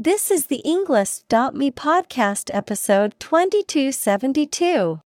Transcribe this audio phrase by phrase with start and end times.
[0.00, 5.00] This is the Englist.me podcast episode 2272.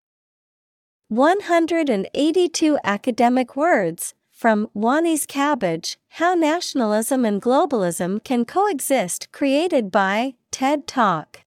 [1.08, 10.87] 182 academic words from Wanis Kabbaj How Nationalism and Globalism Can Coexist, created by TED
[10.87, 11.41] Talk.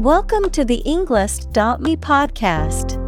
[0.00, 3.07] Welcome to the Englist.me podcast.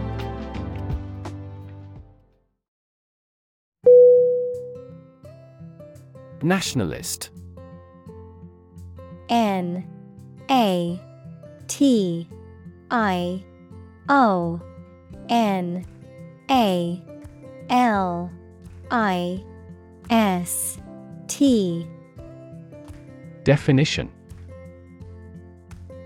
[6.43, 7.29] Nationalist.
[9.29, 9.87] N
[10.49, 10.99] A
[11.67, 12.27] T
[12.89, 13.43] I
[14.09, 14.61] O
[15.29, 15.85] N
[16.49, 17.01] A
[17.69, 18.31] L
[18.91, 19.43] I
[20.09, 20.77] S
[21.27, 21.87] T.
[23.43, 24.11] Definition.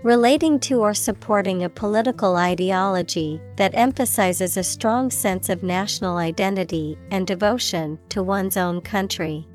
[0.04, 6.96] Relating to or supporting a political ideology that emphasizes a strong sense of national identity
[7.10, 9.48] and devotion to one's own country.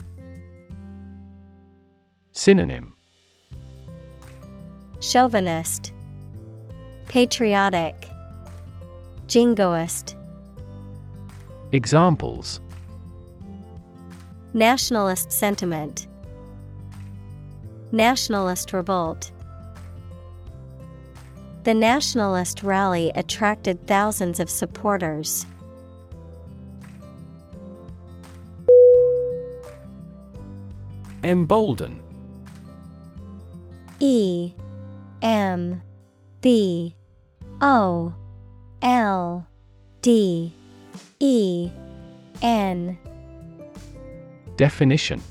[2.34, 2.94] Synonym
[5.02, 5.92] Chauvinist,
[7.08, 8.08] Patriotic,
[9.28, 10.16] Jingoist.
[11.74, 12.62] Examples
[14.54, 16.08] Nationalist sentiment,
[17.92, 19.32] Nationalist revolt.
[21.64, 25.46] The nationalist rally attracted thousands of supporters.
[31.24, 32.02] Embolden
[34.02, 34.54] E
[35.22, 35.80] M
[36.42, 36.96] B
[37.62, 38.14] O
[38.82, 39.48] L
[40.02, 40.52] D
[41.20, 41.70] E
[42.42, 42.98] N.
[44.58, 45.22] Definition.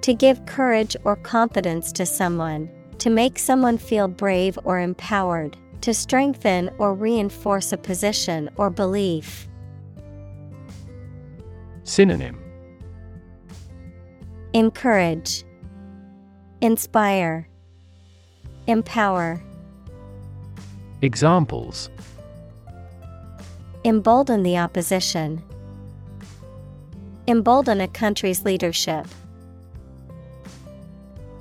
[0.00, 5.94] To give courage or confidence to someone, to make someone feel brave or empowered, to
[5.94, 9.46] strengthen or reinforce a position or belief.
[11.84, 12.40] Synonym.
[14.52, 15.44] Encourage,
[16.62, 17.48] Inspire,
[18.68, 19.42] Empower.
[21.00, 21.90] Examples
[23.84, 25.42] Embolden the opposition.
[27.26, 29.08] Embolden a country's leadership.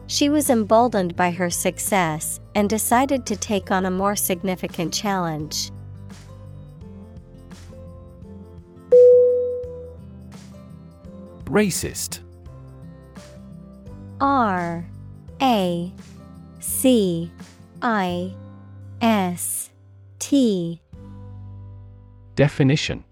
[0.07, 5.69] She was emboldened by her success and decided to take on a more significant challenge.
[11.45, 12.21] Racist
[14.19, 14.90] R
[15.41, 15.91] A
[16.59, 17.31] C
[17.81, 18.35] I
[19.01, 19.71] S
[20.19, 20.79] T
[22.35, 23.03] Definition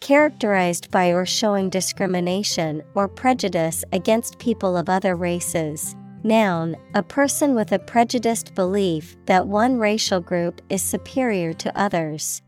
[0.00, 5.96] Characterized by or showing discrimination or prejudice against people of other races.
[6.22, 12.42] Noun, a person with a prejudiced belief that one racial group is superior to others.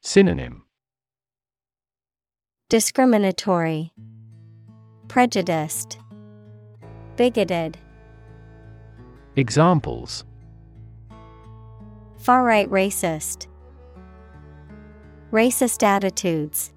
[0.00, 0.64] Synonym
[2.70, 3.92] Discriminatory,
[5.08, 5.98] Prejudiced,
[7.16, 7.78] Bigoted.
[9.36, 10.24] Examples
[12.18, 13.46] Far right racist.
[15.32, 16.72] Racist attitudes.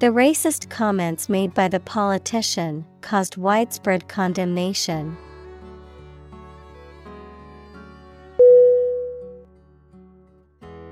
[0.00, 5.16] The racist comments made by the politician caused widespread condemnation.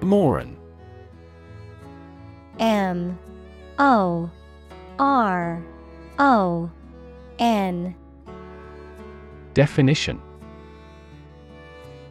[0.00, 0.56] Moron
[2.60, 3.18] M
[3.78, 4.30] O
[5.00, 5.64] R
[6.18, 6.70] O
[7.38, 7.96] N.
[9.54, 10.20] Definition.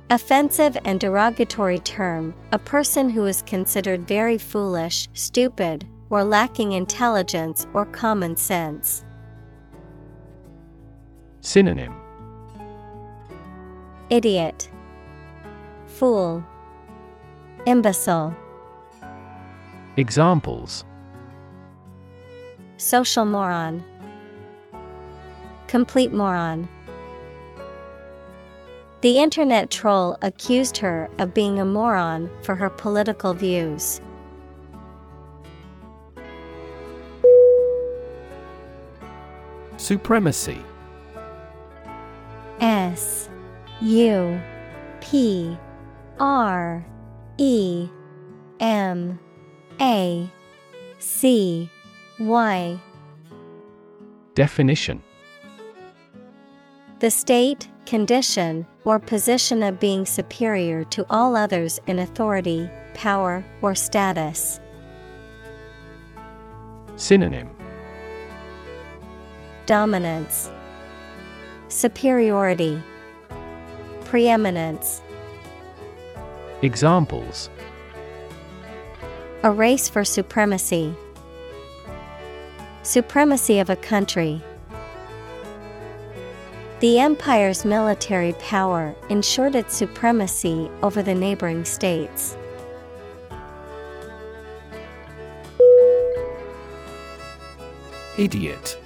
[0.09, 7.67] Offensive and derogatory term, a person who is considered very foolish, stupid, or lacking intelligence
[7.75, 9.05] or common sense.
[11.41, 11.93] Synonym.
[14.09, 14.67] Idiot,
[15.85, 16.43] Fool,
[17.67, 18.35] Imbecile,
[19.95, 20.85] Examples
[22.79, 23.83] Social moron,
[25.67, 26.69] Complete moron.
[29.01, 33.99] The internet troll accused her of being a moron for her political views.
[39.75, 40.63] Supremacy
[42.61, 43.27] S
[43.81, 44.39] U
[45.01, 45.57] P
[46.17, 46.85] R
[47.37, 47.89] E
[48.61, 49.19] M
[49.81, 50.31] A
[50.99, 51.69] C
[52.19, 52.77] Y
[54.35, 55.01] Definition
[56.99, 63.73] The state, condition, or position of being superior to all others in authority, power, or
[63.73, 64.59] status.
[66.97, 67.49] Synonym
[69.65, 70.51] Dominance,
[71.69, 72.81] Superiority,
[74.03, 75.01] Preeminence.
[76.63, 77.49] Examples
[79.43, 80.93] A race for supremacy.
[82.83, 84.41] Supremacy of a country.
[86.79, 92.37] The empire's military power ensured its supremacy over the neighboring states.
[98.17, 98.77] Idiot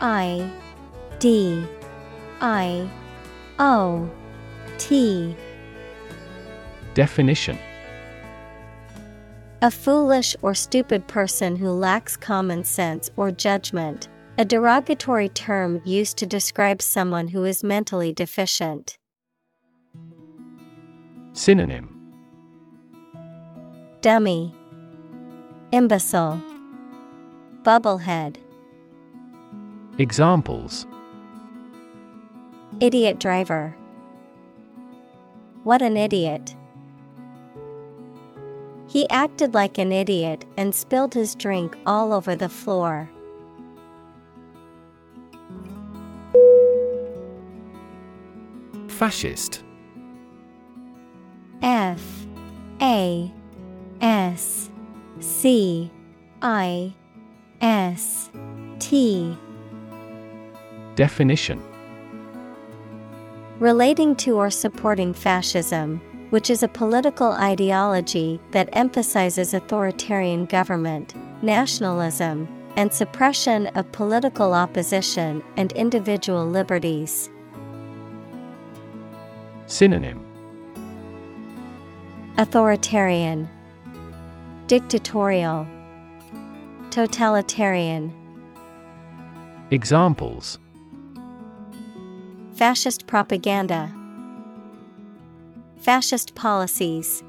[0.00, 0.50] I
[1.20, 1.64] D
[2.40, 2.90] I
[3.58, 4.10] O
[4.78, 5.36] T
[6.94, 7.58] Definition
[9.62, 16.16] A foolish or stupid person who lacks common sense or judgment, a derogatory term used
[16.16, 18.98] to describe someone who is mentally deficient.
[21.32, 21.96] Synonym
[24.00, 24.52] Dummy,
[25.70, 26.42] Imbecile,
[27.62, 28.38] Bubblehead,
[29.98, 30.88] Examples
[32.80, 33.76] Idiot driver.
[35.62, 36.56] What an idiot.
[38.92, 43.10] He acted like an idiot and spilled his drink all over the floor.
[48.88, 49.64] Fascist.
[51.62, 52.26] F
[52.82, 53.32] A
[54.02, 54.68] S
[55.20, 55.90] C
[56.42, 56.92] I
[57.62, 58.30] S
[58.78, 59.34] T.
[60.96, 61.62] Definition.
[63.58, 66.02] Relating to or supporting fascism,
[66.32, 75.44] which is a political ideology that emphasizes authoritarian government, nationalism, and suppression of political opposition
[75.58, 77.28] and individual liberties.
[79.66, 80.24] Synonym.
[82.38, 83.46] Authoritarian,
[84.68, 85.66] Dictatorial,
[86.88, 88.10] Totalitarian.
[89.70, 90.58] Examples.
[92.54, 93.94] Fascist propaganda,
[95.82, 97.24] Fascist policies.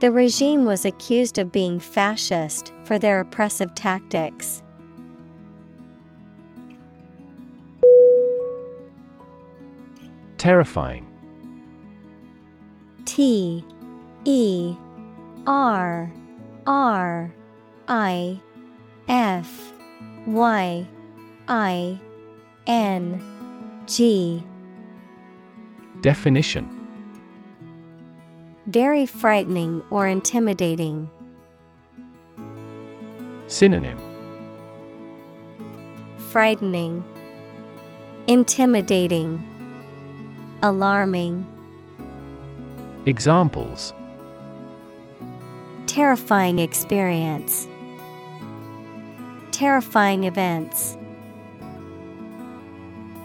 [0.00, 4.60] The regime was accused of being fascist for their oppressive tactics.
[10.36, 11.06] Terrifying
[13.04, 13.64] T
[14.24, 14.76] E
[15.46, 16.12] R
[16.66, 17.32] R
[17.86, 18.40] I
[19.08, 19.72] F
[20.26, 20.86] Y
[21.46, 22.00] I
[22.66, 24.44] N G
[26.06, 26.70] Definition
[28.68, 31.10] Very frightening or intimidating.
[33.48, 33.98] Synonym
[36.30, 37.02] Frightening,
[38.28, 39.42] Intimidating,
[40.62, 41.44] Alarming.
[43.06, 43.92] Examples
[45.88, 47.66] Terrifying experience.
[49.50, 50.95] Terrifying events.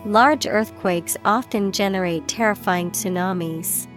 [0.05, 3.87] Large earthquakes often generate terrifying tsunamis.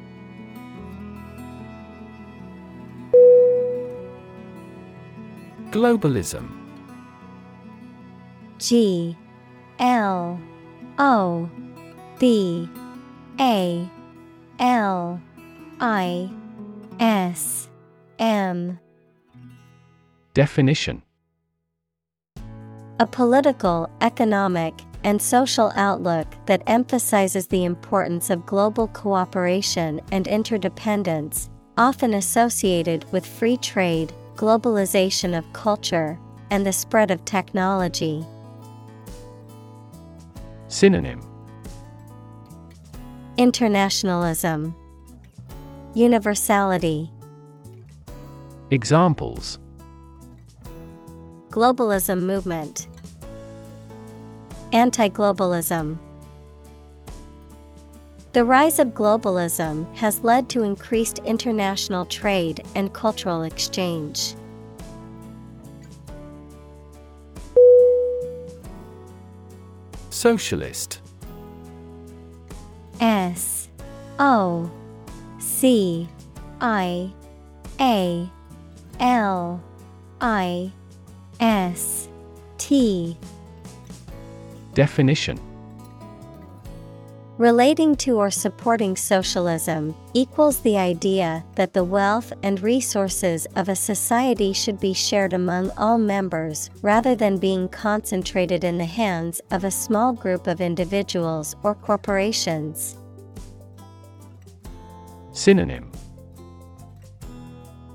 [5.71, 6.51] Globalism.
[8.59, 9.17] G
[9.79, 10.39] L
[10.99, 11.51] O
[12.19, 12.69] B
[13.41, 13.91] A
[14.59, 15.21] L
[15.81, 16.31] I
[17.01, 17.69] S
[18.19, 18.79] M.
[20.35, 21.03] Definition.
[23.01, 31.51] A political, economic, and social outlook that emphasizes the importance of global cooperation and interdependence,
[31.77, 36.19] often associated with free trade, globalization of culture,
[36.51, 38.25] and the spread of technology.
[40.69, 41.21] Synonym.
[43.37, 44.75] Internationalism,
[45.95, 47.11] Universality,
[48.71, 49.59] Examples.
[51.51, 52.89] Globalism movement,
[54.75, 55.99] Anti globalism.
[58.33, 64.35] The rise of globalism has led to increased international trade and cultural exchange.
[70.11, 71.01] Socialist
[73.01, 73.69] S
[74.19, 74.69] O
[75.39, 76.09] C
[76.61, 77.13] I
[77.79, 78.29] A
[78.99, 79.63] L
[80.21, 80.73] I
[81.39, 82.09] S
[82.59, 83.17] T
[84.75, 85.39] Definition
[87.39, 93.75] Relating to or supporting socialism equals the idea that the wealth and resources of a
[93.75, 99.65] society should be shared among all members rather than being concentrated in the hands of
[99.65, 102.97] a small group of individuals or corporations.
[105.33, 105.91] Synonym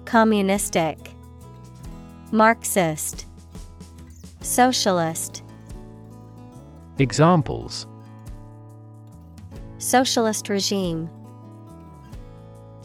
[0.04, 1.12] Communistic,
[2.32, 3.26] Marxist,
[4.42, 5.44] Socialist.
[7.00, 7.88] Examples
[9.78, 11.10] Socialist regime,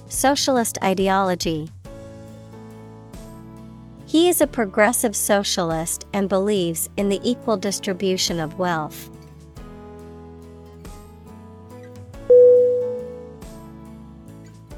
[0.09, 1.69] Socialist ideology.
[4.07, 9.11] He is a progressive socialist and believes in the equal distribution of wealth.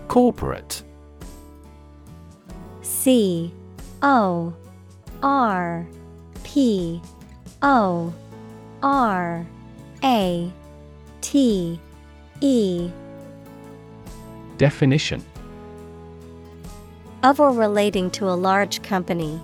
[0.08, 0.82] Corporate
[2.80, 3.52] C
[4.00, 4.54] O
[5.22, 5.86] R
[6.42, 7.02] P
[7.60, 8.14] O
[8.82, 9.46] R
[10.04, 10.52] A
[11.22, 11.80] T
[12.40, 12.90] E.
[14.58, 15.24] Definition.
[17.22, 19.40] Of or relating to a large company.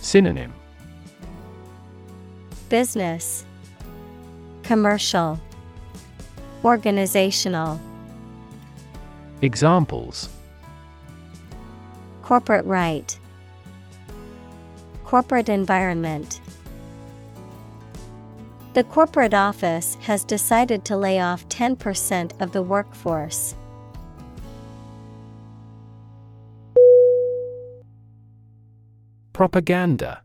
[0.00, 0.52] Synonym.
[2.68, 3.44] Business.
[4.62, 5.40] Commercial.
[6.64, 7.80] Organizational.
[9.40, 10.28] Examples.
[12.22, 13.18] Corporate right.
[15.04, 16.40] Corporate environment
[18.74, 23.54] The corporate office has decided to lay off 10% of the workforce.
[29.34, 30.22] Propaganda.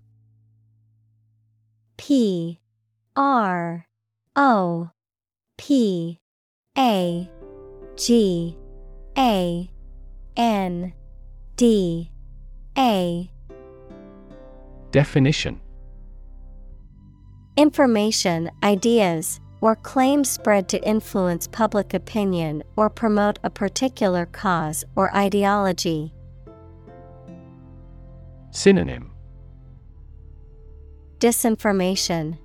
[1.98, 2.62] P
[3.18, 3.86] R
[4.38, 4.92] O
[5.58, 6.20] P
[6.78, 7.30] A
[7.98, 8.58] G
[9.18, 9.70] A
[10.38, 10.94] N
[11.58, 12.12] D
[12.78, 13.30] A.
[14.92, 15.60] Definition
[17.58, 25.14] Information, ideas, or claims spread to influence public opinion or promote a particular cause or
[25.16, 26.14] ideology.
[28.52, 29.10] Synonym
[31.18, 32.38] Disinformation,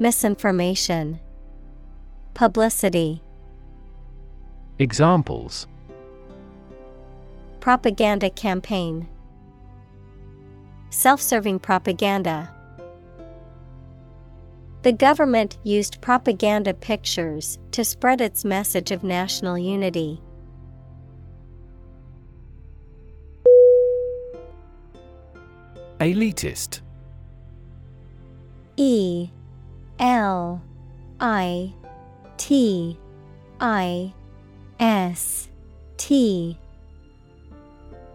[0.00, 1.20] Misinformation,
[2.34, 3.22] Publicity.
[4.80, 5.68] Examples
[7.60, 9.06] Propaganda campaign.
[10.90, 12.52] Self serving propaganda.
[14.82, 20.20] The government used propaganda pictures to spread its message of national unity.
[26.00, 26.80] Elitist.
[28.76, 29.30] E
[30.00, 30.60] L
[31.20, 31.72] I
[32.36, 32.98] T
[33.60, 34.12] I
[34.80, 35.48] S
[35.96, 36.58] T.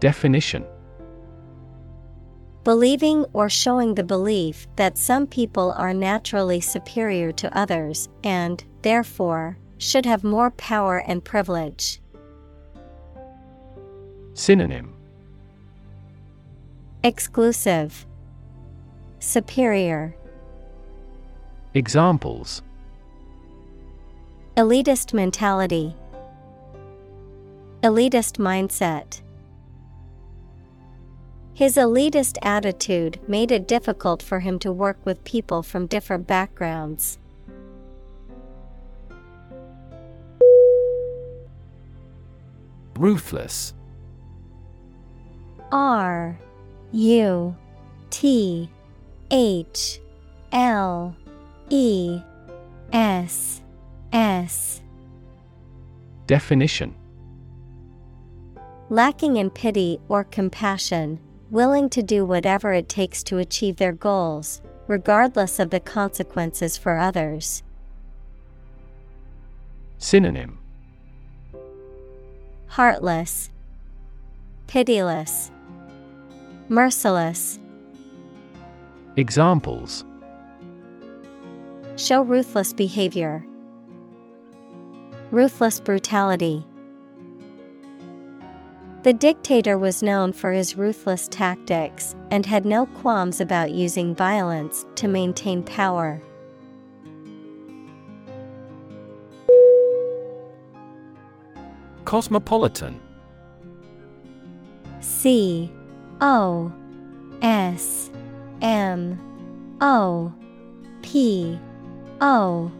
[0.00, 0.66] Definition
[2.68, 9.56] Believing or showing the belief that some people are naturally superior to others and, therefore,
[9.78, 11.98] should have more power and privilege.
[14.34, 14.92] Synonym.
[17.02, 18.04] Exclusive,
[19.18, 20.14] Superior,
[21.72, 22.60] Examples.
[24.58, 25.96] Elitist mentality,
[27.82, 29.22] Elitist mindset.
[31.58, 37.18] His elitist attitude made it difficult for him to work with people from different backgrounds.
[42.96, 43.74] Ruthless.
[45.72, 46.38] R
[46.92, 47.56] U
[48.10, 48.70] T
[49.32, 49.98] H
[50.52, 51.16] L
[51.70, 52.20] E
[52.92, 53.62] S
[54.12, 54.80] S.
[56.28, 56.94] Definition.
[58.90, 61.18] Lacking in pity or compassion,
[61.50, 66.98] willing to do whatever it takes to achieve their goals, regardless of the consequences for
[66.98, 67.62] others.
[69.98, 70.58] Synonym
[72.66, 73.50] Heartless,
[74.66, 75.50] Pitiless,
[76.68, 77.58] Merciless.
[79.16, 80.04] Examples
[81.96, 83.44] Show ruthless behavior,
[85.30, 86.67] Ruthless brutality.
[89.04, 94.84] The dictator was known for his ruthless tactics and had no qualms about using violence
[94.96, 96.20] to maintain power.
[102.04, 103.00] Cosmopolitan
[105.00, 105.70] C
[106.20, 106.72] O
[107.40, 108.10] S
[108.60, 109.20] M
[109.80, 110.32] O
[111.02, 111.56] P
[112.20, 112.72] O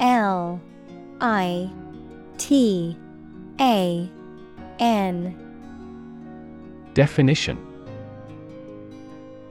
[0.00, 0.60] L
[1.22, 1.70] I
[2.36, 2.98] T
[3.58, 4.10] A
[4.78, 5.45] N
[6.96, 7.58] Definition.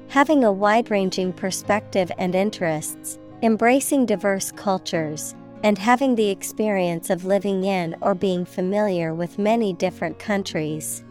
[0.08, 7.24] Having a wide ranging perspective and interests, embracing diverse cultures, and having the experience of
[7.24, 11.04] living in or being familiar with many different countries.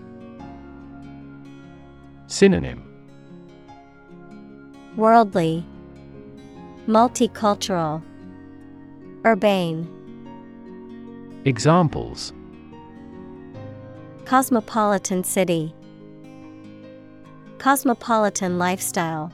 [2.27, 2.83] Synonym.
[4.97, 5.65] Worldly,
[6.89, 8.03] Multicultural,
[9.25, 9.87] Urbane.
[11.45, 12.33] Examples.
[14.25, 15.73] Cosmopolitan city,
[17.59, 19.33] Cosmopolitan lifestyle.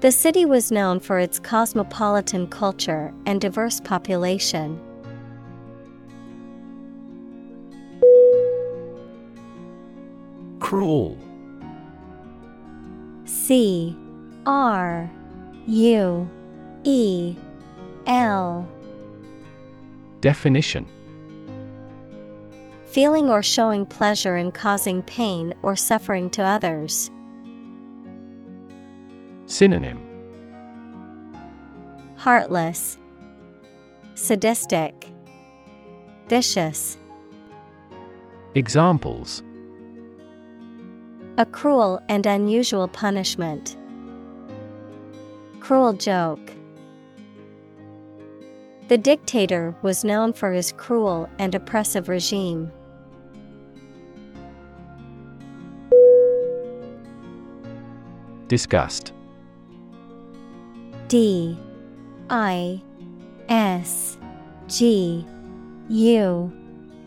[0.00, 4.80] The city was known for its cosmopolitan culture and diverse population.
[10.60, 11.18] Cruel
[13.24, 13.96] C
[14.46, 15.10] R
[15.66, 16.30] U
[16.84, 17.36] E
[18.06, 18.68] L
[20.20, 20.86] Definition
[22.90, 27.10] Feeling or showing pleasure in causing pain or suffering to others.
[29.44, 30.00] Synonym
[32.16, 32.96] Heartless,
[34.14, 35.06] Sadistic,
[36.28, 36.96] Vicious.
[38.54, 39.42] Examples
[41.36, 43.76] A cruel and unusual punishment.
[45.60, 46.40] Cruel joke.
[48.88, 52.72] The dictator was known for his cruel and oppressive regime.
[58.48, 59.12] Disgust
[61.08, 61.58] D
[62.30, 62.82] I
[63.48, 64.18] S
[64.66, 65.24] G
[65.88, 66.52] U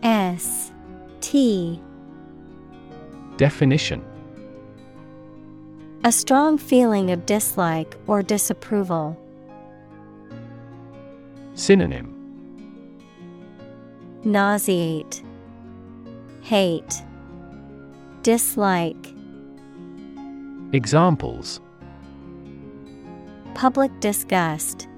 [0.02, 0.72] S
[1.20, 1.80] T.
[3.36, 4.04] Definition.
[6.04, 9.16] A strong feeling of dislike or disapproval.
[11.54, 12.18] Synonym.
[14.24, 15.22] Nauseate,
[16.42, 17.02] Hate,
[18.22, 19.11] Dislike.
[20.74, 21.60] Examples
[23.52, 24.88] Public disgust.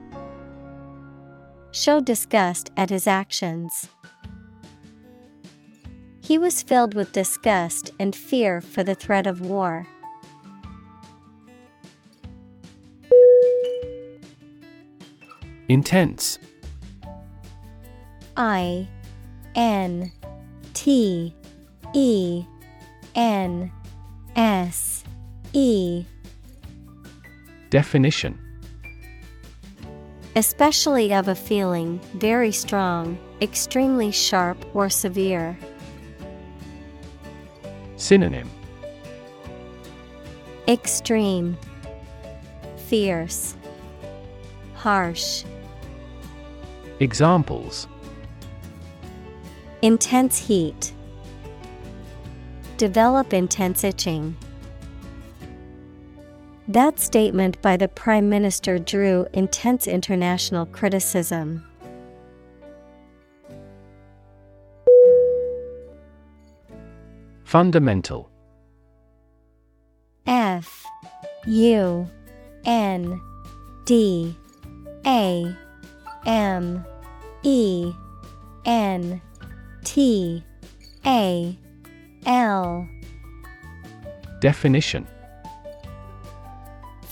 [1.73, 3.89] Show disgust at his actions.
[6.21, 9.89] He was filled with disgust and fear for the threat of war.
[15.69, 16.39] Intense
[18.37, 18.87] I
[19.57, 20.13] N
[20.73, 21.35] T
[21.95, 22.45] E
[23.17, 23.73] N
[24.37, 24.94] S
[25.57, 26.05] E
[27.71, 28.37] Definition
[30.35, 35.57] Especially of a feeling, very strong, extremely sharp or severe.
[37.97, 38.51] Synonym
[40.67, 41.57] Extreme,
[42.89, 43.55] Fierce,
[44.75, 45.45] Harsh.
[46.99, 47.87] Examples
[49.83, 50.93] Intense heat.
[52.77, 54.37] Develop intense itching.
[56.69, 61.63] That statement by the Prime Minister drew intense international criticism.
[67.45, 68.31] Fundamental.
[70.27, 70.85] F
[71.47, 72.09] U
[72.65, 73.21] N
[73.85, 74.35] D
[75.05, 75.55] A
[76.25, 76.85] M
[77.43, 77.93] E
[78.65, 79.21] N
[79.85, 80.43] T
[81.05, 81.59] A
[82.25, 82.89] L.
[84.41, 85.07] Definition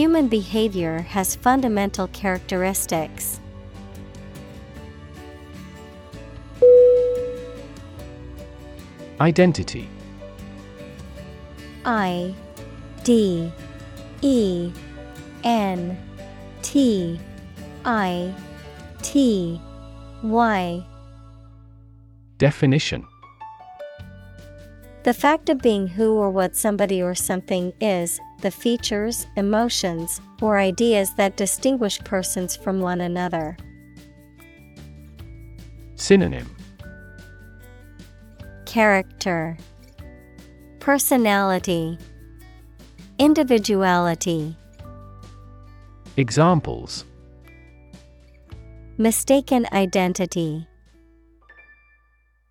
[0.00, 3.38] Human behavior has fundamental characteristics.
[9.20, 9.90] Identity.
[11.84, 12.34] I
[13.04, 13.52] D
[14.22, 14.72] E
[15.44, 15.98] N
[16.62, 17.20] T
[17.84, 18.34] I
[19.02, 19.60] T
[20.22, 20.86] Y.
[22.38, 23.06] Definition.
[25.02, 30.58] The fact of being who or what somebody or something is, the features, emotions, or
[30.58, 33.56] ideas that distinguish persons from one another.
[35.96, 36.56] Synonym
[38.64, 39.58] Character,
[40.78, 41.98] Personality,
[43.18, 44.56] Individuality.
[46.16, 47.04] Examples
[48.96, 50.66] Mistaken identity.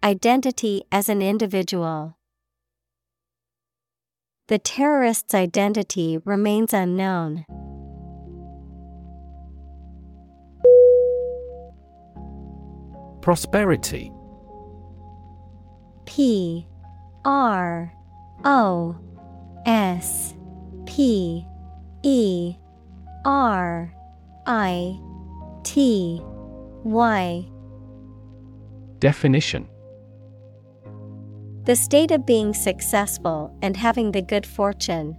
[0.03, 2.18] Identity as an individual.
[4.49, 7.45] The terrorist's identity remains unknown.
[13.21, 14.11] Prosperity.
[16.07, 16.65] P
[17.23, 17.93] R
[18.43, 18.97] O
[19.67, 20.33] S
[20.87, 21.45] P
[22.01, 22.55] E
[23.25, 23.93] R
[24.47, 24.99] I
[25.61, 27.45] T Y.
[28.97, 29.69] Definition
[31.65, 35.17] The state of being successful and having the good fortune.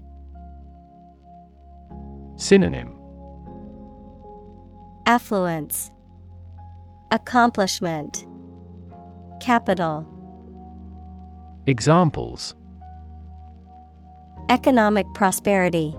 [2.36, 2.96] Synonym
[5.06, 5.90] Affluence
[7.10, 8.26] Accomplishment
[9.40, 10.06] Capital
[11.66, 12.54] Examples
[14.48, 15.94] Economic prosperity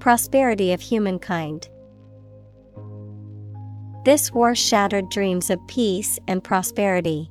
[0.00, 1.68] Prosperity of humankind.
[4.04, 7.30] This war shattered dreams of peace and prosperity.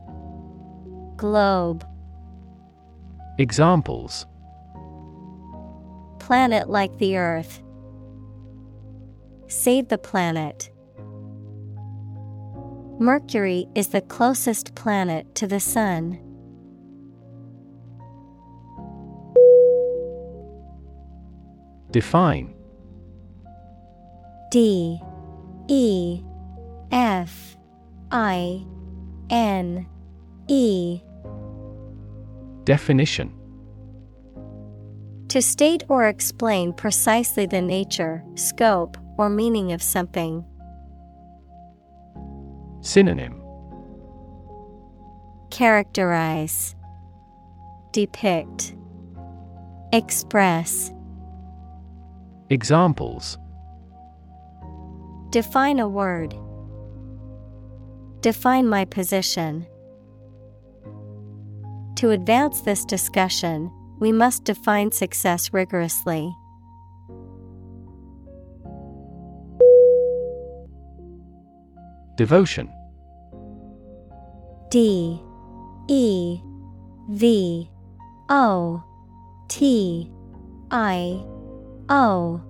[1.21, 1.85] Globe.
[3.37, 4.25] Examples
[6.17, 7.61] Planet like the Earth.
[9.45, 10.71] Save the planet.
[12.99, 16.19] Mercury is the closest planet to the Sun.
[21.91, 22.51] Define
[24.49, 24.99] D
[25.67, 26.23] E
[26.91, 27.57] F
[28.09, 28.65] I
[29.29, 29.85] N
[30.47, 31.03] E
[32.63, 33.33] Definition
[35.29, 40.45] To state or explain precisely the nature, scope, or meaning of something.
[42.81, 43.41] Synonym
[45.49, 46.75] Characterize,
[47.91, 48.75] Depict,
[49.91, 50.91] Express.
[52.49, 53.37] Examples
[55.31, 56.35] Define a word.
[58.21, 59.65] Define my position.
[62.01, 66.35] To advance this discussion, we must define success rigorously.
[72.17, 72.73] Devotion.
[74.71, 75.21] D.
[75.89, 76.41] E.
[77.11, 77.69] V.
[78.29, 78.83] O.
[79.47, 80.11] T.
[80.71, 81.23] I.
[81.87, 82.41] O.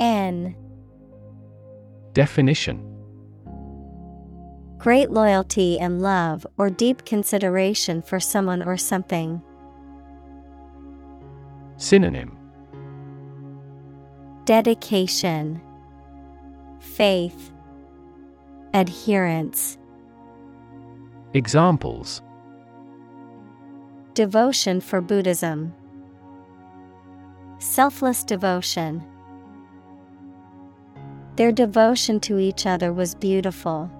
[0.00, 0.56] N.
[2.12, 2.89] Definition
[4.80, 9.42] Great loyalty and love or deep consideration for someone or something.
[11.76, 12.38] Synonym
[14.46, 15.60] Dedication,
[16.80, 17.52] Faith,
[18.72, 19.76] Adherence,
[21.34, 22.22] Examples
[24.14, 25.74] Devotion for Buddhism,
[27.58, 29.04] Selfless devotion.
[31.36, 33.90] Their devotion to each other was beautiful.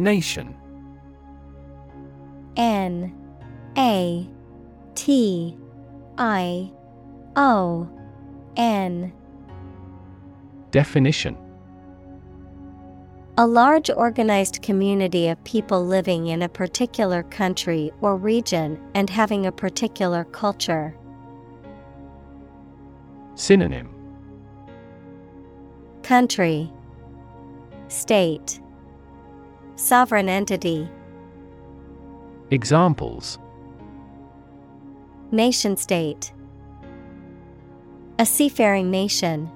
[0.00, 0.56] Nation.
[2.56, 3.14] N
[3.76, 4.28] A
[4.94, 5.56] T
[6.18, 6.72] I
[7.36, 7.88] O
[8.56, 9.12] N.
[10.70, 11.36] Definition.
[13.38, 19.46] A large organized community of people living in a particular country or region and having
[19.46, 20.94] a particular culture.
[23.34, 23.88] Synonym.
[26.02, 26.70] Country.
[27.88, 28.60] State
[29.80, 30.86] Sovereign entity
[32.50, 33.38] Examples
[35.30, 36.34] Nation state
[38.18, 39.50] A seafaring nation.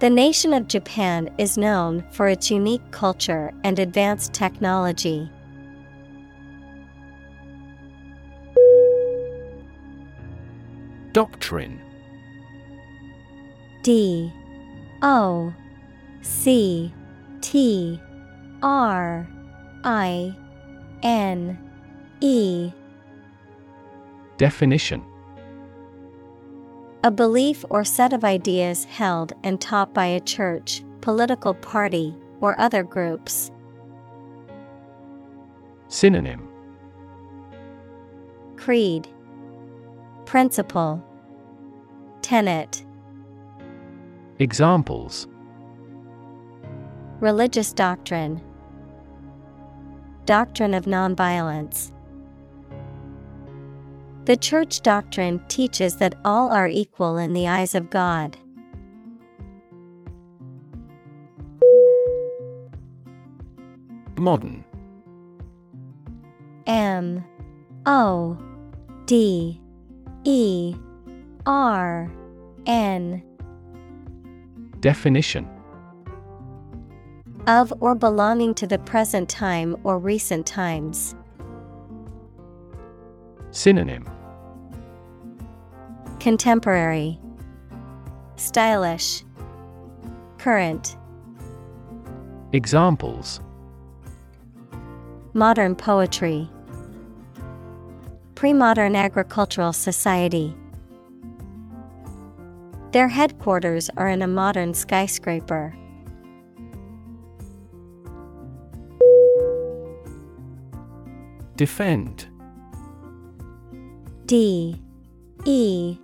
[0.00, 5.30] The nation of Japan is known for its unique culture and advanced technology.
[11.14, 11.80] Doctrine
[13.82, 14.30] D
[15.00, 15.54] O
[16.20, 16.92] C
[17.46, 18.00] T
[18.60, 19.24] R
[19.84, 20.36] I
[21.04, 21.56] N
[22.20, 22.72] E
[24.36, 25.04] Definition.
[27.04, 32.58] A belief or set of ideas held and taught by a church, political party, or
[32.58, 33.52] other groups.
[35.86, 36.48] Synonym.
[38.56, 39.06] Creed,
[40.24, 41.00] principle,
[42.22, 42.84] tenet,
[44.40, 45.28] Examples
[47.20, 48.42] religious doctrine,
[50.24, 51.92] doctrine of nonviolence.
[54.26, 58.36] The church doctrine teaches that all are equal in the eyes of God.
[64.18, 64.64] Modern
[66.66, 67.24] M
[67.84, 68.36] O
[69.04, 69.60] D
[70.24, 70.74] E
[71.46, 72.10] R
[72.66, 73.22] N
[74.80, 75.55] Definition
[77.46, 81.14] of or belonging to the present time or recent times.
[83.50, 84.08] Synonym.
[86.18, 87.18] Contemporary.
[88.36, 89.22] Stylish.
[90.38, 90.96] Current.
[92.52, 93.40] Examples.
[95.32, 96.50] Modern poetry.
[98.34, 100.54] Pre-modern agricultural society.
[102.92, 105.76] Their headquarters are in a modern skyscraper.
[111.56, 112.26] Defend.
[114.26, 114.78] D
[115.46, 115.96] E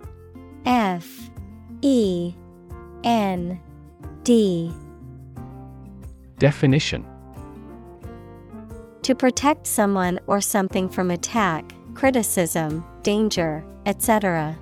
[0.65, 1.29] F
[1.81, 2.33] E
[3.03, 3.61] N
[4.23, 4.73] D.
[6.39, 7.05] Definition.
[9.03, 14.57] To protect someone or something from attack, criticism, danger, etc.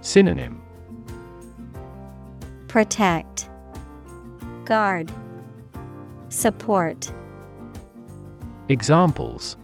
[0.00, 0.60] Synonym.
[2.66, 3.48] Protect.
[4.64, 5.12] Guard.
[6.30, 7.12] Support
[8.70, 9.56] Examples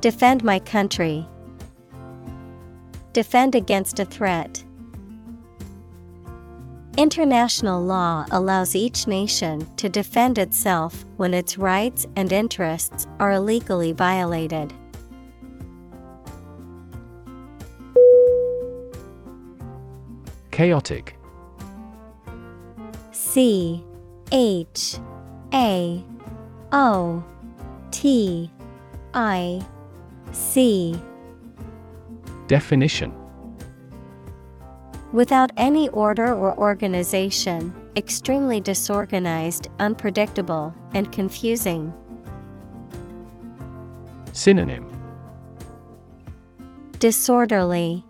[0.00, 1.28] Defend my country.
[3.12, 4.64] Defend against a threat.
[6.96, 13.92] International law allows each nation to defend itself when its rights and interests are illegally
[13.92, 14.72] violated.
[20.50, 21.16] Chaotic
[23.12, 23.84] C
[24.32, 24.98] H
[25.52, 26.04] A
[26.72, 27.24] O
[27.90, 28.50] T
[29.14, 29.64] I
[30.32, 31.00] C.
[32.46, 33.12] Definition.
[35.12, 41.92] Without any order or organization, extremely disorganized, unpredictable, and confusing.
[44.32, 44.86] Synonym.
[47.00, 48.04] Disorderly,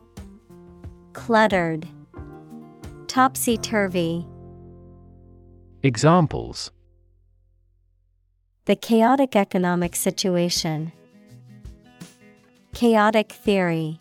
[1.15, 1.89] cluttered,
[3.07, 4.27] topsy turvy.
[5.83, 6.71] Examples
[8.67, 10.93] The chaotic economic situation.
[12.75, 13.99] Chaotic theory.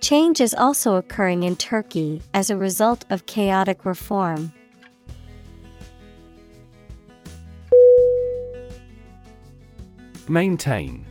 [0.00, 4.52] Change is also occurring in Turkey as a result of chaotic reform.
[10.28, 11.06] Maintain.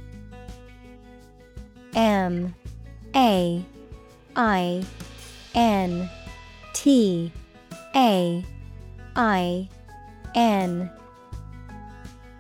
[1.96, 2.54] M.
[3.16, 3.66] A.
[4.36, 4.86] I.
[5.56, 6.10] N.
[6.74, 7.32] T.
[7.96, 8.46] A.
[9.16, 9.70] I.
[10.36, 10.92] N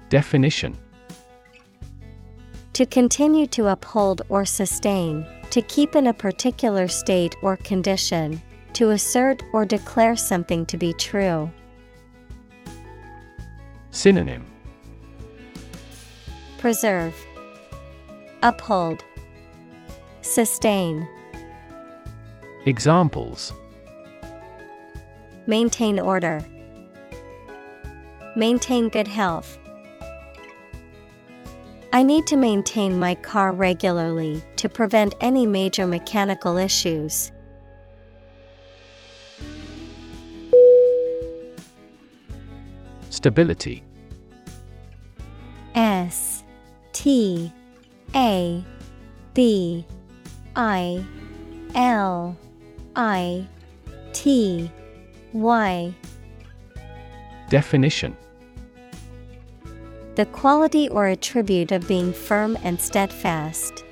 [0.09, 0.77] Definition.
[2.73, 8.41] To continue to uphold or sustain, to keep in a particular state or condition,
[8.73, 11.51] to assert or declare something to be true.
[13.91, 14.45] Synonym.
[16.59, 17.15] Preserve,
[18.43, 19.03] Uphold,
[20.21, 21.07] Sustain,
[22.65, 23.53] Examples.
[25.47, 26.45] Maintain order,
[28.35, 29.57] Maintain good health.
[31.93, 37.31] I need to maintain my car regularly to prevent any major mechanical issues.
[43.09, 43.83] Stability.
[45.75, 46.43] S
[46.91, 47.51] T
[48.15, 48.63] A
[49.33, 49.85] B
[50.55, 51.05] I
[51.73, 52.37] L
[52.95, 53.47] I
[54.13, 54.71] T
[55.33, 55.95] Y.
[57.49, 58.15] Definition
[60.17, 63.83] The quality or attribute of being firm and steadfast.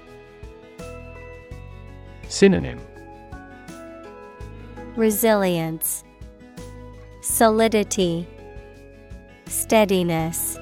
[2.27, 2.79] Synonym.
[4.95, 6.03] Resilience,
[7.21, 8.25] Solidity,
[9.45, 10.57] Steadiness,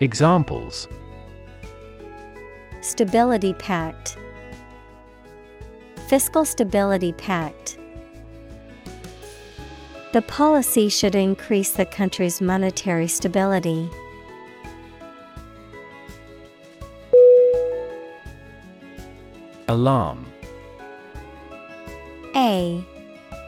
[0.00, 0.88] Examples.
[2.80, 4.16] Stability Pact,
[6.08, 7.77] Fiscal Stability Pact.
[10.10, 13.90] The policy should increase the country's monetary stability.
[19.68, 20.24] Alarm
[22.34, 22.82] A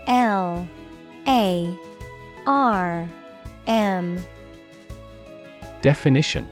[0.06, 0.68] L
[1.26, 1.78] A
[2.46, 3.08] R
[3.66, 4.22] M
[5.80, 6.46] Definition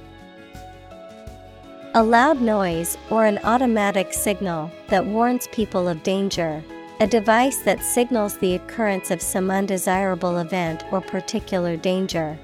[1.95, 6.65] A loud noise or an automatic signal that warns people of danger.
[7.01, 12.37] A device that signals the occurrence of some undesirable event or particular danger.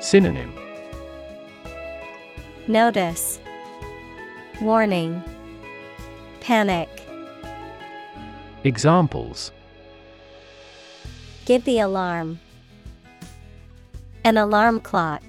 [0.00, 0.52] Synonym
[2.66, 3.38] Notice
[4.60, 5.22] Warning
[6.40, 6.88] Panic
[8.64, 9.52] Examples
[11.44, 12.40] Give the alarm.
[14.24, 15.22] An alarm clock.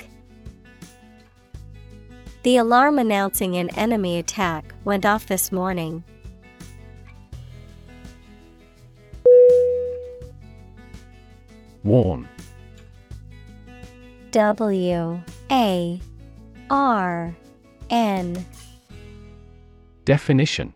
[2.41, 6.03] The alarm announcing an enemy attack went off this morning.
[11.83, 12.27] Warn.
[14.31, 16.01] W A
[16.69, 17.35] R
[17.89, 18.45] N.
[20.05, 20.73] Definition.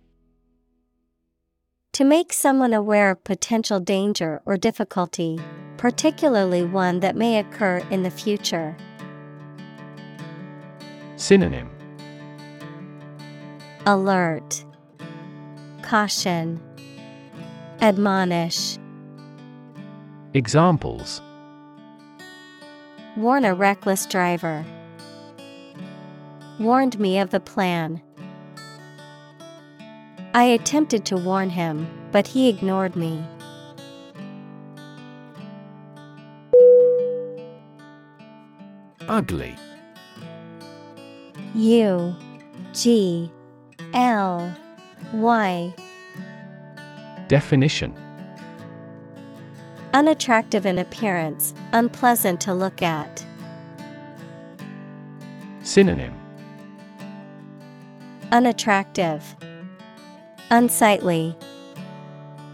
[1.94, 5.40] To make someone aware of potential danger or difficulty,
[5.78, 8.76] particularly one that may occur in the future.
[11.18, 11.70] Synonym.
[13.86, 14.66] Alert,
[15.84, 16.60] Caution,
[17.82, 18.78] Admonish.
[20.36, 21.22] Examples
[23.16, 24.66] Warn a reckless driver.
[26.60, 28.02] Warned me of the plan.
[30.34, 33.24] I attempted to warn him, but he ignored me.
[39.08, 39.56] Ugly
[41.54, 42.16] U
[42.74, 43.32] G
[43.94, 44.52] L
[45.14, 45.76] Y
[47.28, 48.03] Definition
[49.94, 53.24] Unattractive in appearance, unpleasant to look at.
[55.62, 56.16] Synonym
[58.32, 59.36] Unattractive,
[60.50, 61.38] Unsightly,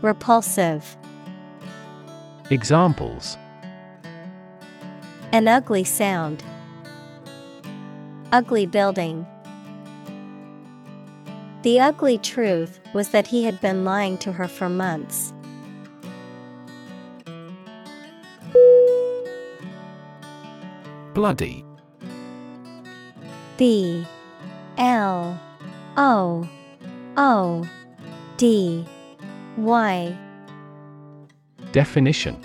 [0.02, 0.98] Repulsive.
[2.50, 3.38] Examples
[5.32, 6.44] An ugly sound.
[8.34, 9.26] Ugly building.
[11.62, 15.34] The ugly truth was that he had been lying to her for months.
[21.20, 21.66] Bloody.
[23.58, 24.08] B
[24.78, 25.38] L.
[25.98, 26.48] O.
[27.18, 27.68] O.
[28.38, 28.86] D.
[29.58, 30.18] Y.
[31.74, 32.42] Definition.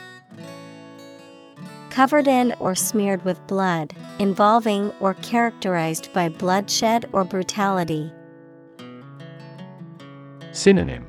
[1.91, 8.11] Covered in or smeared with blood, involving or characterized by bloodshed or brutality.
[10.51, 11.07] Synonym.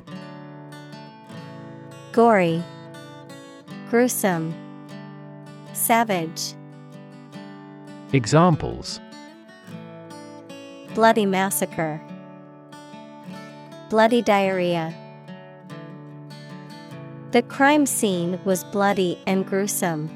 [2.11, 2.63] Gory,
[3.89, 4.53] Gruesome,
[5.73, 6.53] Savage.
[8.13, 8.99] Examples
[10.93, 11.99] Bloody massacre.
[13.89, 14.93] Bloody diarrhea.
[17.31, 20.09] The crime scene was bloody and gruesome.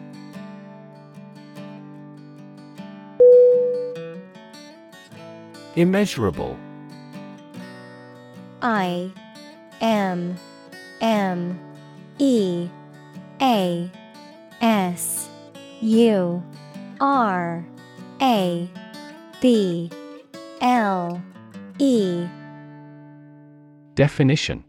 [5.75, 6.57] Immeasurable
[8.61, 9.11] I
[9.81, 10.37] M
[11.01, 11.59] M
[12.19, 12.69] E
[13.41, 13.91] A
[14.61, 15.29] S
[15.81, 16.43] U
[17.01, 17.65] R
[18.21, 18.69] A
[19.41, 19.89] B
[20.61, 21.21] L
[21.79, 22.27] E.
[23.95, 24.63] Definition.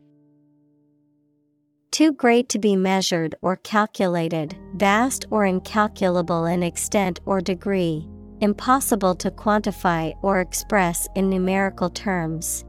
[1.90, 8.08] Too great to be measured or calculated, vast or incalculable in extent or degree,
[8.40, 12.64] impossible to quantify or express in numerical terms.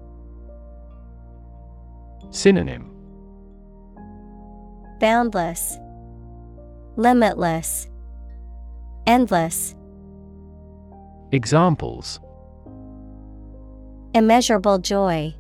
[2.31, 2.87] Synonym.
[4.99, 5.77] Boundless,
[6.95, 7.87] Limitless,
[9.07, 9.75] Endless.
[11.31, 12.19] Examples.
[14.13, 15.33] Immeasurable joy,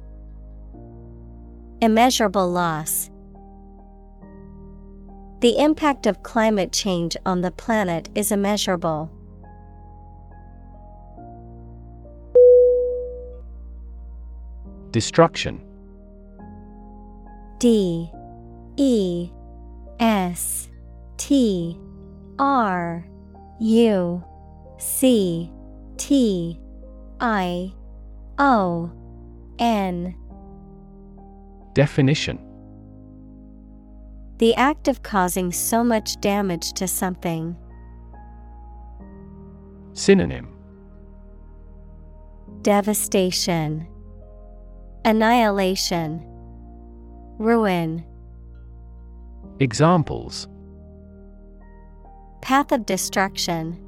[1.81, 3.09] Immeasurable loss.
[5.39, 9.09] The impact of climate change on the planet is immeasurable.
[14.91, 15.59] Destruction.
[17.57, 18.11] D.
[18.77, 19.31] E.
[19.99, 20.69] S.
[21.17, 21.79] T.
[22.37, 23.03] R.
[23.59, 24.23] U.
[24.77, 25.51] C
[26.01, 26.59] T
[27.19, 27.71] I
[28.39, 28.91] O
[29.59, 30.15] N.
[31.73, 32.39] Definition.
[34.39, 37.55] The act of causing so much damage to something.
[39.93, 40.51] Synonym.
[42.63, 43.85] Devastation,
[45.05, 46.19] Annihilation,
[47.37, 48.03] Ruin.
[49.59, 50.47] Examples.
[52.41, 53.79] Path of destruction,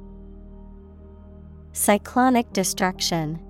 [1.76, 3.40] Cyclonic destruction.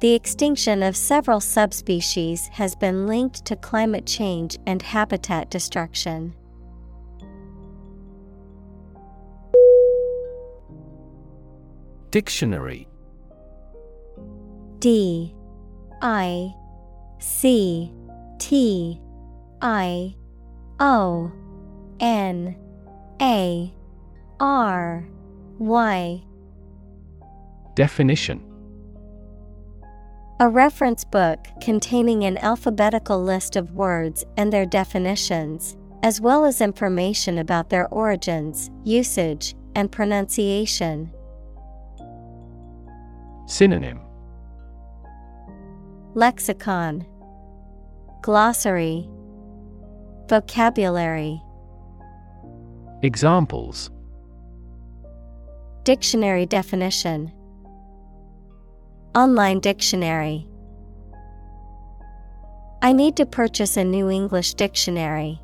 [0.00, 6.34] The extinction of several subspecies has been linked to climate change and habitat destruction.
[12.10, 12.88] Dictionary.
[14.78, 15.34] D.
[16.00, 16.54] I.
[17.18, 17.92] C.
[18.38, 18.98] T.
[19.60, 20.14] I.
[20.80, 21.30] O.
[22.00, 22.56] N.
[23.20, 23.74] A.
[24.40, 25.06] R
[25.60, 26.24] Y
[27.74, 28.42] Definition.
[30.40, 36.62] A reference book containing an alphabetical list of words and their definitions, as well as
[36.62, 41.12] information about their origins, usage, and pronunciation.
[43.44, 44.00] Synonym.
[46.14, 47.04] Lexicon.
[48.22, 49.06] Glossary.
[50.26, 51.42] Vocabulary.
[53.02, 53.90] Examples
[55.84, 57.32] Dictionary definition.
[59.14, 60.46] Online dictionary.
[62.82, 65.40] I need to purchase a new English dictionary.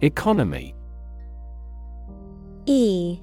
[0.00, 0.74] Economy.
[2.66, 3.20] E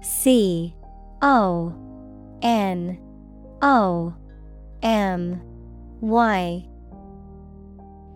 [0.00, 0.74] C
[1.20, 1.74] O
[2.40, 2.98] N
[3.60, 4.14] O
[4.82, 5.40] M
[6.00, 6.66] Y.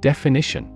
[0.01, 0.76] Definition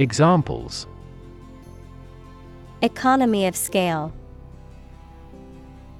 [0.00, 0.86] Examples.
[2.82, 4.12] Economy of scale,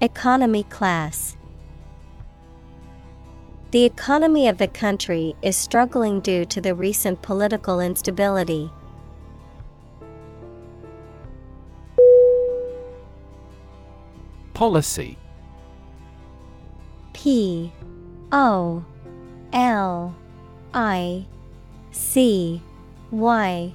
[0.01, 1.37] Economy class.
[3.73, 8.71] The economy of the country is struggling due to the recent political instability.
[14.55, 15.19] Policy.
[17.13, 17.73] P.
[18.31, 18.85] O.
[19.53, 20.15] L.
[20.73, 21.27] I.
[21.91, 22.63] C.
[23.11, 23.75] Y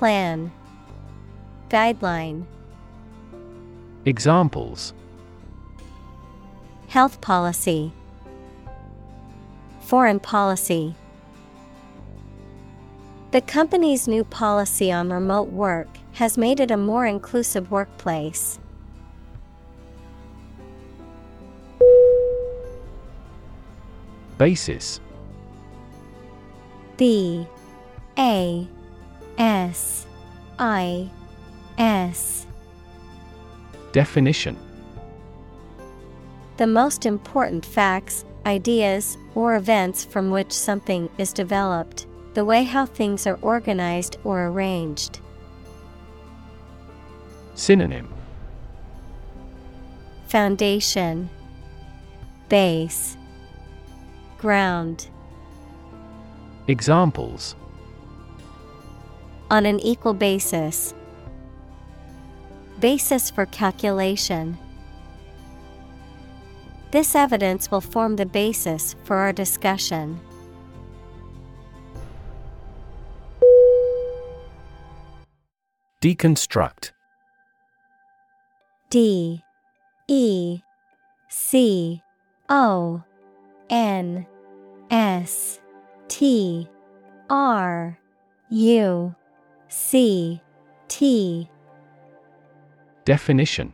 [0.00, 0.50] Plan
[1.68, 2.46] Guideline
[4.06, 4.94] Examples.
[6.88, 7.92] Health policy
[9.82, 10.94] Foreign policy.
[13.32, 18.58] The company's new policy on remote work has made it a more inclusive workplace.
[24.38, 24.98] Basis.
[26.96, 27.46] B
[28.18, 28.66] A
[29.40, 30.06] S
[30.58, 31.10] I
[31.78, 32.46] S.
[33.92, 34.54] Definition.
[36.58, 42.84] The most important facts, ideas, or events from which something is developed, the way how
[42.84, 45.20] things are organized or arranged.
[47.54, 48.12] Synonym.
[50.26, 51.30] Foundation.
[52.50, 53.16] Base.
[54.36, 55.08] Ground.
[56.68, 57.56] Examples
[59.50, 60.94] On an equal basis.
[62.78, 64.56] Basis for calculation.
[66.92, 70.20] This evidence will form the basis for our discussion.
[76.00, 76.92] Deconstruct.
[78.88, 79.42] D.
[80.06, 80.60] E.
[81.28, 82.02] C.
[82.48, 83.02] O.
[83.68, 84.26] N.
[84.90, 85.60] S.
[86.08, 86.68] T.
[87.28, 87.98] R.
[88.48, 89.14] U
[89.70, 90.42] C
[90.88, 91.48] T.
[93.04, 93.72] Definition.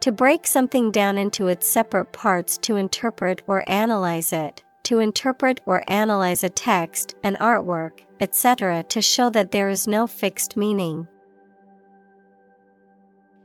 [0.00, 5.60] To break something down into its separate parts to interpret or analyze it, to interpret
[5.64, 11.06] or analyze a text, an artwork, etc., to show that there is no fixed meaning.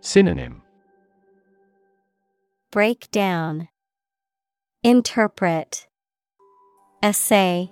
[0.02, 0.64] Synonym.
[2.72, 3.68] Break down,
[4.84, 5.88] Interpret,
[7.04, 7.72] Essay,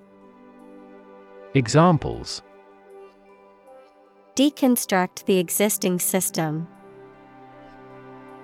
[1.56, 2.44] Examples
[4.36, 6.68] Deconstruct the existing system.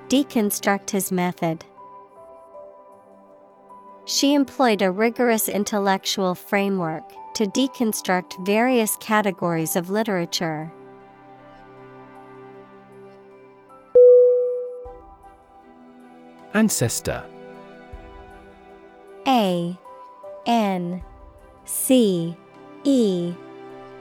[0.07, 1.65] Deconstruct his method.
[4.05, 10.71] She employed a rigorous intellectual framework to deconstruct various categories of literature.
[16.53, 17.21] Ancestor
[19.27, 19.77] A
[20.45, 21.03] N
[21.65, 22.37] C
[22.85, 23.33] E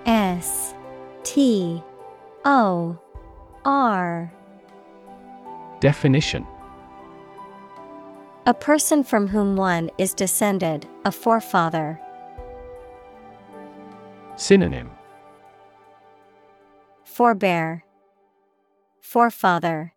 [0.07, 0.75] S
[1.23, 1.83] T
[2.45, 2.99] O
[3.65, 4.33] R
[5.81, 6.47] Definition
[8.47, 12.01] A person from whom one is descended, a forefather.
[14.37, 14.91] Synonym
[17.05, 17.83] Forebear,
[19.03, 19.93] Forefather,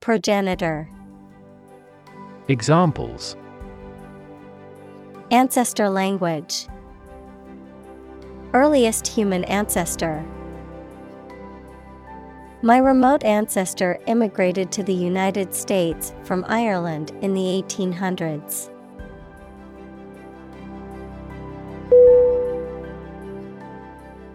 [0.00, 0.90] Progenitor.
[2.48, 3.36] Examples
[5.30, 6.66] Ancestor language.
[8.54, 10.22] Earliest human ancestor.
[12.60, 18.68] My remote ancestor immigrated to the United States from Ireland in the 1800s.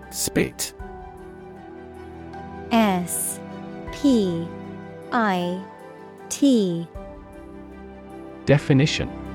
[0.10, 0.74] Spit
[2.72, 3.40] S
[3.92, 4.48] P
[5.12, 5.64] I
[6.30, 6.88] T
[8.46, 9.27] Definition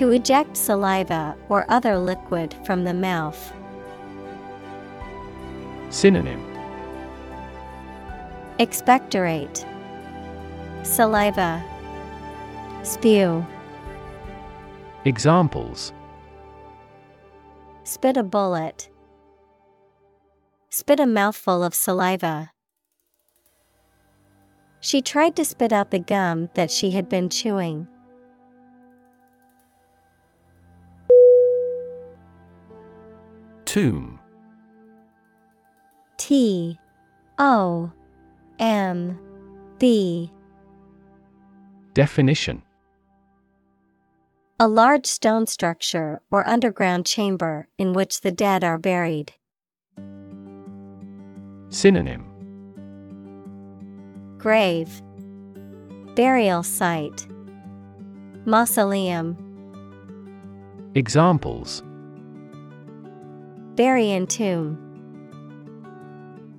[0.00, 3.52] To eject saliva or other liquid from the mouth.
[5.90, 6.42] Synonym
[8.58, 9.66] Expectorate
[10.84, 11.62] Saliva
[12.82, 13.44] Spew
[15.04, 15.92] Examples
[17.84, 18.88] Spit a bullet.
[20.70, 22.52] Spit a mouthful of saliva.
[24.80, 27.86] She tried to spit out the gum that she had been chewing.
[33.70, 34.18] Tomb.
[36.16, 36.76] T
[37.38, 37.92] O
[38.58, 39.16] M
[39.78, 40.28] B
[41.94, 42.62] Definition.
[44.58, 49.34] A large stone structure or underground chamber in which the dead are buried.
[51.68, 52.24] Synonym.
[54.36, 55.00] Grave.
[56.16, 57.28] Burial site.
[58.46, 59.36] Mausoleum.
[60.96, 61.84] Examples
[63.80, 64.76] Bury in tomb.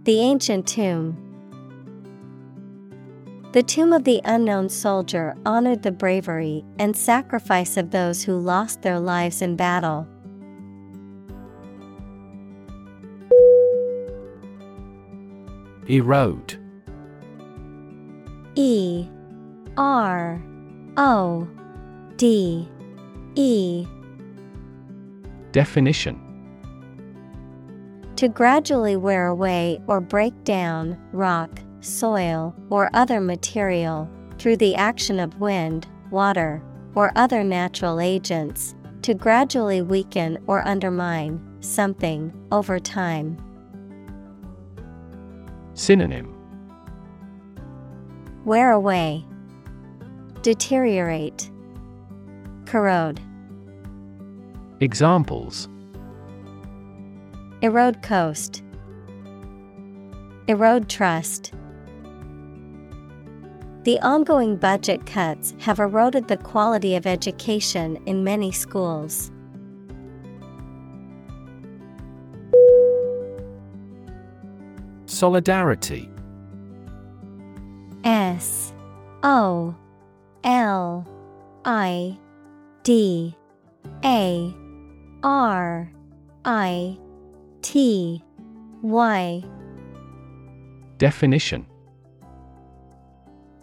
[0.05, 1.15] The ancient tomb.
[3.51, 8.81] The tomb of the unknown soldier honored the bravery and sacrifice of those who lost
[8.81, 10.07] their lives in battle.
[15.87, 16.57] Erode
[18.55, 19.07] E
[19.77, 20.41] R
[20.97, 21.47] O
[22.17, 22.67] D
[23.35, 23.85] E.
[25.51, 26.30] Definition
[28.21, 31.49] To gradually wear away or break down rock,
[31.79, 34.07] soil, or other material
[34.37, 36.61] through the action of wind, water,
[36.93, 43.39] or other natural agents, to gradually weaken or undermine something over time.
[45.73, 46.31] Synonym.
[48.45, 49.25] Wear away,
[50.43, 51.49] deteriorate,
[52.67, 53.19] corrode,
[54.79, 55.69] Examples
[57.61, 58.63] erode coast,
[60.47, 61.53] erode trust.
[63.83, 69.31] The ongoing budget cuts have eroded the quality of education in many schools.
[75.05, 76.09] Solidarity
[78.03, 78.73] S
[79.21, 79.75] O
[80.43, 81.07] L
[81.65, 82.17] I
[82.83, 83.35] D
[84.03, 84.55] A
[85.23, 85.91] R
[86.45, 86.97] I
[87.61, 88.23] T
[88.81, 89.43] Y.
[90.97, 91.65] Definition.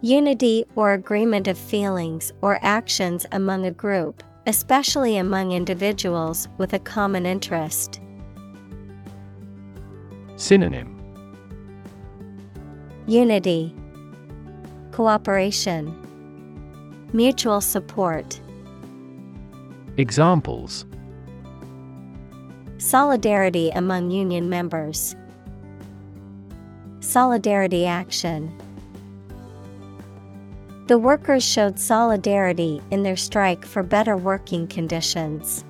[0.01, 6.79] Unity or agreement of feelings or actions among a group, especially among individuals with a
[6.79, 7.99] common interest.
[10.37, 10.95] Synonym.
[13.07, 13.75] Unity,
[14.91, 15.93] Cooperation,
[17.11, 18.39] Mutual support.
[19.97, 20.85] Examples
[22.79, 25.13] Solidarity among union members.
[27.01, 28.57] Solidarity action.
[30.87, 35.65] The workers showed solidarity in their strike for better working conditions.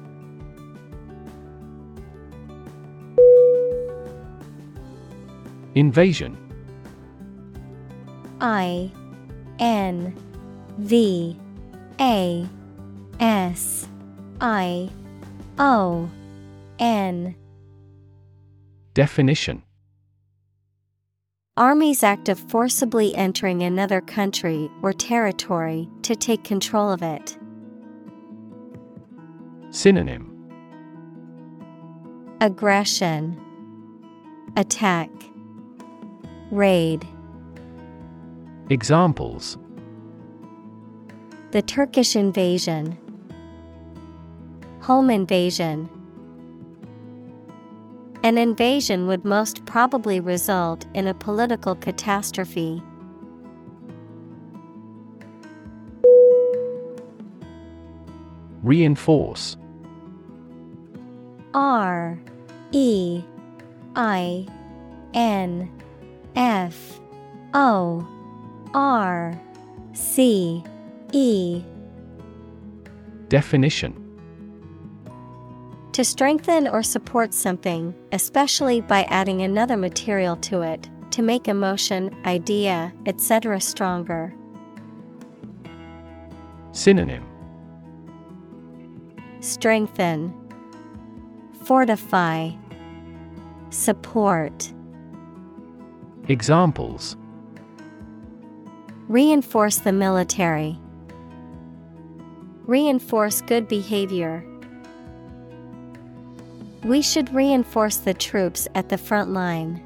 [5.73, 6.37] Invasion
[8.39, 8.91] I
[9.57, 10.15] N
[10.77, 11.35] V
[11.99, 12.47] A
[13.19, 13.87] S
[14.39, 14.89] I
[15.57, 16.07] O
[16.79, 17.35] N.
[18.93, 19.63] Definition.
[21.57, 27.37] Armies act of forcibly entering another country or territory to take control of it.
[29.71, 30.35] Synonym.
[32.39, 33.37] Aggression,
[34.55, 35.09] Attack,
[36.49, 37.05] Raid.
[38.69, 39.57] Examples.
[41.51, 42.97] The Turkish invasion,
[44.81, 45.89] Home invasion.
[48.21, 52.83] An invasion would most probably result in a political catastrophe.
[58.61, 59.55] Reinforce.
[61.53, 62.19] R
[62.73, 63.23] E
[63.95, 64.45] I
[65.13, 65.71] N
[66.35, 66.99] F
[67.53, 68.05] O
[68.73, 69.39] R
[69.93, 70.63] C
[71.13, 71.63] E.
[73.29, 74.08] Definition
[75.93, 81.53] To strengthen or support something, especially by adding another material to it, to make a
[81.53, 83.59] motion, idea, etc.
[83.59, 84.33] stronger.
[86.71, 87.25] Synonym
[89.41, 90.33] Strengthen,
[91.63, 92.51] Fortify,
[93.71, 94.73] Support.
[96.27, 97.17] Examples
[99.07, 100.79] Reinforce the military.
[102.65, 104.43] Reinforce good behavior.
[106.83, 109.81] We should reinforce the troops at the front line.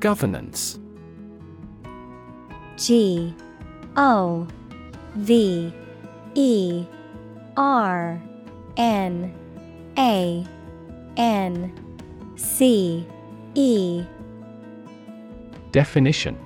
[0.00, 0.80] Governance.
[2.76, 3.34] G
[3.96, 4.48] O
[5.14, 5.72] V
[6.34, 6.86] E
[7.56, 8.20] R
[8.76, 9.32] N
[9.96, 10.44] A
[11.16, 11.72] N
[12.36, 13.06] C
[13.54, 14.04] E.
[15.70, 16.36] Definition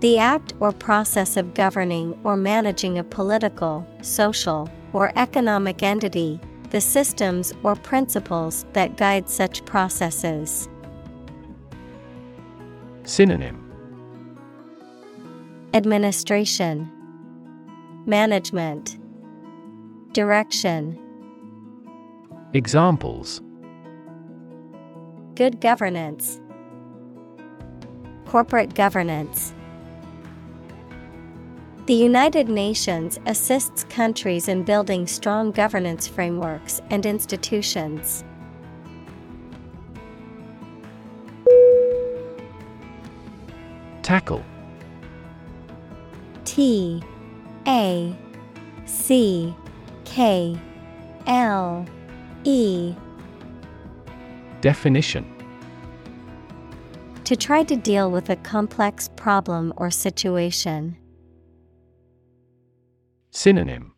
[0.00, 6.38] The act or process of governing or managing a political, social, or economic entity,
[6.70, 10.68] the systems or principles that guide such processes.
[13.04, 13.62] Synonym.
[15.72, 16.90] Administration,
[18.04, 18.98] Management,
[20.12, 20.98] Direction,
[22.52, 23.40] Examples.
[25.34, 26.40] Good governance,
[28.24, 29.52] Corporate governance.
[31.86, 38.24] The United Nations assists countries in building strong governance frameworks and institutions.
[44.02, 44.44] Tackle
[46.44, 47.04] T
[47.68, 48.16] A
[48.84, 49.54] C
[50.04, 50.58] K
[51.28, 51.86] L
[52.42, 52.96] E
[54.60, 55.24] Definition
[57.22, 60.96] To try to deal with a complex problem or situation.
[63.36, 63.92] Synonym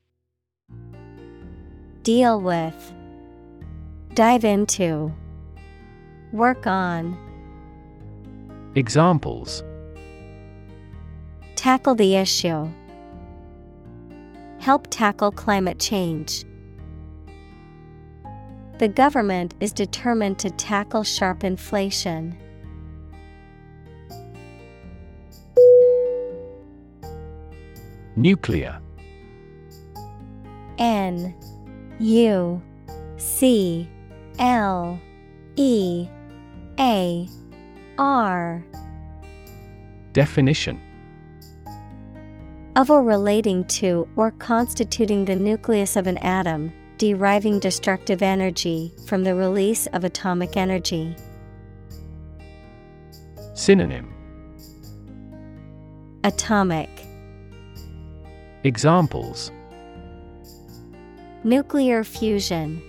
[2.03, 2.93] Deal with,
[4.15, 5.15] Dive into,
[6.33, 7.17] Work on,
[8.75, 9.63] Examples
[11.55, 12.69] Tackle the issue.
[14.59, 16.45] Help tackle climate change.
[18.79, 22.37] The government is determined to tackle sharp inflation.
[28.17, 28.81] Nuclear
[30.79, 31.35] N
[31.99, 32.63] U
[33.17, 33.89] C
[34.39, 35.01] L
[35.57, 36.09] E
[36.79, 37.29] A
[37.99, 38.65] R.
[40.13, 40.81] Definition.
[42.77, 49.25] Of or relating to or constituting the nucleus of an atom, deriving destructive energy from
[49.25, 51.17] the release of atomic energy.
[53.55, 54.15] Synonym.
[56.23, 56.89] Atomic.
[58.63, 59.51] Examples
[61.45, 62.83] Nuclear fusion.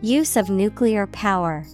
[0.00, 1.66] Use of nuclear power.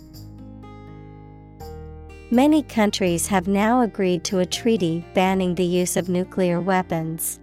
[2.32, 7.38] Many countries have now agreed to a treaty banning the use of nuclear weapons.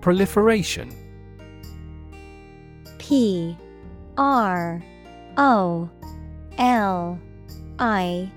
[0.00, 0.90] Proliferation
[2.96, 3.58] P
[4.16, 4.82] R
[5.36, 5.90] O
[6.56, 7.18] L
[7.78, 8.32] I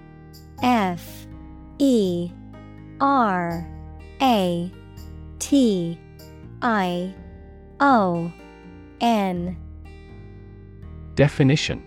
[0.61, 1.27] F
[1.79, 2.29] E
[2.99, 3.67] R
[4.21, 4.71] A
[5.39, 5.99] T
[6.61, 7.13] I
[7.79, 8.31] O
[9.01, 9.57] N
[11.15, 11.83] Definition.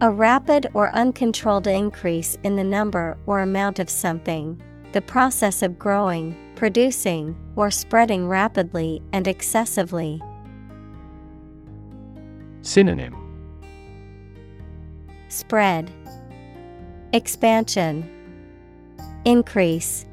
[0.00, 4.60] A rapid or uncontrolled increase in the number or amount of something,
[4.92, 10.20] the process of growing, producing, or spreading rapidly and excessively.
[12.62, 13.16] Synonym.
[15.28, 15.92] Spread,
[17.12, 18.17] Expansion,
[19.28, 20.06] Increase.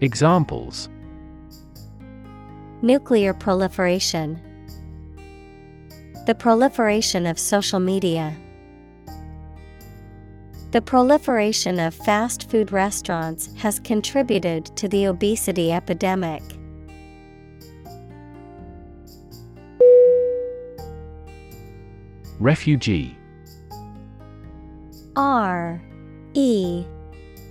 [0.00, 0.88] Examples
[2.80, 4.40] Nuclear proliferation.
[6.26, 8.36] The proliferation of social media.
[10.70, 16.44] The proliferation of fast food restaurants has contributed to the obesity epidemic.
[22.38, 23.18] Refugee
[25.16, 25.82] R
[26.34, 26.86] E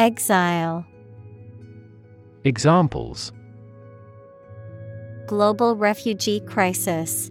[0.00, 0.86] Exile.
[2.44, 3.32] Examples.
[5.26, 7.30] Global refugee crisis.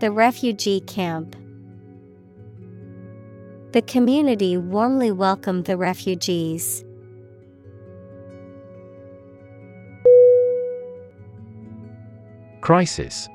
[0.00, 1.36] The refugee camp.
[3.72, 6.84] The community warmly welcomed the refugees.
[12.60, 13.26] Crisis.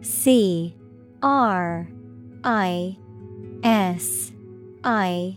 [0.00, 0.74] C.
[1.22, 1.86] R.
[2.44, 2.96] I.
[3.62, 4.32] S.
[4.82, 5.36] I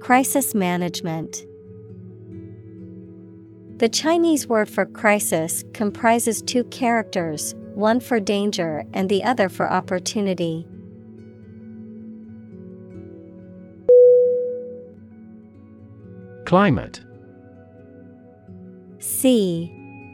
[0.00, 1.44] Crisis management.
[3.78, 9.70] The Chinese word for crisis comprises two characters, one for danger and the other for
[9.70, 10.66] opportunity.
[16.44, 17.00] Climate.
[18.98, 19.70] C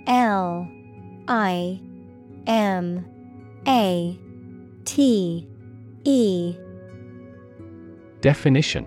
[0.06, 0.68] L
[1.28, 1.80] I
[2.46, 3.06] M
[3.66, 4.18] A
[4.84, 5.48] T
[6.04, 6.56] E.
[8.20, 8.86] Definition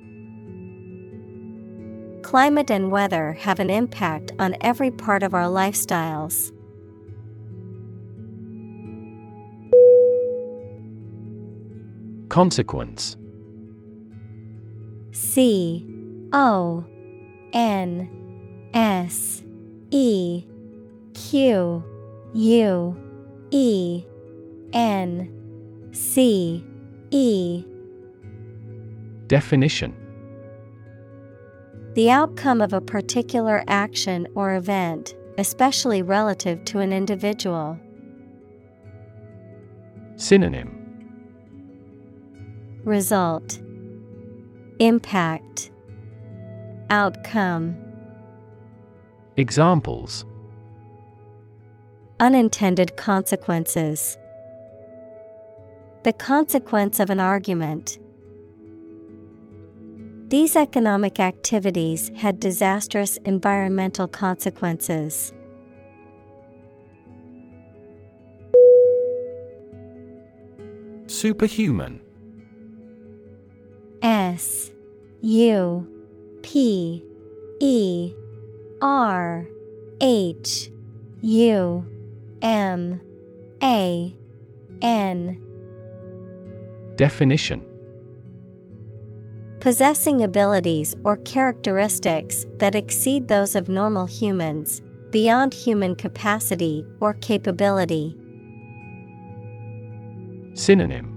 [2.31, 6.53] Climate and weather have an impact on every part of our lifestyles.
[12.29, 13.17] Consequence.
[15.11, 15.85] C
[16.31, 16.85] O
[17.51, 19.43] N S
[19.89, 20.45] E
[21.13, 21.83] Q
[22.33, 22.97] U
[23.51, 24.05] E
[24.71, 26.63] N C
[27.09, 27.65] E.
[29.27, 30.00] Definition
[31.93, 37.77] The outcome of a particular action or event, especially relative to an individual.
[40.15, 40.77] Synonym
[42.85, 43.59] Result
[44.79, 45.69] Impact
[46.89, 47.75] Outcome
[49.35, 50.23] Examples
[52.21, 54.17] Unintended consequences.
[56.03, 57.97] The consequence of an argument.
[60.31, 65.33] These economic activities had disastrous environmental consequences.
[71.07, 71.99] Superhuman.
[74.01, 74.71] S
[75.19, 75.85] U
[76.43, 77.03] P
[77.59, 78.13] E
[78.81, 79.45] R
[79.99, 80.71] H
[81.19, 81.85] U
[82.41, 83.01] M
[83.61, 84.15] A
[84.81, 85.41] N.
[86.95, 87.70] Definition
[89.61, 94.81] Possessing abilities or characteristics that exceed those of normal humans,
[95.11, 98.17] beyond human capacity or capability.
[100.55, 101.15] Synonym.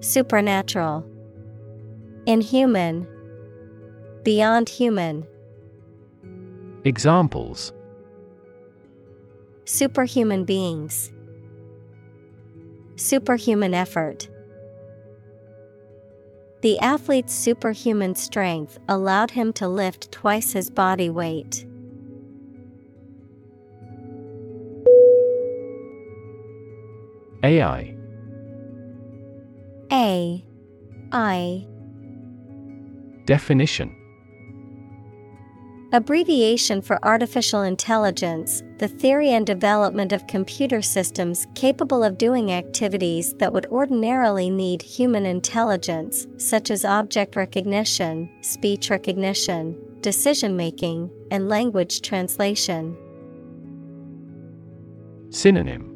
[0.00, 1.04] Supernatural,
[2.24, 3.06] Inhuman,
[4.24, 5.26] Beyond human,
[6.84, 7.74] Examples.
[9.66, 11.12] Superhuman beings,
[12.96, 14.30] Superhuman effort.
[16.62, 21.64] The athlete's superhuman strength allowed him to lift twice his body weight.
[27.42, 27.96] AI
[29.90, 30.44] A
[31.12, 31.66] I.
[33.24, 33.96] Definition
[35.92, 43.34] Abbreviation for artificial intelligence, the theory and development of computer systems capable of doing activities
[43.38, 51.48] that would ordinarily need human intelligence, such as object recognition, speech recognition, decision making, and
[51.48, 52.96] language translation.
[55.30, 55.90] Synonym.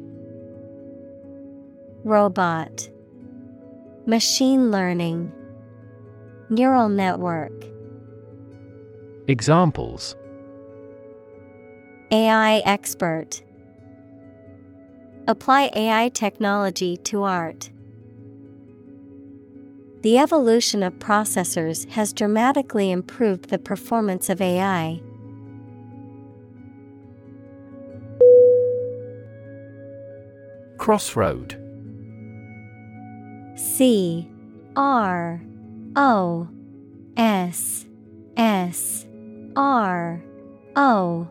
[2.03, 2.89] Robot.
[4.05, 5.31] Machine learning.
[6.49, 7.74] Neural network
[9.27, 10.15] Examples
[12.11, 13.41] AI expert
[15.27, 17.71] Apply AI technology to art.
[20.03, 25.01] The evolution of processors has dramatically improved the performance of AI.
[30.77, 31.59] Crossroad
[33.55, 34.29] C
[34.75, 35.41] R
[35.95, 36.47] O
[37.17, 37.87] S
[38.37, 39.07] S
[39.55, 40.21] R
[40.75, 41.27] O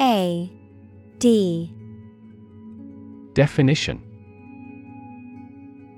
[0.00, 0.50] A
[1.18, 1.74] D.
[3.32, 4.02] Definition.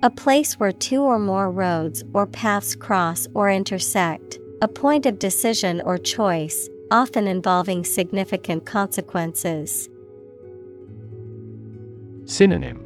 [0.02, 5.18] A place where two or more roads or paths cross or intersect, a point of
[5.18, 9.90] decision or choice, often involving significant consequences.
[12.24, 12.82] Synonym.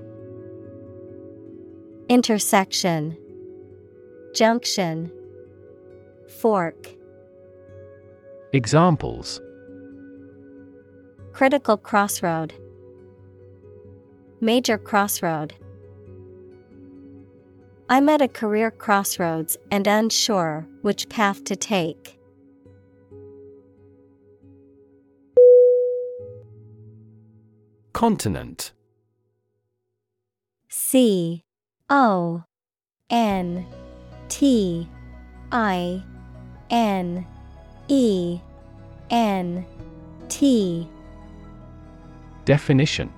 [2.09, 3.17] Intersection.
[4.35, 5.13] Junction.
[6.41, 6.89] Fork
[8.55, 9.41] Examples.
[11.33, 12.55] Critical crossroad.
[14.41, 15.53] Major crossroad.
[17.89, 22.17] I'm at a career crossroads and unsure which path to take.
[27.93, 28.71] Continent.
[30.69, 31.43] C
[31.91, 32.45] O
[33.11, 33.67] N
[34.29, 34.89] T
[35.51, 36.05] I
[36.71, 37.27] N
[37.89, 38.41] E
[39.11, 39.67] N
[40.29, 40.89] T
[42.45, 43.13] Definition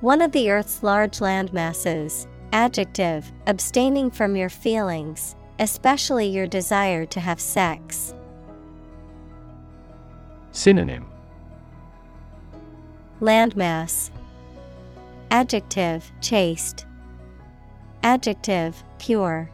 [0.00, 2.26] One of the Earth's large land masses.
[2.52, 8.14] Adjective, abstaining from your feelings, especially your desire to have sex.
[10.52, 11.06] Synonym
[13.20, 14.10] Landmass.
[15.30, 16.86] Adjective, chaste.
[18.02, 19.50] Adjective, pure.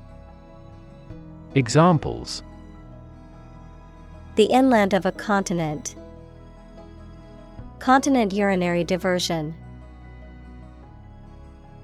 [1.55, 2.43] Examples
[4.37, 5.97] The inland of a continent.
[7.79, 9.55] Continent urinary diversion.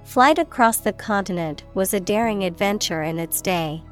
[0.04, 3.82] Flight across the continent was a daring adventure in its day.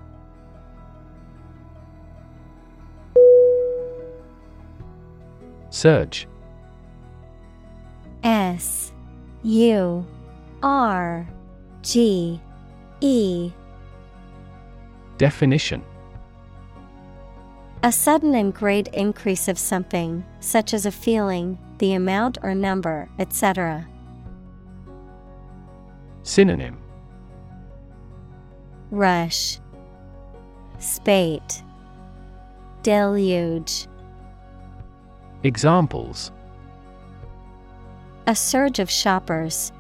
[5.71, 6.29] Surge
[8.23, 8.93] S
[9.43, 10.07] U
[10.63, 11.29] R
[11.83, 12.41] G
[13.01, 13.53] E
[15.19, 15.83] Definition
[17.85, 23.11] A sudden and great increase of something, such as a feeling, the amount or number,
[23.19, 23.87] etc.
[26.23, 26.79] Synonym
[28.91, 29.59] Rush,
[30.79, 31.63] Spate,
[32.83, 33.87] Deluge.
[35.43, 36.33] Examples
[38.27, 39.73] A surge of shoppers.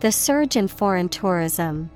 [0.00, 1.88] The surge in foreign tourism.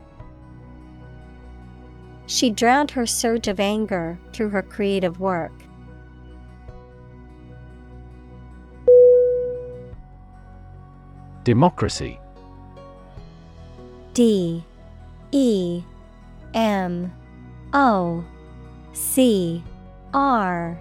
[2.32, 5.52] She drowned her surge of anger through her creative work.
[11.44, 12.18] Democracy.
[14.14, 14.64] D.
[15.30, 15.82] E.
[16.54, 17.12] M.
[17.74, 18.24] O.
[18.94, 19.62] C.
[20.14, 20.80] R.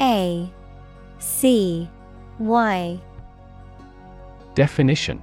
[0.00, 0.50] A.
[1.20, 1.88] C.
[2.40, 3.00] Y.
[4.56, 5.22] Definition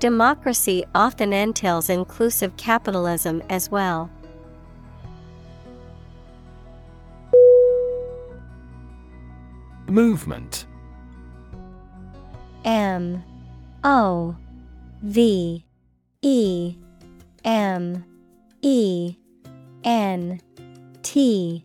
[0.00, 4.10] Democracy often entails inclusive capitalism as well.
[9.86, 10.64] Movement.
[12.64, 13.22] M
[13.84, 14.34] O
[15.02, 15.66] V
[16.22, 16.76] E
[17.44, 18.04] M
[18.62, 19.16] E
[19.84, 20.40] N
[21.02, 21.62] T.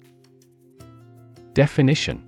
[1.53, 2.21] Definition.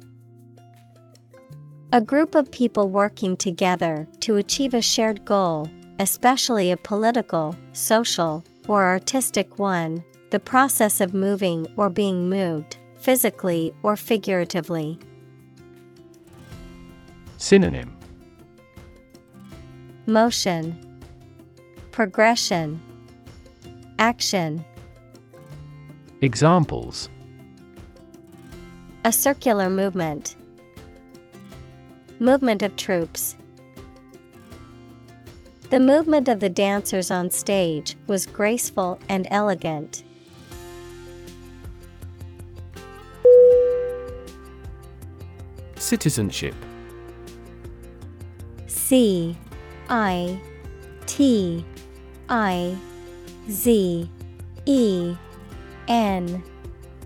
[1.91, 5.70] A group of people working together to achieve a shared goal,
[6.00, 13.74] especially a political, social, or artistic one, the process of moving or being moved, physically
[13.84, 15.00] or figuratively.
[17.38, 17.95] Synonym
[20.06, 21.00] Motion,
[21.91, 22.82] Progression,
[24.00, 24.64] Action.
[26.22, 27.10] Examples
[29.06, 30.36] A circular movement,
[32.20, 33.36] Movement of troops.
[35.70, 40.03] The movement of the dancers on stage was graceful and elegant.
[45.76, 46.55] Citizenship.
[48.68, 49.38] C
[49.89, 50.39] I
[51.05, 51.65] T
[52.30, 52.78] I
[53.49, 54.09] Z
[54.65, 55.15] E
[55.89, 56.43] N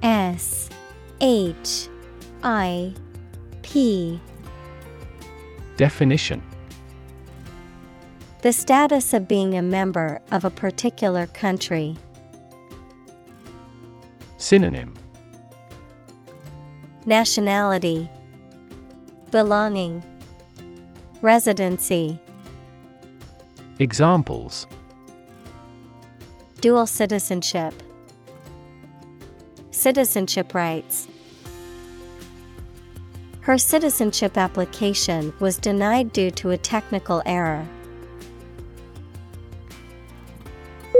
[0.04, 0.70] S
[1.20, 1.88] H
[2.44, 2.94] I
[3.64, 4.20] P.
[5.78, 6.44] Definition
[8.42, 11.96] The status of being a member of a particular country.
[14.38, 14.96] Synonym.
[17.06, 18.10] Nationality.
[19.30, 20.04] Belonging.
[21.22, 22.20] Residency.
[23.78, 24.66] Examples.
[26.62, 27.76] Dual citizenship.
[29.70, 31.08] Citizenship rights.
[33.42, 37.68] Her citizenship application was denied due to a technical error.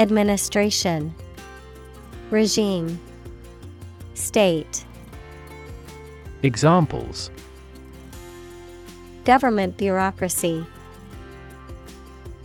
[0.00, 1.12] Administration
[2.30, 3.00] Regime
[4.14, 4.84] State.
[6.44, 7.32] Examples.
[9.24, 10.64] Government bureaucracy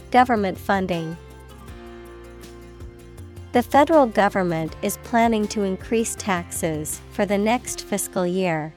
[0.09, 1.15] Government funding.
[3.51, 8.73] The federal government is planning to increase taxes for the next fiscal year.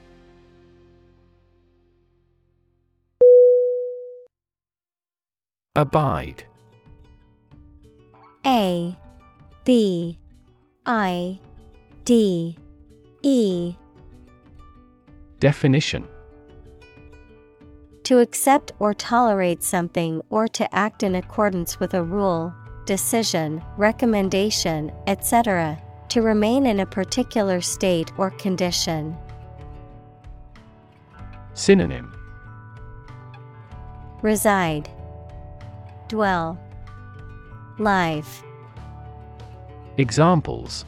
[5.75, 6.43] Abide
[8.47, 8.97] A
[9.65, 10.17] B
[10.85, 11.37] I
[12.05, 12.57] D
[13.21, 13.75] E
[15.41, 16.07] Definition
[18.05, 22.53] To accept or tolerate something or to act in accordance with a rule,
[22.85, 25.77] decision, recommendation, etc.,
[26.07, 29.17] to remain in a particular state or condition.
[31.53, 32.13] Synonym
[34.21, 34.89] Reside,
[36.07, 36.57] Dwell,
[37.79, 38.43] Live.
[39.97, 40.83] Examples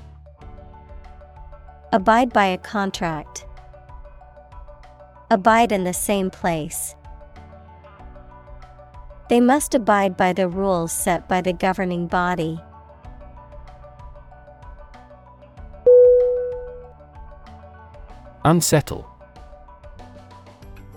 [1.93, 3.45] Abide by a contract.
[5.29, 6.95] Abide in the same place.
[9.29, 12.59] They must abide by the rules set by the governing body.
[18.45, 19.07] Unsettle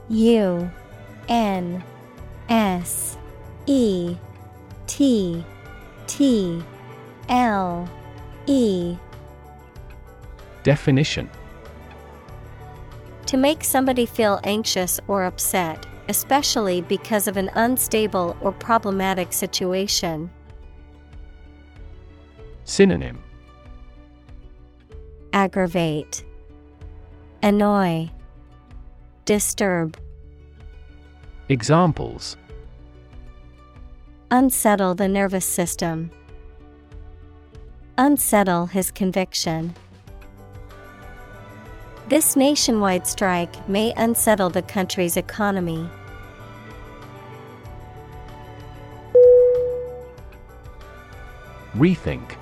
[0.08, 0.70] U
[1.28, 1.84] N
[2.48, 3.18] S
[3.66, 4.16] E
[4.86, 5.44] T
[6.06, 6.62] T
[7.28, 7.88] L
[8.46, 8.96] E.
[10.62, 11.28] Definition.
[13.26, 20.30] To make somebody feel anxious or upset, especially because of an unstable or problematic situation.
[22.64, 23.22] Synonym.
[25.32, 26.24] Aggravate,
[27.42, 28.10] Annoy,
[29.24, 29.96] Disturb,
[31.48, 32.36] Examples
[34.34, 36.10] Unsettle the nervous system.
[37.98, 39.74] Unsettle his conviction.
[42.08, 45.86] This nationwide strike may unsettle the country's economy.
[51.76, 52.36] Rethink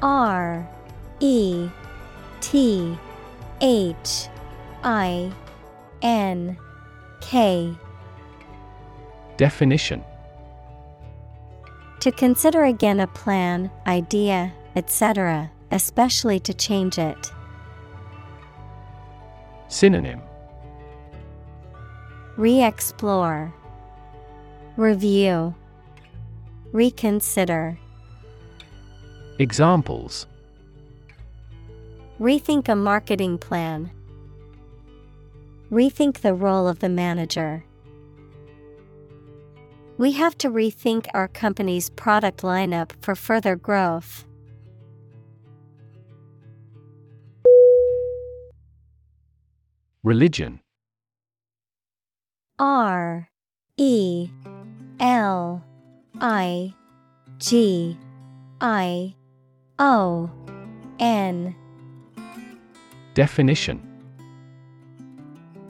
[0.00, 0.64] R
[1.18, 1.68] E
[2.40, 2.96] T
[3.60, 4.28] H
[4.84, 5.32] I
[6.02, 6.56] N
[7.20, 7.76] K
[9.38, 10.04] Definition
[12.00, 17.30] To consider again a plan, idea, etc., especially to change it.
[19.68, 20.20] Synonym
[22.36, 23.54] Re explore,
[24.76, 25.54] Review,
[26.72, 27.78] Reconsider.
[29.38, 30.26] Examples
[32.18, 33.92] Rethink a marketing plan.
[35.70, 37.62] Rethink the role of the manager.
[39.98, 44.24] We have to rethink our company's product lineup for further growth.
[50.04, 50.60] Religion.
[52.60, 53.28] R
[53.76, 54.30] E
[55.00, 55.64] L
[56.20, 56.74] I
[57.38, 57.98] G
[58.60, 59.16] I
[59.80, 60.30] O
[61.00, 61.56] N.
[63.14, 63.87] Definition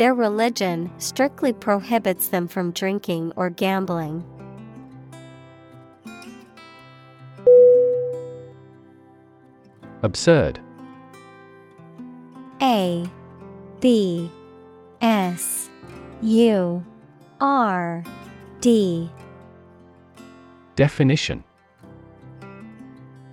[0.00, 4.24] Their religion strictly prohibits them from drinking or gambling.
[10.02, 10.58] Absurd
[12.62, 13.04] A
[13.80, 14.30] B
[15.02, 15.68] S
[16.22, 16.82] U
[17.38, 18.02] R
[18.62, 19.10] D
[20.76, 21.44] Definition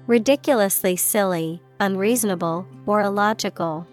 [0.05, 3.87] Ridiculously silly, unreasonable, or illogical.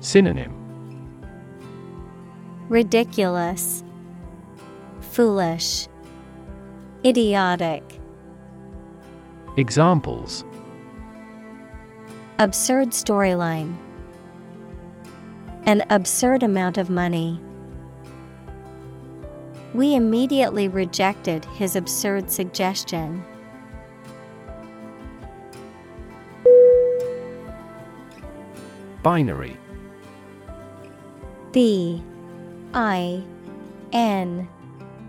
[0.00, 0.56] Synonym
[2.70, 3.84] Ridiculous,
[5.00, 5.88] Foolish,
[7.04, 7.82] Idiotic.
[9.58, 10.44] Examples
[12.38, 13.76] Absurd storyline.
[15.64, 17.38] An absurd amount of money.
[19.74, 23.22] We immediately rejected his absurd suggestion.
[29.02, 29.58] Binary
[31.52, 32.02] B
[32.74, 33.22] I
[33.92, 34.48] N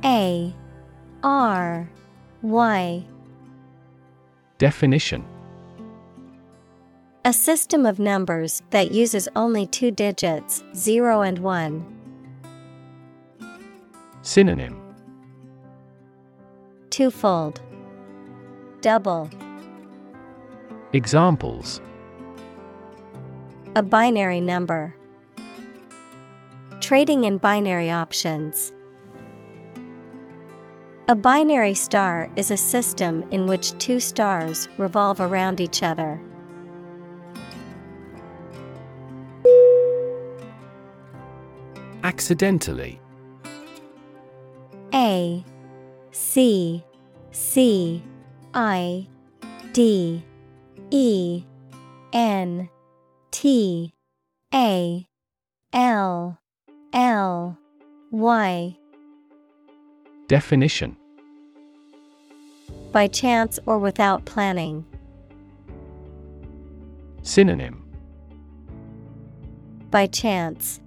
[0.03, 0.53] A
[1.23, 1.89] R
[2.41, 3.05] Y
[4.57, 5.23] Definition
[7.25, 11.85] A system of numbers that uses only two digits, 0 and 1.
[14.23, 14.81] Synonym
[16.89, 17.61] Twofold.
[18.81, 19.29] Double.
[20.93, 21.81] Examples
[23.75, 24.95] A binary number.
[26.91, 28.73] Trading in binary options.
[31.07, 36.19] A binary star is a system in which two stars revolve around each other.
[42.03, 42.99] Accidentally
[44.93, 45.45] A
[46.11, 46.83] C
[47.31, 48.03] C
[48.53, 49.07] I
[49.71, 50.25] D
[50.89, 51.43] E
[52.11, 52.69] N
[53.31, 53.93] T
[54.53, 55.07] A
[55.71, 56.40] L
[56.93, 57.57] L
[58.11, 58.77] Y
[60.27, 60.97] Definition
[62.91, 64.85] By chance or without planning.
[67.21, 67.81] Synonym
[69.89, 70.81] By chance.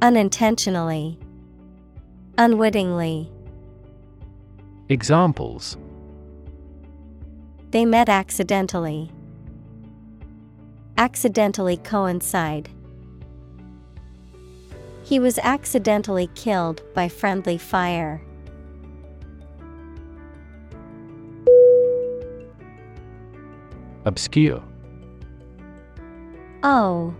[0.00, 1.18] Unintentionally.
[2.38, 3.32] Unwittingly.
[4.88, 5.76] Examples
[7.70, 9.10] They met accidentally.
[10.96, 12.68] Accidentally coincide.
[15.04, 18.22] He was accidentally killed by friendly fire.
[24.06, 24.62] Obscure
[26.62, 27.14] O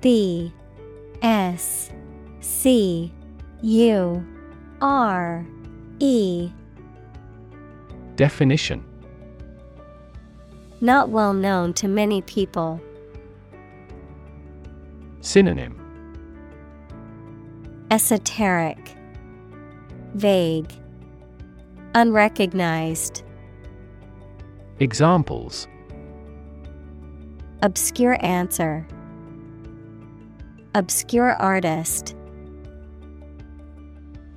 [0.00, 0.52] B
[1.22, 1.90] S
[2.40, 3.12] C
[3.62, 4.26] U
[4.80, 5.46] R
[6.00, 6.50] E
[8.16, 8.84] Definition
[10.80, 12.80] Not well known to many people.
[15.20, 15.81] Synonym
[17.92, 18.96] Esoteric,
[20.14, 20.72] Vague,
[21.94, 23.22] Unrecognized,
[24.80, 25.68] Examples
[27.60, 28.86] Obscure answer,
[30.74, 32.16] Obscure artist.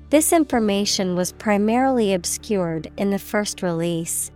[0.09, 4.31] This information was primarily obscured in the first release.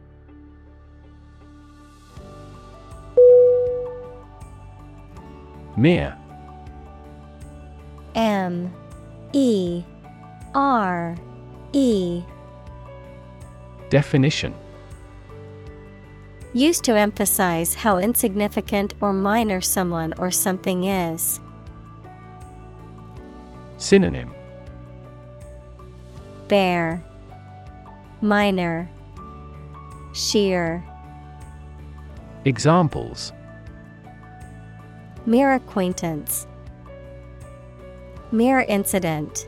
[5.75, 6.17] Mere
[8.15, 8.73] M
[9.33, 9.83] E
[10.55, 11.15] R
[11.73, 12.23] E
[13.89, 14.53] Definition
[16.53, 21.39] Used to emphasize how insignificant or minor someone or something is.
[23.77, 24.33] Synonym
[26.47, 27.03] Bare,
[28.21, 28.89] Minor,
[30.13, 30.83] Sheer.
[32.45, 33.31] Examples
[35.27, 36.47] Mere acquaintance.
[38.31, 39.47] Mere incident.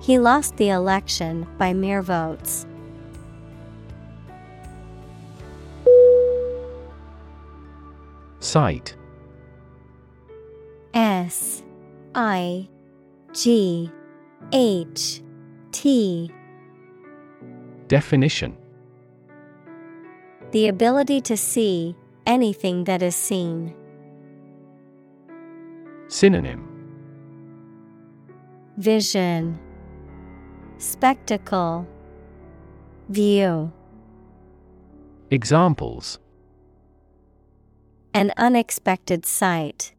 [0.00, 2.66] He lost the election by mere votes.
[8.40, 8.96] Sight
[10.92, 11.62] S
[12.14, 12.68] I
[13.32, 13.90] G
[14.52, 15.22] H
[15.70, 16.30] T
[17.88, 18.56] Definition
[20.50, 21.96] The ability to see
[22.26, 23.74] anything that is seen.
[26.12, 26.68] Synonym
[28.76, 29.58] Vision
[30.76, 31.86] Spectacle
[33.08, 33.72] View
[35.30, 36.18] Examples
[38.12, 39.94] An unexpected sight.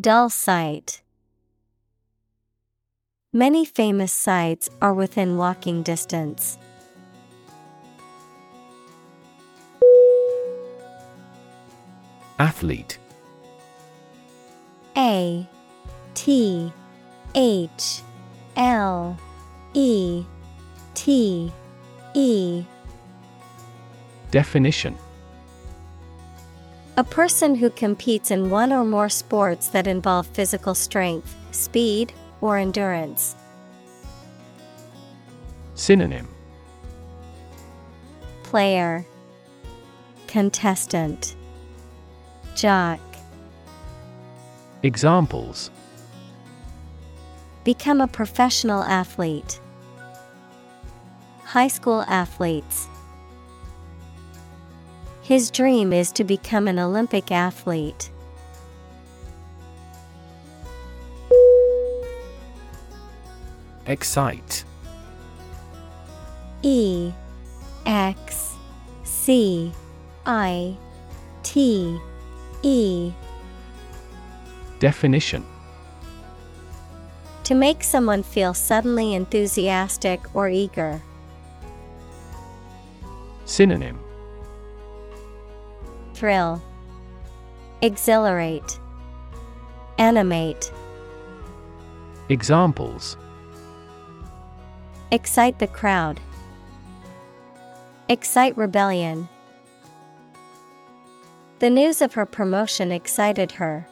[0.00, 1.02] Dull sight.
[3.32, 6.58] Many famous sites are within walking distance.
[12.40, 12.98] Athlete
[14.96, 15.46] A
[16.14, 16.72] T
[17.34, 18.02] H
[18.56, 19.18] L
[19.74, 20.24] E
[20.94, 21.52] T
[22.14, 22.64] E.
[24.30, 24.96] Definition.
[26.96, 32.56] A person who competes in one or more sports that involve physical strength, speed, or
[32.56, 33.34] endurance.
[35.74, 36.28] Synonym.
[38.44, 39.04] Player.
[40.28, 41.34] Contestant.
[42.54, 43.00] Jock
[44.84, 45.70] Examples
[47.64, 49.58] Become a professional athlete.
[51.42, 52.86] High school athletes.
[55.22, 58.10] His dream is to become an Olympic athlete.
[63.86, 64.64] Excite
[66.60, 67.10] E
[67.86, 68.54] X
[69.02, 69.72] C
[70.26, 70.76] I
[71.42, 71.98] T
[72.62, 73.14] E
[74.84, 75.46] Definition
[77.44, 81.00] To make someone feel suddenly enthusiastic or eager.
[83.46, 83.98] Synonym
[86.12, 86.62] Thrill
[87.80, 88.78] Exhilarate
[89.96, 90.70] Animate
[92.28, 93.16] Examples
[95.10, 96.20] Excite the crowd.
[98.10, 99.30] Excite rebellion.
[101.60, 103.88] The news of her promotion excited her.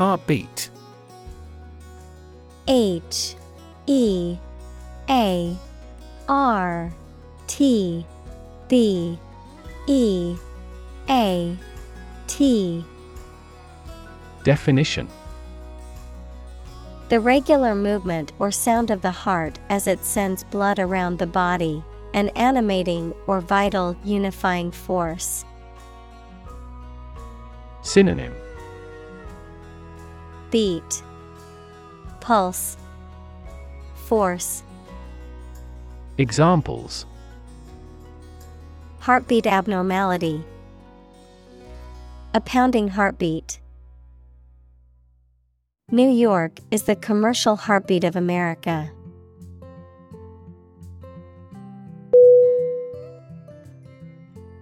[0.00, 0.70] Heartbeat.
[2.66, 3.34] H
[3.86, 4.38] E
[5.10, 5.56] A
[6.26, 6.90] R
[7.46, 8.06] T
[8.66, 9.18] B
[9.86, 10.36] E
[11.10, 11.54] A
[12.28, 12.82] T.
[14.42, 15.06] Definition.
[17.10, 21.84] The regular movement or sound of the heart as it sends blood around the body,
[22.14, 25.44] an animating or vital unifying force.
[27.82, 28.39] Synonym
[30.50, 31.02] Beat
[32.20, 32.76] Pulse
[34.06, 34.64] Force
[36.18, 37.06] Examples
[38.98, 40.44] Heartbeat abnormality.
[42.34, 43.60] A pounding heartbeat.
[45.90, 48.90] New York is the commercial heartbeat of America.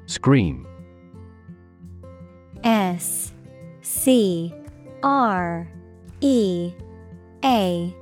[0.07, 0.67] Scream
[2.63, 3.33] S
[3.83, 4.55] C
[5.03, 5.69] R
[6.21, 6.73] E
[7.45, 7.95] A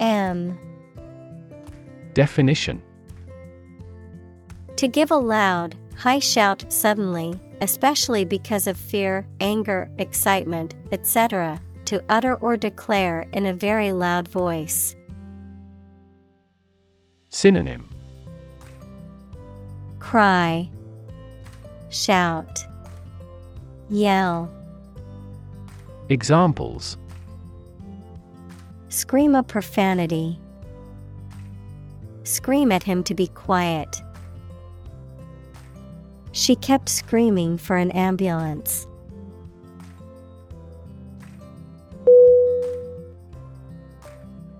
[0.00, 0.58] M.
[2.14, 2.82] Definition.
[4.76, 12.02] To give a loud, high shout suddenly, especially because of fear, anger, excitement, etc., to
[12.08, 14.96] utter or declare in a very loud voice.
[17.28, 17.88] Synonym.
[20.00, 20.68] Cry,
[21.88, 22.64] shout,
[23.88, 24.50] yell,
[26.10, 26.98] Examples
[28.94, 30.38] scream a profanity.
[32.22, 34.00] Scream at him to be quiet.
[36.32, 38.86] She kept screaming for an ambulance.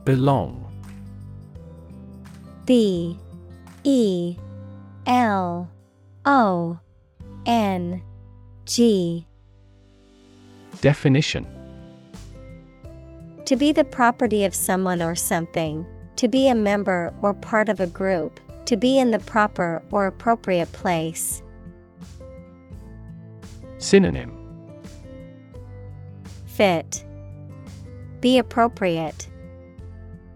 [0.05, 0.61] Belong
[2.67, 3.19] B
[3.85, 4.37] E
[5.07, 5.71] L
[6.27, 6.79] O
[7.47, 8.03] N
[8.67, 9.27] G
[10.83, 11.54] Definition
[13.47, 17.79] To be the property of someone or something, to be a member or part of
[17.79, 21.43] a group, to be in the proper or appropriate place.
[23.79, 24.33] Synonym
[26.47, 27.05] Fit.
[28.21, 29.29] Be appropriate.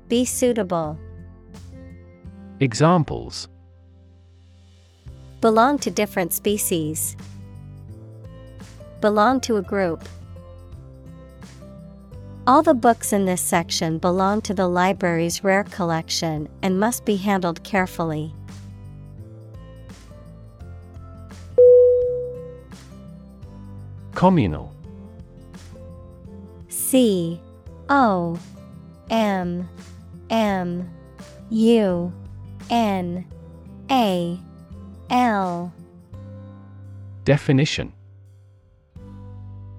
[0.09, 0.98] Be suitable.
[2.60, 3.48] Examples
[5.40, 7.16] Belong to different species.
[9.01, 10.06] Belong to a group.
[12.48, 17.16] All the books in this section belong to the library's rare collection and must be
[17.16, 18.32] handled carefully.
[24.14, 24.72] Communal.
[26.70, 27.38] C
[27.90, 28.38] O
[29.10, 29.68] M
[30.30, 30.90] M
[31.50, 32.12] U
[32.70, 33.26] N
[33.90, 34.40] A
[35.10, 35.70] L.
[37.26, 37.92] Definition.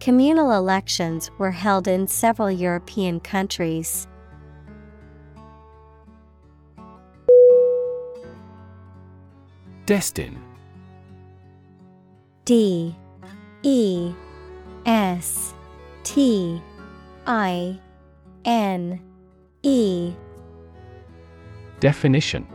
[0.00, 4.08] Communal elections were held in several European countries.
[9.84, 10.42] Destin.
[12.46, 12.96] D.
[13.62, 14.14] E.
[14.86, 15.52] S.
[16.02, 16.62] T.
[17.26, 17.78] I.
[18.46, 19.02] N.
[19.62, 20.14] E.
[21.78, 22.46] Definition.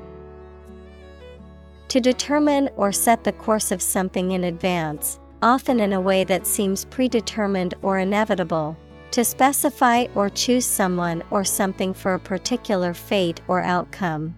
[1.90, 6.48] To determine or set the course of something in advance, often in a way that
[6.48, 8.78] seems predetermined or inevitable.
[9.12, 14.36] To specify or choose someone or something for a particular fate or outcome.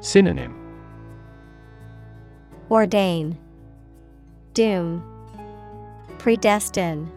[0.00, 0.58] Synonym
[2.68, 3.38] Ordain,
[4.54, 5.04] Doom,
[6.18, 7.08] Predestine.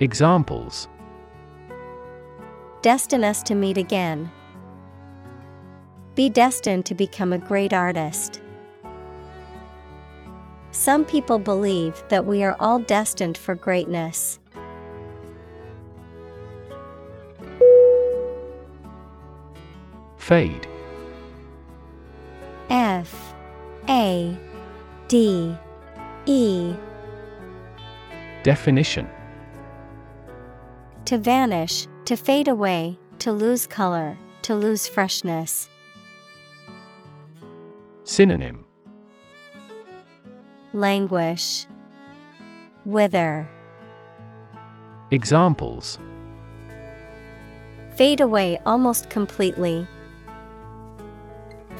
[0.00, 0.88] Examples
[2.82, 4.30] Destine us to meet again.
[6.14, 8.42] Be destined to become a great artist.
[10.74, 14.40] Some people believe that we are all destined for greatness.
[20.16, 20.66] Fade
[22.70, 23.34] F
[23.88, 24.36] A
[25.06, 25.54] D
[26.26, 26.74] E
[28.42, 29.08] Definition
[31.04, 35.68] To vanish, to fade away, to lose color, to lose freshness.
[38.02, 38.63] Synonym
[40.74, 41.66] Languish,
[42.84, 43.48] Wither,
[45.10, 45.98] Examples
[47.94, 49.86] fade away almost completely.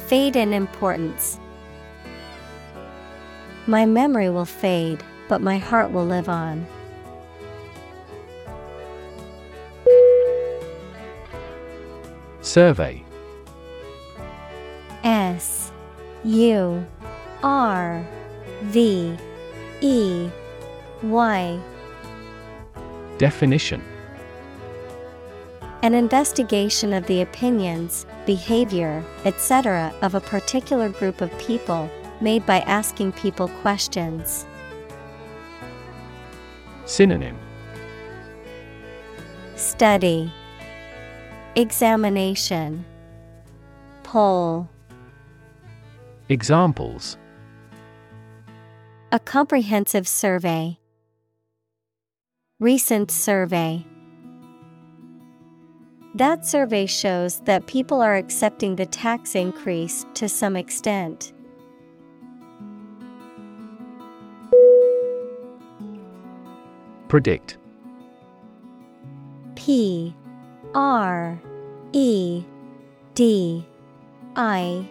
[0.06, 1.40] Fade in importance.
[3.66, 6.66] My memory will fade, but my heart will live on.
[12.40, 13.02] Survey
[15.02, 15.72] S
[16.22, 16.86] U
[17.42, 18.06] R
[18.65, 19.15] V
[19.82, 20.31] E
[21.03, 21.61] Y.
[23.19, 23.82] Definition.
[25.82, 29.93] An investigation of the opinions, behavior, etc.
[30.01, 31.91] of a particular group of people,
[32.23, 34.47] made by asking people questions.
[36.86, 37.36] Synonym.
[39.57, 40.32] Study.
[41.55, 42.82] Examination.
[44.05, 44.70] Poll.
[46.31, 47.19] Examples
[49.15, 50.81] A comprehensive survey.
[52.59, 53.86] Recent survey.
[56.16, 61.32] That survey shows that people are accepting the tax increase to some extent.
[67.07, 67.57] Predict
[69.55, 70.12] P
[70.74, 71.41] R
[71.93, 72.43] E
[73.15, 73.65] D
[74.35, 74.89] I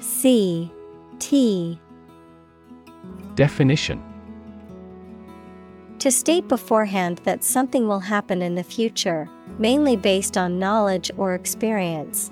[0.00, 0.72] C
[1.18, 1.78] T
[3.40, 4.02] Definition
[6.00, 11.34] To state beforehand that something will happen in the future, mainly based on knowledge or
[11.34, 12.30] experience.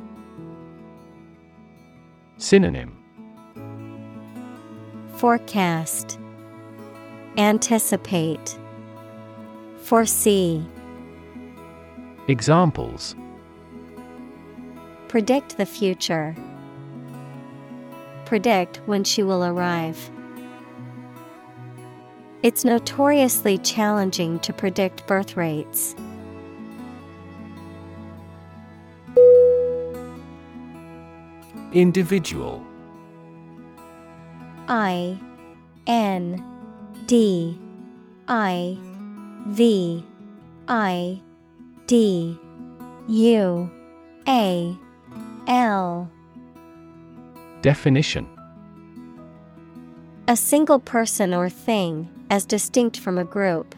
[2.37, 2.95] Synonym
[5.15, 6.19] Forecast
[7.39, 8.59] Anticipate
[9.79, 10.63] Foresee
[12.27, 13.17] Examples
[15.09, 16.37] Predict the future.
[18.27, 20.11] Predict when she will arrive.
[22.41, 25.97] It's notoriously challenging to predict birth rates.
[31.73, 32.65] Individual.
[34.69, 35.19] I
[35.89, 36.45] N
[37.07, 37.59] D
[38.29, 38.79] I
[39.49, 40.05] V
[40.69, 41.21] I
[41.87, 42.39] D
[43.09, 43.71] U
[44.29, 44.79] A
[45.49, 46.11] L.
[47.63, 48.29] Definition.
[50.29, 53.75] A single person or thing, as distinct from a group.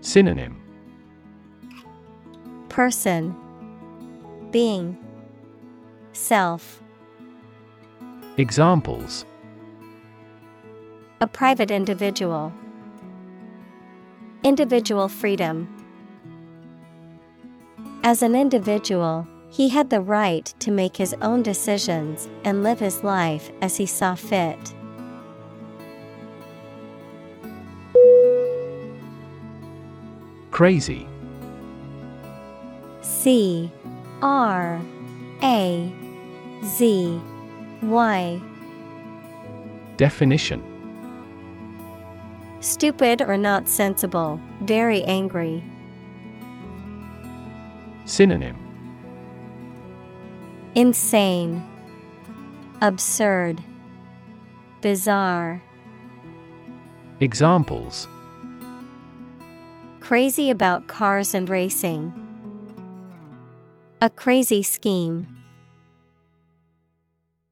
[0.00, 0.60] Synonym
[2.68, 3.34] Person
[4.50, 4.98] Being
[6.12, 6.82] Self
[8.36, 9.24] Examples
[11.20, 12.52] A private individual.
[14.42, 15.68] Individual freedom.
[18.02, 23.02] As an individual, he had the right to make his own decisions and live his
[23.02, 24.74] life as he saw fit.
[30.54, 31.08] Crazy.
[33.00, 33.72] C
[34.22, 34.80] R
[35.42, 35.92] A
[36.64, 37.20] Z
[37.82, 38.40] Y.
[39.96, 40.62] Definition
[42.60, 45.60] Stupid or not sensible, very angry.
[48.04, 48.56] Synonym
[50.76, 51.64] Insane,
[52.80, 53.60] Absurd,
[54.82, 55.60] Bizarre.
[57.18, 58.06] Examples
[60.04, 62.12] Crazy about cars and racing.
[64.02, 65.26] A crazy scheme.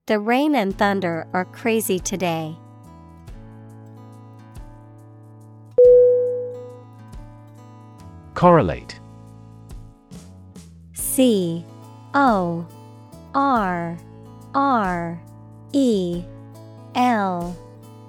[0.04, 2.54] The rain and thunder are crazy today.
[8.34, 9.00] Correlate
[10.92, 11.64] C
[12.12, 12.66] O
[13.34, 13.96] R
[14.54, 15.22] R
[15.72, 16.22] E
[16.94, 17.56] L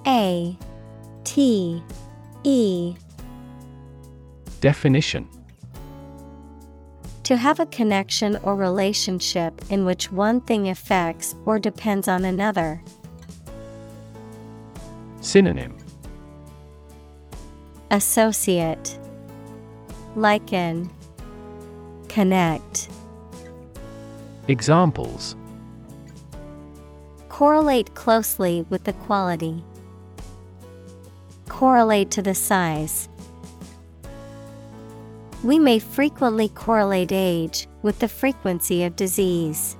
[0.06, 0.58] A
[1.24, 1.82] T
[2.44, 2.96] E
[4.64, 5.28] Definition
[7.24, 12.82] To have a connection or relationship in which one thing affects or depends on another.
[15.20, 15.76] Synonym
[17.92, 18.98] Associate
[20.16, 20.90] Liken
[22.08, 22.88] Connect
[24.48, 25.36] Examples
[27.28, 29.62] Correlate closely with the quality.
[31.50, 33.10] Correlate to the size.
[35.44, 39.76] We may frequently correlate age with the frequency of disease.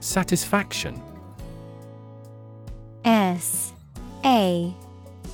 [0.00, 1.00] Satisfaction.
[3.04, 3.74] S
[4.24, 4.74] A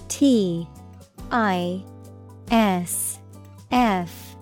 [0.08, 0.66] T
[1.30, 1.84] I
[2.50, 3.20] S
[3.70, 4.36] F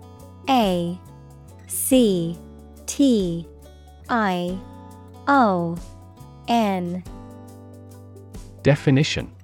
[0.48, 0.98] A
[1.66, 2.38] C
[2.86, 3.46] T
[4.08, 4.58] I
[5.28, 5.76] O
[6.48, 7.04] N.
[8.62, 9.35] Definition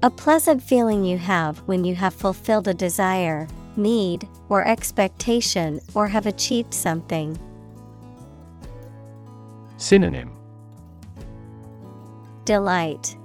[0.00, 6.06] A pleasant feeling you have when you have fulfilled a desire, need, or expectation or
[6.06, 7.36] have achieved something.
[9.76, 10.30] Synonym
[12.44, 13.16] Delight,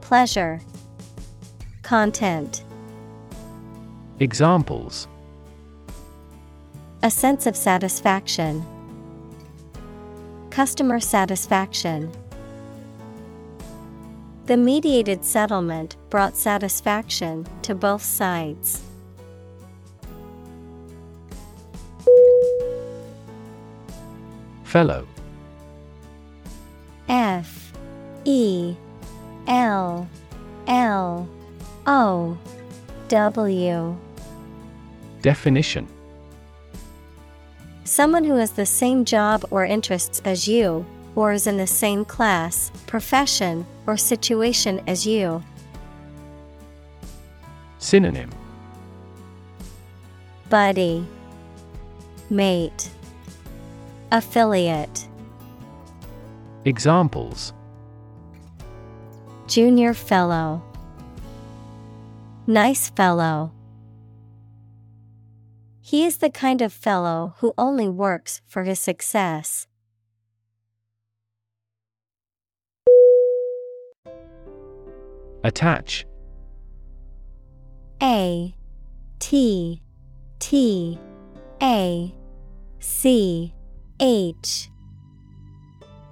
[0.00, 0.60] Pleasure,
[1.82, 2.62] Content.
[4.20, 5.08] Examples
[7.02, 8.64] A sense of satisfaction.
[10.50, 12.12] Customer satisfaction.
[14.46, 18.80] The mediated settlement brought satisfaction to both sides.
[24.62, 25.08] Fellow.
[27.08, 27.72] F.
[28.24, 28.76] E.
[29.48, 30.08] L.
[30.68, 31.28] L.
[31.88, 32.38] O.
[33.08, 33.96] W.
[35.22, 35.88] Definition.
[37.82, 40.86] Someone who has the same job or interests as you,
[41.16, 45.42] or is in the same class, profession, or situation as you.
[47.78, 48.30] Synonym
[50.48, 51.06] Buddy,
[52.30, 52.90] Mate,
[54.10, 55.08] Affiliate,
[56.64, 57.52] Examples
[59.46, 60.62] Junior Fellow,
[62.46, 63.52] Nice Fellow.
[65.80, 69.68] He is the kind of fellow who only works for his success.
[75.44, 76.06] Attach.
[78.02, 78.54] A
[79.18, 79.82] T
[80.38, 80.98] T
[81.62, 82.14] A
[82.78, 83.54] C
[84.00, 84.70] H.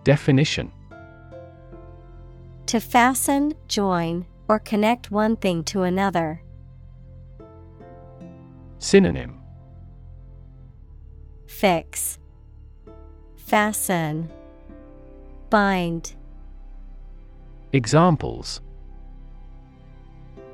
[0.05, 0.73] Definition.
[2.67, 6.43] To fasten, join, or connect one thing to another.
[8.79, 9.39] Synonym.
[11.47, 12.19] Fix,
[13.37, 14.31] Fasten,
[15.51, 16.15] Bind.
[17.73, 18.61] Examples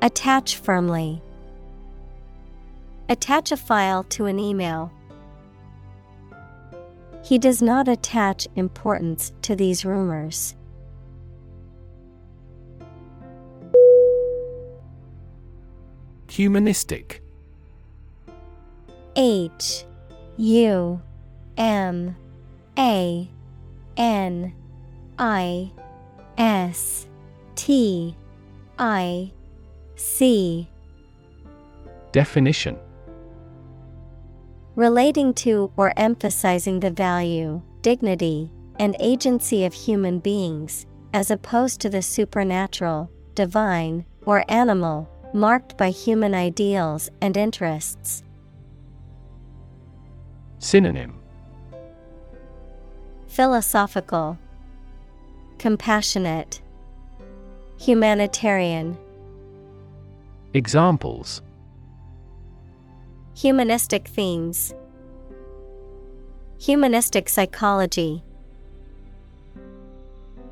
[0.02, 1.20] Attach firmly.
[3.08, 4.90] Attach a file to an email.
[7.22, 10.54] He does not attach importance to these rumors.
[16.28, 17.22] Humanistic
[19.16, 19.84] H
[20.38, 21.02] U
[21.58, 22.16] M
[22.78, 23.28] A
[23.96, 24.54] N
[25.18, 25.72] I
[26.38, 27.06] S
[27.56, 28.16] T
[28.78, 29.32] I
[30.00, 30.66] C.
[32.10, 32.78] Definition.
[34.74, 41.90] Relating to or emphasizing the value, dignity, and agency of human beings, as opposed to
[41.90, 48.22] the supernatural, divine, or animal, marked by human ideals and interests.
[50.60, 51.20] Synonym.
[53.28, 54.38] Philosophical,
[55.58, 56.62] Compassionate,
[57.78, 58.96] Humanitarian.
[60.52, 61.42] Examples
[63.36, 64.74] Humanistic themes,
[66.58, 68.22] Humanistic psychology.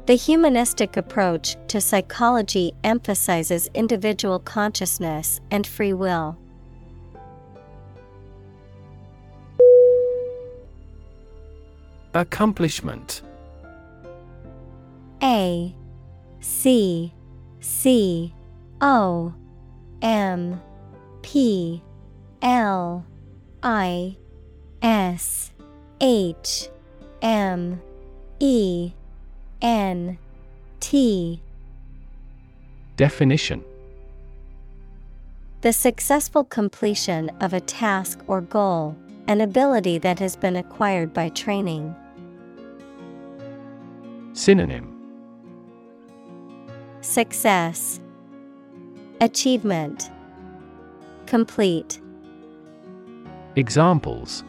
[0.07, 6.39] The humanistic approach to psychology emphasizes individual consciousness and free will.
[12.15, 13.20] Accomplishment
[15.23, 15.75] A
[16.41, 17.12] C
[17.61, 18.33] C
[18.81, 19.35] O
[20.03, 20.61] M
[21.23, 21.83] P
[22.43, 23.05] L
[23.62, 24.16] I
[24.83, 25.53] S
[26.01, 26.69] H
[27.23, 27.81] M
[28.39, 28.93] E
[29.61, 30.19] N
[30.81, 31.43] T.
[32.97, 33.65] Definition.
[35.61, 38.97] The successful completion of a task or goal,
[39.27, 41.95] an ability that has been acquired by training.
[44.35, 44.95] Synonym.
[47.01, 48.01] Success
[49.20, 50.12] Achievement
[51.27, 52.01] Complete
[53.57, 54.45] Examples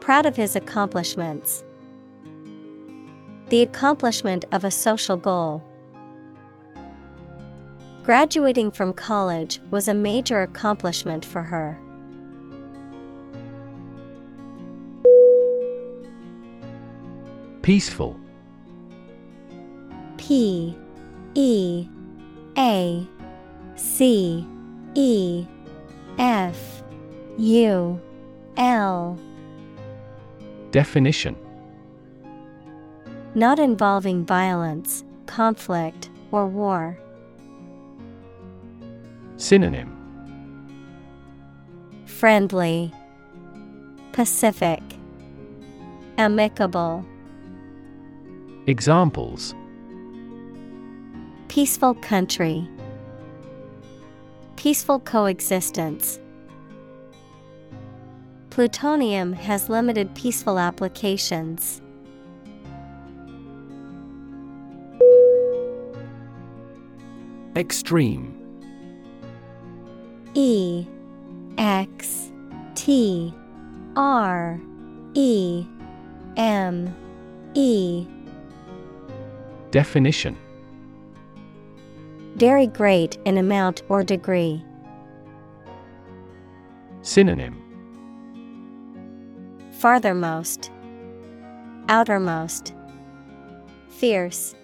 [0.00, 1.62] Proud of his accomplishments.
[3.50, 5.62] The accomplishment of a social goal.
[8.02, 11.78] Graduating from college was a major accomplishment for her.
[17.62, 18.18] Peaceful
[20.16, 20.76] P
[21.36, 21.88] E
[22.56, 23.06] A
[23.76, 24.46] C
[24.94, 25.46] E
[26.18, 26.82] F
[27.38, 28.00] U
[28.56, 29.18] L
[30.70, 31.36] Definition
[33.34, 36.98] Not involving violence, conflict, or war.
[39.36, 39.98] Synonym
[42.06, 42.92] Friendly,
[44.12, 44.82] Pacific,
[46.18, 47.04] Amicable.
[48.66, 49.54] Examples
[51.52, 52.66] Peaceful country.
[54.56, 56.18] Peaceful coexistence.
[58.48, 61.82] Plutonium has limited peaceful applications.
[67.54, 68.34] Extreme
[70.32, 70.86] E
[71.58, 72.32] X
[72.74, 73.34] T
[73.94, 74.58] R
[75.12, 75.66] E
[76.38, 76.96] M
[77.52, 78.06] E
[79.70, 80.38] Definition
[82.36, 84.64] Very great in amount or degree.
[87.02, 87.58] Synonym
[89.78, 90.70] Farthermost,
[91.88, 92.74] Outermost,
[93.88, 94.54] Fierce,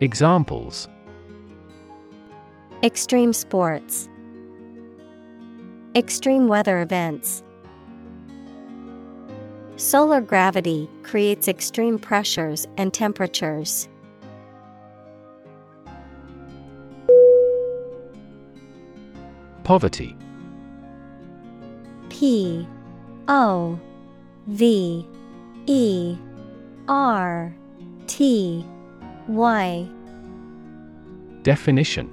[0.00, 0.88] Examples
[2.82, 4.08] Extreme sports,
[5.96, 7.42] Extreme weather events.
[9.76, 13.88] Solar gravity creates extreme pressures and temperatures.
[19.64, 20.16] Poverty.
[22.08, 22.66] P
[23.28, 23.78] O
[24.46, 25.06] V
[25.66, 26.16] E
[26.88, 27.54] R
[28.06, 28.66] T
[29.28, 29.88] Y.
[31.42, 32.10] Definition.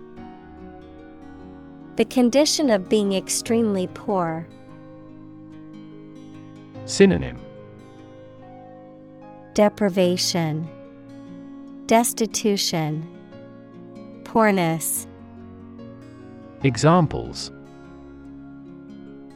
[1.95, 4.47] The condition of being extremely poor.
[6.85, 7.37] Synonym.
[9.53, 10.69] Deprivation,
[11.87, 13.05] Destitution,
[14.23, 15.08] Poorness.
[16.63, 17.53] Examples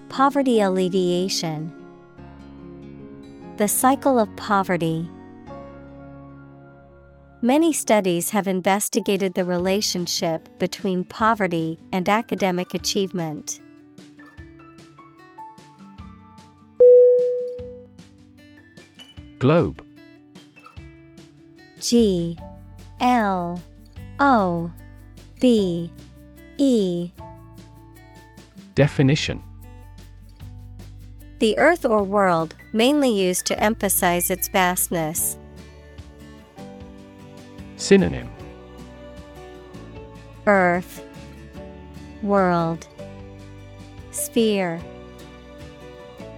[0.10, 1.72] Poverty alleviation.
[3.56, 5.10] The cycle of poverty.
[7.42, 13.62] Many studies have investigated the relationship between poverty and academic achievement.
[19.40, 19.82] Globe
[21.80, 22.38] G
[23.00, 23.62] L
[24.20, 24.72] O
[25.40, 25.90] B
[26.58, 27.12] E
[28.76, 29.42] Definition
[31.40, 35.38] The earth or world, mainly used to emphasize its vastness.
[37.78, 38.30] Synonym
[40.46, 41.04] Earth,
[42.22, 42.88] World,
[44.12, 44.82] Sphere,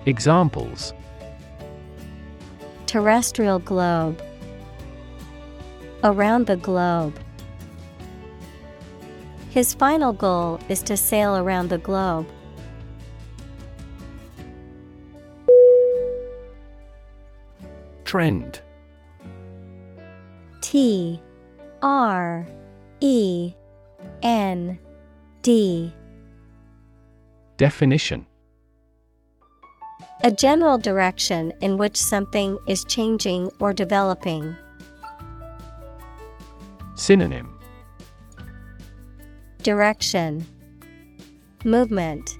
[0.06, 0.94] Examples
[2.86, 4.22] Terrestrial globe.
[6.04, 7.20] Around the globe.
[9.56, 12.28] His final goal is to sail around the globe.
[18.04, 18.60] Trend.
[20.60, 21.22] T
[21.82, 22.46] R
[23.00, 23.54] E
[24.22, 24.78] N
[25.42, 25.94] D.
[27.56, 28.26] Definition
[30.26, 34.54] A general direction in which something is changing or developing.
[36.96, 37.55] Synonym
[39.66, 40.46] Direction
[41.64, 42.38] Movement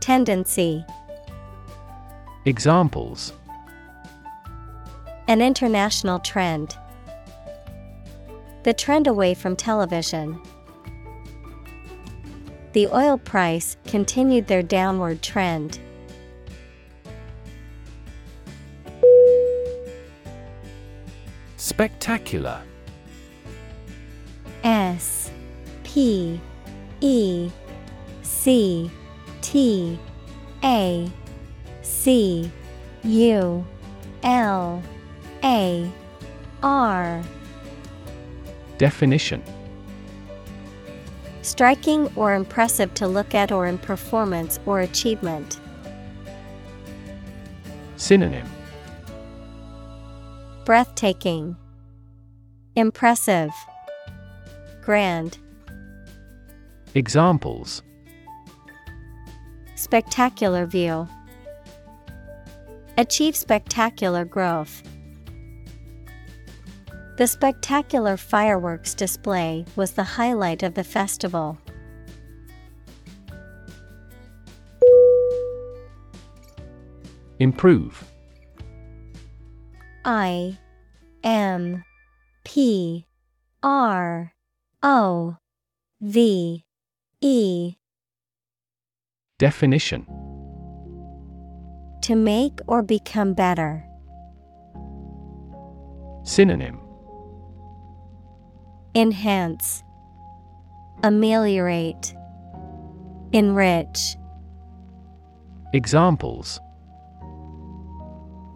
[0.00, 0.84] Tendency
[2.44, 3.32] Examples
[5.26, 6.76] An international trend.
[8.64, 10.38] The trend away from television.
[12.74, 15.78] The oil price continued their downward trend.
[21.56, 22.60] Spectacular
[24.62, 25.21] S
[25.92, 26.40] P
[27.02, 27.50] E
[28.22, 28.90] C
[29.42, 29.98] T
[30.64, 31.10] A
[31.82, 32.50] C
[33.04, 33.66] U
[34.22, 34.82] L
[35.44, 35.92] A
[36.62, 37.22] R
[38.78, 39.42] Definition
[41.42, 45.60] Striking or impressive to look at or in performance or achievement.
[47.96, 48.46] Synonym
[50.64, 51.56] Breathtaking.
[52.76, 53.50] Impressive.
[54.80, 55.36] Grand.
[56.94, 57.82] Examples
[59.76, 61.08] Spectacular view.
[62.98, 64.82] Achieve spectacular growth.
[67.16, 71.56] The spectacular fireworks display was the highlight of the festival.
[77.38, 78.04] Improve
[80.04, 80.58] I
[81.24, 81.84] M
[82.44, 83.06] P
[83.62, 84.34] R
[84.82, 85.38] O
[86.02, 86.66] V
[87.24, 87.76] E
[89.38, 90.04] Definition
[92.02, 93.86] To make or become better.
[96.24, 96.80] Synonym
[98.96, 99.84] Enhance,
[101.04, 102.12] Ameliorate,
[103.32, 104.16] Enrich.
[105.72, 106.60] Examples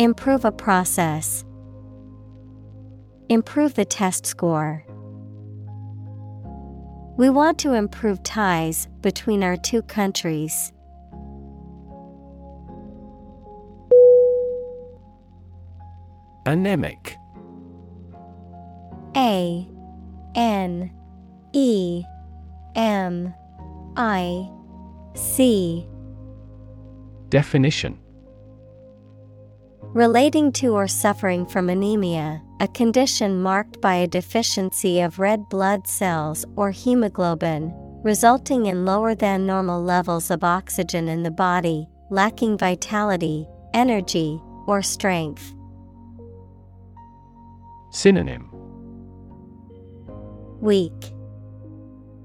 [0.00, 1.44] Improve a process.
[3.28, 4.85] Improve the test score.
[7.16, 10.72] We want to improve ties between our two countries.
[16.44, 17.16] Anemic.
[19.16, 19.66] A
[20.34, 20.90] N
[21.54, 22.04] E
[22.74, 23.34] M
[23.96, 24.50] I
[25.14, 25.88] C.
[27.30, 27.98] Definition
[29.96, 35.86] Relating to or suffering from anemia, a condition marked by a deficiency of red blood
[35.86, 37.72] cells or hemoglobin,
[38.04, 44.82] resulting in lower than normal levels of oxygen in the body, lacking vitality, energy, or
[44.82, 45.54] strength.
[47.90, 48.50] Synonym
[50.60, 51.14] Weak,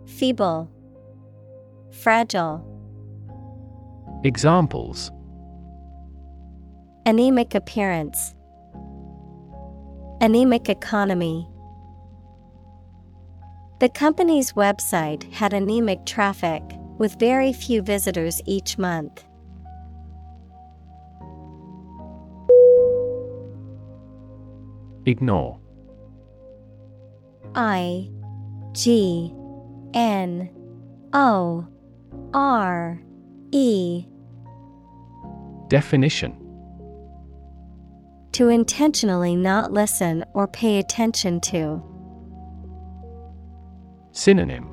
[0.07, 0.69] Feeble,
[2.01, 2.67] Fragile.
[4.25, 5.09] Examples
[7.03, 8.35] Anemic appearance.
[10.21, 11.49] Anemic economy.
[13.79, 16.61] The company's website had anemic traffic,
[16.99, 19.23] with very few visitors each month.
[25.07, 25.59] Ignore
[27.55, 28.11] I
[28.73, 29.33] G
[29.95, 30.51] N
[31.13, 31.67] O
[32.35, 33.01] R
[33.51, 34.05] E
[35.67, 36.40] Definition
[38.33, 41.83] To intentionally not listen or pay attention to.
[44.13, 44.69] Synonym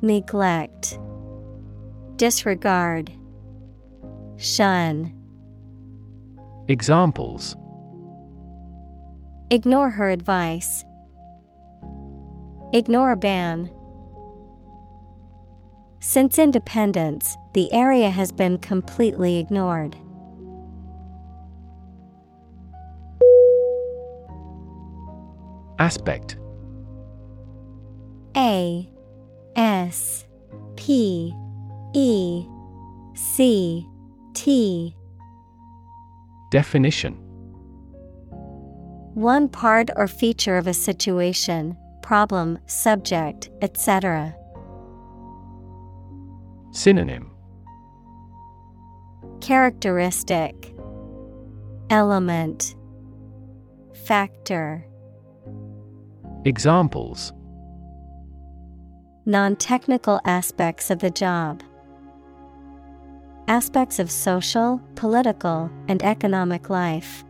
[0.00, 0.98] Neglect,
[2.16, 3.12] Disregard,
[4.36, 5.14] Shun.
[6.68, 7.54] Examples
[9.50, 10.84] Ignore her advice.
[12.72, 13.70] Ignore a ban.
[16.00, 19.94] Since independence, the area has been completely ignored.
[25.82, 26.36] Aspect.
[28.36, 28.88] A
[29.56, 30.24] S
[30.76, 31.34] P
[31.92, 32.46] E
[33.14, 33.84] C
[34.32, 34.94] T.
[36.52, 37.14] Definition.
[39.14, 44.36] One part or feature of a situation, problem, subject, etc.
[46.70, 47.28] Synonym.
[49.40, 50.76] Characteristic.
[51.90, 52.76] Element.
[54.06, 54.86] Factor
[56.44, 57.32] Examples
[59.26, 61.62] Non technical aspects of the job.
[63.48, 67.24] aspects of social, political, and economic life.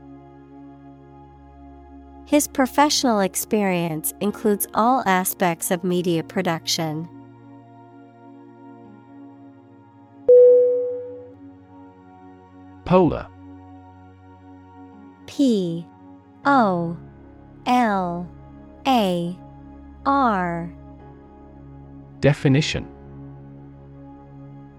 [2.26, 7.08] His professional experience includes all aspects of media production.
[12.84, 13.26] Polar
[15.26, 15.86] P
[16.44, 16.96] O
[17.66, 18.26] L
[18.86, 19.36] A
[20.04, 20.72] R
[22.20, 22.88] Definition.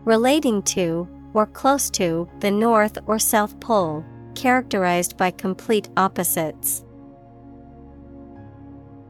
[0.05, 4.03] Relating to, or close to, the North or South Pole,
[4.35, 6.83] characterized by complete opposites.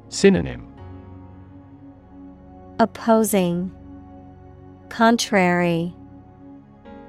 [0.10, 0.68] Synonym.
[2.80, 3.72] Opposing,
[4.90, 5.94] Contrary,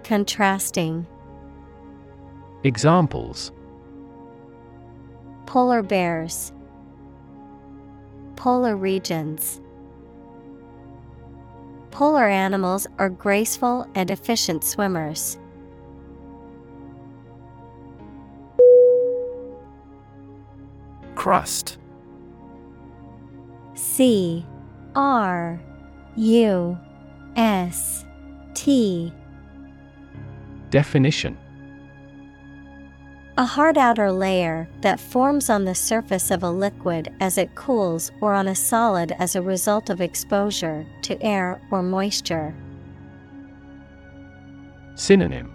[0.05, 1.06] Contrasting.
[2.65, 3.52] Examples.
[5.47, 6.52] Polar bears,
[8.36, 9.61] Polar regions.
[11.90, 15.39] Polar animals are graceful and efficient swimmers.
[21.15, 21.78] Crust.
[23.74, 24.44] C.
[24.94, 25.61] R.
[26.16, 26.78] U.
[27.36, 28.05] S.
[28.55, 29.12] T.
[30.70, 31.39] Definition
[33.36, 38.12] A hard outer layer that forms on the surface of a liquid as it cools
[38.20, 42.55] or on a solid as a result of exposure to air or moisture.
[44.94, 45.52] Synonym.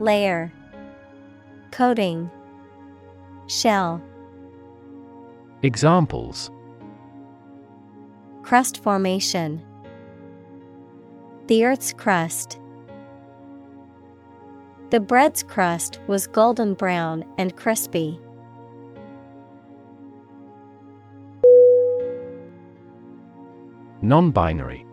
[0.00, 0.52] Layer.
[1.70, 2.28] Coating.
[3.46, 4.02] Shell.
[5.62, 6.50] Examples.
[8.42, 9.62] Crust formation.
[11.46, 12.59] The Earth's crust.
[14.90, 18.18] The bread's crust was golden brown and crispy.
[24.02, 24.84] Non binary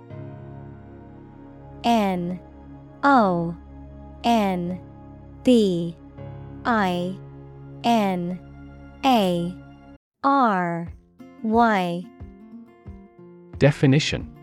[1.84, 2.40] N
[3.04, 3.56] O
[4.24, 4.80] N
[5.44, 5.98] B
[6.66, 7.18] I
[7.84, 8.40] N
[9.04, 9.56] A
[10.24, 10.94] R
[11.42, 12.06] Y.
[13.58, 14.37] Definition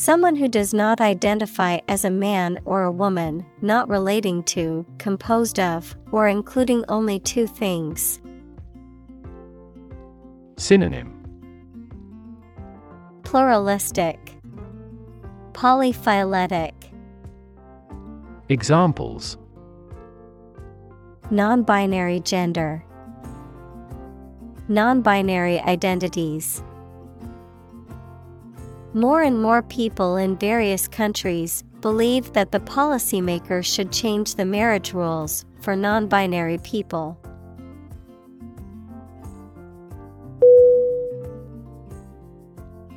[0.00, 5.58] Someone who does not identify as a man or a woman, not relating to, composed
[5.58, 8.20] of, or including only two things.
[10.56, 11.12] Synonym.
[13.24, 14.36] Pluralistic,
[15.50, 16.74] Polyphyletic,
[18.48, 19.36] Examples.
[21.32, 22.84] Non binary gender,
[24.68, 26.62] Non binary identities.
[28.98, 34.92] More and more people in various countries believe that the policymakers should change the marriage
[34.92, 37.16] rules for non binary people.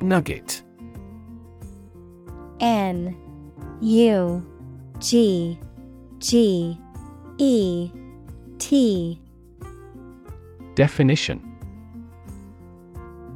[0.00, 0.64] Nugget.
[2.58, 3.16] N
[3.80, 4.44] U
[4.98, 5.56] G
[6.18, 6.76] G
[7.38, 7.92] E
[8.58, 9.20] T.
[10.74, 11.51] Definition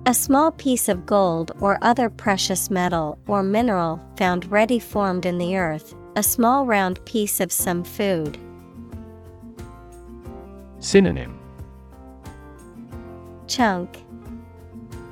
[0.08, 5.36] A small piece of gold or other precious metal or mineral found ready formed in
[5.36, 8.38] the earth, a small round piece of some food.
[10.78, 11.36] Synonym.
[13.48, 14.04] Chunk.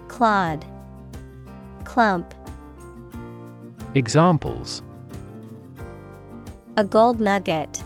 [0.07, 0.65] Clod.
[1.83, 2.33] Clump.
[3.97, 4.81] Examples.
[6.77, 7.83] A gold nugget.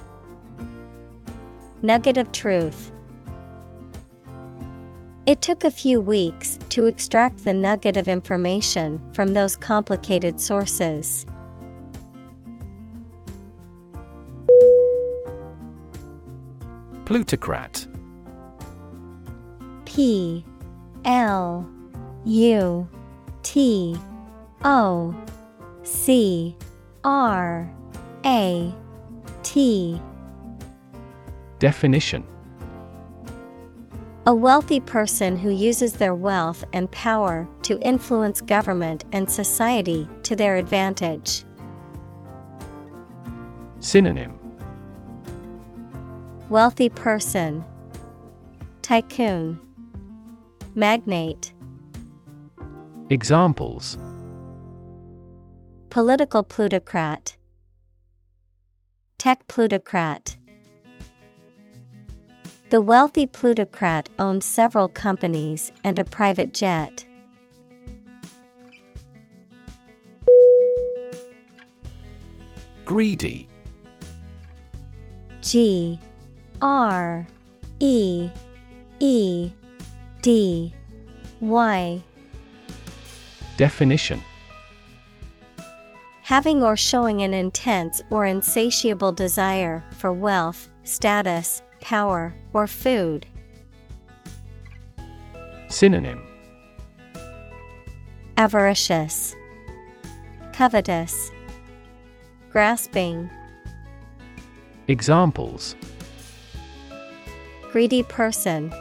[1.81, 2.93] Nugget of truth.
[5.29, 11.27] It took a few weeks to extract the nugget of information from those complicated sources.
[17.05, 17.87] Plutocrat.
[19.85, 20.47] P
[21.05, 21.69] L
[22.25, 22.89] U
[23.43, 23.99] T
[24.65, 25.15] O
[25.83, 26.57] C
[27.05, 27.71] R
[28.25, 28.75] A
[29.43, 30.01] T.
[31.59, 32.25] Definition
[34.29, 40.37] A wealthy person who uses their wealth and power to influence government and society to
[40.37, 41.45] their advantage.
[43.81, 44.39] Synonym.
[46.51, 47.65] Wealthy person,
[48.83, 49.59] Tycoon,
[50.75, 51.55] Magnate,
[53.09, 53.97] Examples.
[55.89, 57.39] Political plutocrat,
[59.17, 60.38] Tech plutocrat.
[62.71, 67.07] The wealthy plutocrat owned several companies and a private jet.
[72.85, 73.49] Greedy.
[75.41, 75.99] G
[76.61, 77.27] R
[77.81, 78.29] E
[79.01, 79.51] E
[80.21, 80.75] D
[81.41, 82.03] Y.
[83.57, 84.21] Definition.
[86.23, 93.27] Having or showing an intense or insatiable desire for wealth, status, power, or food.
[95.69, 96.23] Synonym
[98.37, 99.35] Avaricious,
[100.53, 101.31] Covetous,
[102.51, 103.29] Grasping.
[104.87, 105.77] Examples
[107.71, 108.73] Greedy person,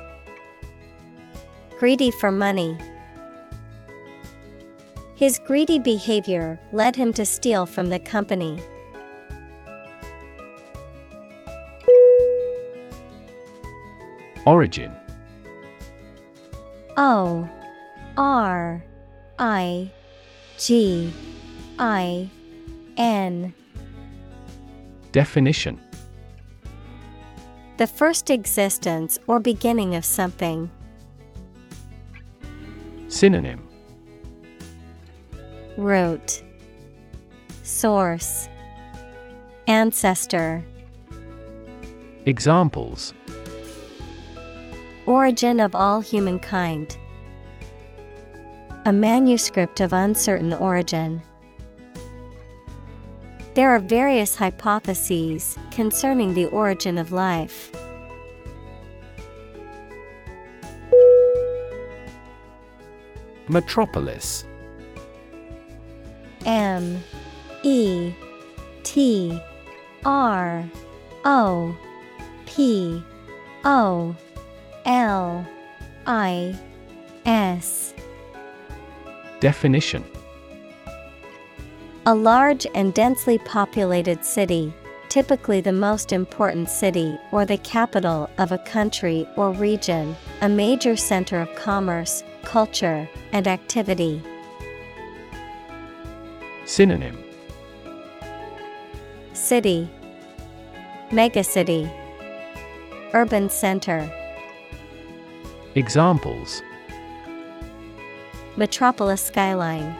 [1.77, 2.77] Greedy for money.
[5.15, 8.59] His greedy behavior led him to steal from the company.
[14.47, 14.95] Origin.
[16.95, 17.49] O
[18.15, 18.81] R
[19.37, 19.91] I
[20.57, 21.11] G
[21.77, 22.29] I
[22.95, 23.53] N.
[25.11, 25.77] Definition.
[27.75, 30.71] The first existence or beginning of something.
[33.09, 33.67] Synonym.
[35.75, 36.41] Root.
[37.63, 38.47] Source.
[39.67, 40.63] Ancestor.
[42.25, 43.13] Examples
[45.07, 46.97] Origin of all humankind.
[48.85, 51.21] A manuscript of uncertain origin.
[53.53, 57.71] There are various hypotheses concerning the origin of life.
[63.47, 64.43] Metropolis
[66.45, 67.01] M
[67.63, 68.11] E
[68.83, 69.41] T
[70.03, 70.69] R
[71.23, 71.77] O
[72.45, 73.01] P
[73.63, 74.13] O
[74.87, 75.45] L
[76.05, 76.55] I
[77.25, 77.93] S.
[79.41, 80.05] Definition.
[82.05, 84.73] A large and densely populated city,
[85.09, 90.95] typically the most important city or the capital of a country or region, a major
[90.95, 94.23] center of commerce, culture, and activity.
[96.65, 97.21] Synonym.
[99.33, 99.89] City.
[101.11, 101.91] Megacity
[103.13, 104.09] Urban center
[105.77, 106.63] Examples.
[108.55, 109.95] Metropolis skyline.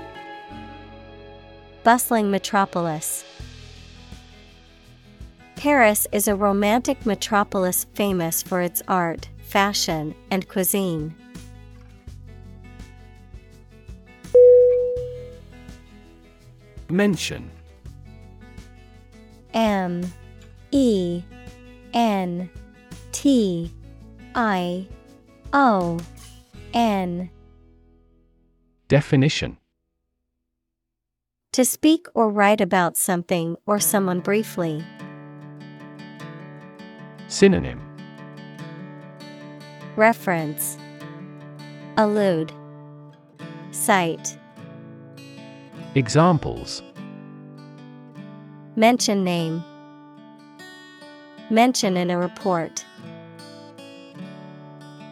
[1.83, 3.23] Bustling metropolis.
[5.55, 11.13] Paris is a romantic metropolis famous for its art, fashion, and cuisine.
[16.89, 17.51] Mention.
[19.53, 20.11] M
[20.71, 21.21] E
[21.93, 22.49] N
[23.11, 23.71] T
[24.33, 24.87] I
[25.53, 25.99] O
[26.73, 27.29] N.
[28.87, 29.57] Definition.
[31.53, 34.85] To speak or write about something or someone briefly.
[37.27, 37.81] Synonym.
[39.95, 40.77] Reference.
[41.97, 42.51] Allude.
[43.71, 44.37] Cite.
[45.95, 46.83] Examples.
[48.75, 49.63] Mention name.
[51.49, 52.85] Mention in a report.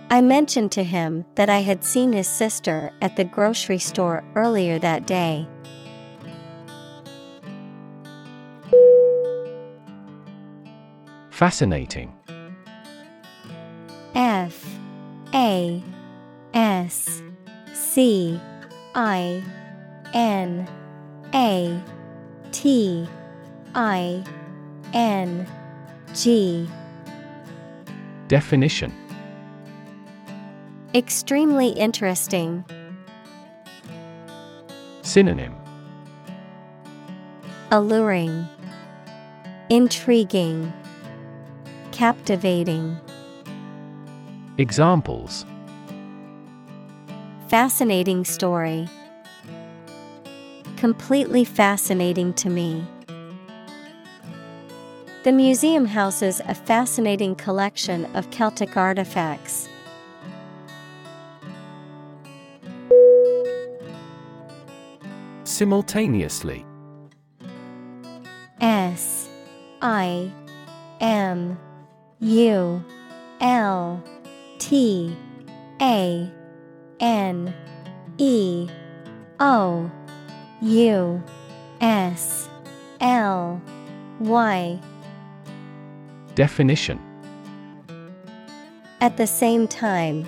[0.09, 4.77] I mentioned to him that I had seen his sister at the grocery store earlier
[4.79, 5.47] that day.
[11.31, 12.13] Fascinating.
[14.13, 14.63] F
[15.33, 15.83] A
[16.53, 17.21] S
[17.73, 18.39] C
[18.93, 19.43] I
[20.13, 20.69] N
[21.33, 21.83] A
[22.51, 23.07] T
[23.73, 24.23] I
[24.93, 25.45] N
[26.13, 26.69] G.
[28.29, 28.93] Definition
[30.95, 32.63] Extremely interesting.
[35.01, 35.53] Synonym
[37.69, 38.47] Alluring,
[39.69, 40.71] Intriguing,
[41.91, 42.97] Captivating.
[44.57, 45.45] Examples
[47.49, 48.87] Fascinating story.
[50.77, 52.87] Completely fascinating to me.
[55.25, 59.67] The museum houses a fascinating collection of Celtic artifacts.
[65.55, 66.65] Simultaneously.
[68.59, 69.29] S
[69.81, 70.29] I
[70.99, 71.57] M
[72.19, 72.83] U
[73.39, 74.03] L
[74.59, 75.15] T
[75.81, 76.29] A
[76.99, 77.53] N
[78.17, 78.67] E
[79.39, 79.89] O
[80.61, 81.23] U
[81.79, 82.49] S
[82.99, 83.61] L
[84.19, 84.79] Y.
[86.35, 86.99] Definition.
[88.99, 90.25] At the same time,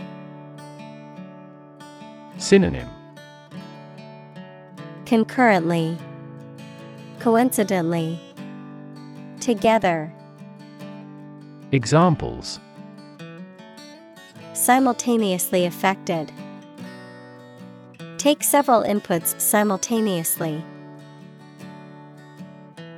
[2.37, 2.96] Synonym
[5.07, 5.97] concurrently,
[7.19, 8.19] coincidentally,
[9.39, 10.13] together,
[11.71, 12.59] Examples
[14.53, 16.31] simultaneously affected.
[18.17, 20.63] Take several inputs simultaneously.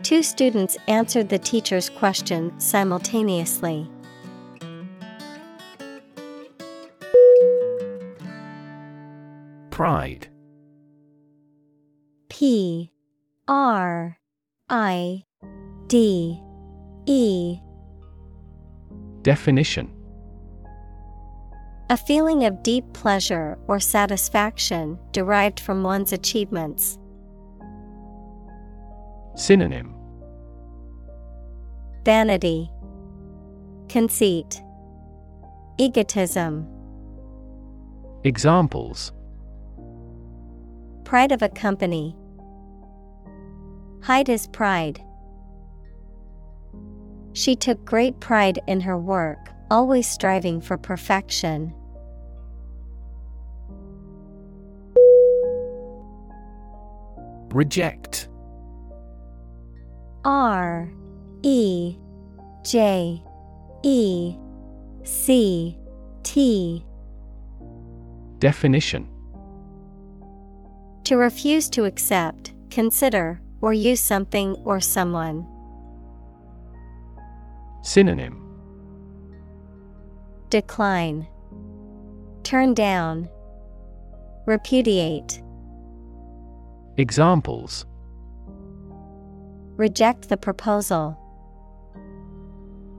[0.03, 3.87] Two students answered the teacher's question simultaneously.
[9.69, 10.27] Pride.
[12.39, 12.89] P
[13.49, 14.17] R
[14.69, 15.25] I
[15.87, 16.41] D
[17.05, 17.59] E
[19.23, 19.91] Definition
[21.89, 26.97] A feeling of deep pleasure or satisfaction derived from one's achievements.
[29.35, 29.93] Synonym
[32.05, 32.71] Vanity,
[33.89, 34.61] Conceit,
[35.77, 36.65] Egotism.
[38.23, 39.11] Examples
[41.03, 42.15] Pride of a company.
[44.01, 45.01] Hide his pride.
[47.33, 51.73] She took great pride in her work, always striving for perfection.
[57.51, 58.29] Reject.
[60.25, 60.91] R
[61.43, 61.97] E
[62.63, 63.23] J
[63.83, 64.35] E
[65.03, 65.77] C
[66.23, 66.85] T
[68.39, 69.07] Definition
[71.05, 75.45] To refuse to accept, consider, or use something or someone.
[77.81, 78.45] Synonym
[80.49, 81.27] Decline.
[82.43, 83.29] Turn down.
[84.45, 85.43] Repudiate.
[86.97, 87.85] Examples
[89.75, 91.17] Reject the proposal.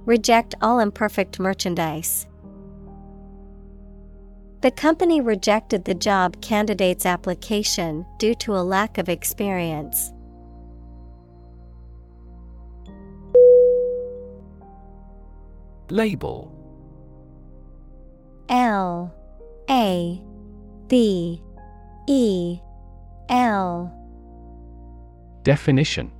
[0.06, 2.26] Reject all imperfect merchandise.
[4.62, 10.12] The company rejected the job candidate's application due to a lack of experience.
[15.90, 16.52] Label
[18.48, 19.14] L
[19.68, 20.22] A
[20.88, 21.42] B
[22.08, 22.58] E
[23.28, 23.96] L
[25.42, 26.10] Definition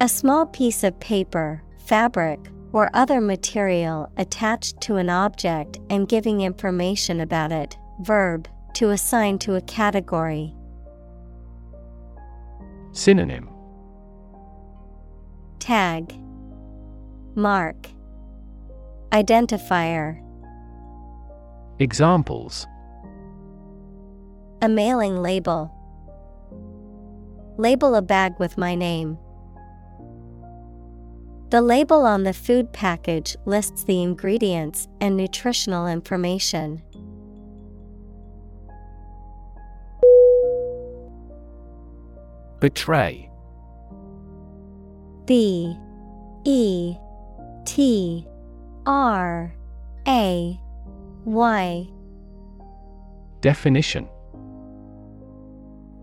[0.00, 2.40] A small piece of paper, fabric,
[2.72, 7.76] or other material attached to an object and giving information about it.
[8.00, 10.54] Verb, to assign to a category.
[12.92, 13.48] Synonym
[15.58, 16.14] Tag,
[17.40, 17.88] Mark,
[19.12, 20.22] Identifier.
[21.78, 22.66] Examples
[24.60, 25.74] A mailing label.
[27.56, 29.16] Label a bag with my name.
[31.48, 36.82] The label on the food package lists the ingredients and nutritional information.
[42.60, 43.30] Betray
[45.24, 45.74] B
[46.44, 46.96] E
[48.86, 49.54] R
[50.06, 50.60] A
[51.24, 51.88] Y.
[53.40, 54.06] Definition.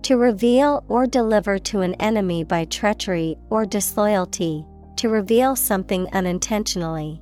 [0.02, 7.22] To reveal or deliver to an enemy by treachery or disloyalty, to reveal something unintentionally.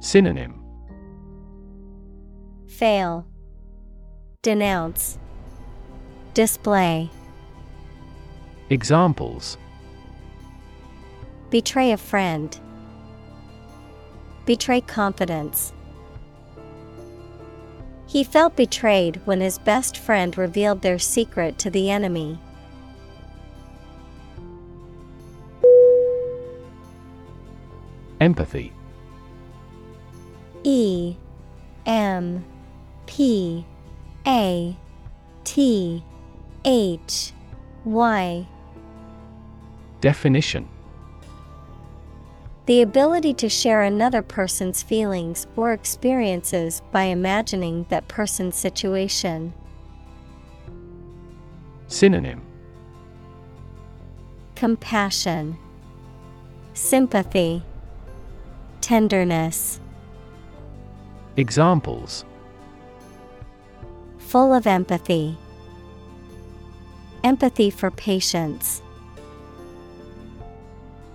[0.00, 0.60] Synonym.
[2.66, 3.28] Fail,
[4.42, 5.18] Denounce,
[6.34, 7.10] Display,
[8.70, 9.56] Examples
[11.50, 12.58] Betray a friend,
[14.44, 15.72] Betray confidence.
[18.06, 22.38] He felt betrayed when his best friend revealed their secret to the enemy.
[28.20, 28.72] Empathy
[30.64, 31.14] E
[31.86, 32.44] M
[33.06, 33.66] P
[34.26, 34.76] A
[35.44, 36.02] T
[36.64, 37.32] H
[37.84, 38.46] Y
[40.00, 40.68] Definition
[42.68, 49.54] The ability to share another person's feelings or experiences by imagining that person's situation.
[51.86, 52.42] Synonym
[54.54, 55.56] Compassion,
[56.74, 57.62] Sympathy,
[58.82, 59.80] Tenderness.
[61.38, 62.26] Examples
[64.18, 65.38] Full of empathy.
[67.24, 68.82] Empathy for patients.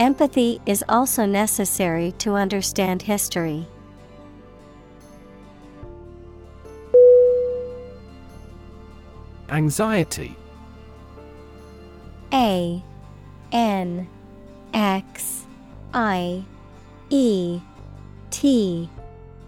[0.04, 3.66] Empathy is also necessary to understand history.
[9.48, 10.36] Anxiety.
[12.34, 12.84] A
[13.54, 14.10] N
[14.74, 15.46] X
[15.94, 16.44] I
[17.10, 17.62] E
[18.30, 18.90] T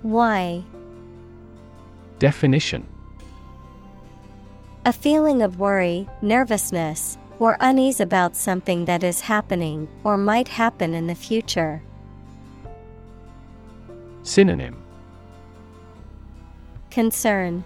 [0.04, 0.64] Y.
[2.20, 2.88] Definition.
[4.86, 10.94] A feeling of worry, nervousness, or unease about something that is happening or might happen
[10.94, 11.82] in the future.
[14.24, 14.82] Synonym
[16.90, 17.64] Concern,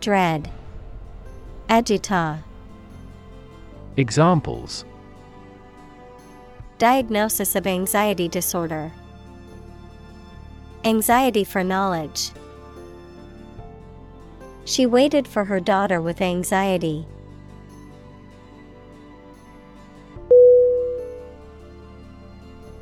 [0.00, 0.50] Dread,
[1.68, 2.42] Agita.
[3.96, 4.84] Examples
[6.78, 8.92] Diagnosis of anxiety disorder,
[10.84, 12.30] Anxiety for knowledge.
[14.64, 17.06] She waited for her daughter with anxiety.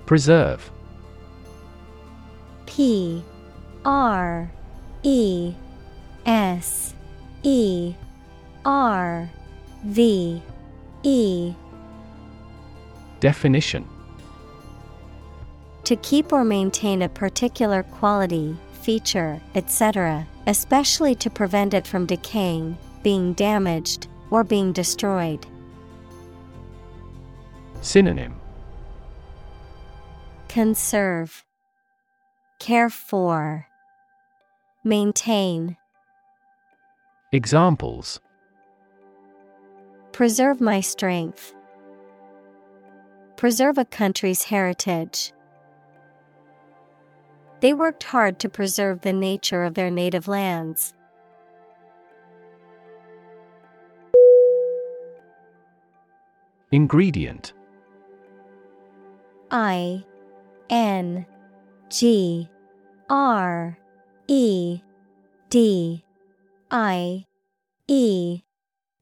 [0.06, 0.70] Preserve
[2.66, 3.22] P
[3.85, 4.51] R
[5.02, 5.55] E
[6.26, 6.94] S
[7.43, 7.94] E
[8.64, 9.31] R
[9.85, 10.43] V
[11.02, 11.55] E
[13.20, 13.89] Definition
[15.85, 22.76] To keep or maintain a particular quality, feature, etc., especially to prevent it from decaying,
[23.02, 25.47] being damaged, or being destroyed.
[27.81, 28.35] Synonym
[30.55, 31.44] Conserve,
[32.60, 33.66] Care for,
[34.85, 35.76] Maintain.
[37.32, 38.20] Examples
[40.12, 41.52] Preserve my strength.
[43.36, 45.32] Preserve a country's heritage.
[47.59, 50.94] They worked hard to preserve the nature of their native lands.
[56.70, 57.55] Ingredient
[59.51, 60.05] I
[60.70, 61.27] N
[61.91, 62.49] G
[63.09, 63.78] R
[64.28, 64.81] E
[65.51, 66.05] D
[66.70, 67.24] I
[67.89, 68.43] E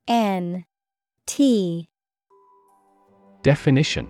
[0.08, 0.64] N
[1.26, 1.88] T.
[3.42, 4.08] Definition.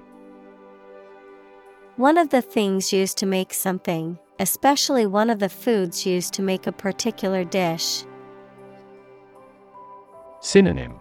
[1.96, 6.42] One of the things used to make something, especially one of the foods used to
[6.42, 8.04] make a particular dish.
[10.40, 10.98] Synonym.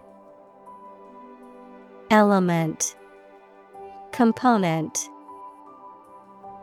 [2.10, 2.94] Element.
[4.12, 5.08] Component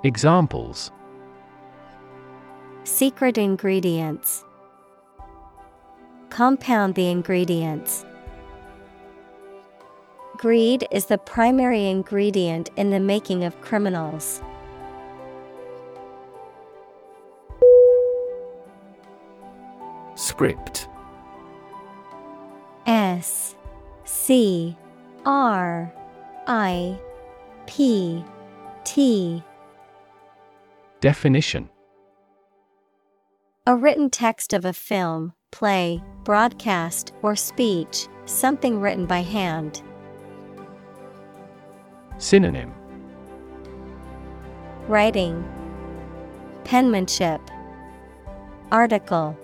[0.06, 0.92] Examples.
[2.86, 4.46] Secret ingredients.
[6.30, 8.06] Compound the ingredients.
[10.38, 14.42] Greed is the primary ingredient in the making of criminals.
[20.16, 20.88] Script.
[22.86, 23.54] S.
[24.06, 24.78] C.
[25.26, 25.94] R.
[26.48, 26.98] I.
[27.66, 28.24] P.
[28.86, 29.44] T
[31.02, 31.70] Definition
[33.66, 39.82] A written text of a film, play, broadcast, or speech, something written by hand.
[42.18, 42.74] Synonym
[44.90, 45.48] Writing
[46.66, 47.40] Penmanship
[48.70, 49.38] Article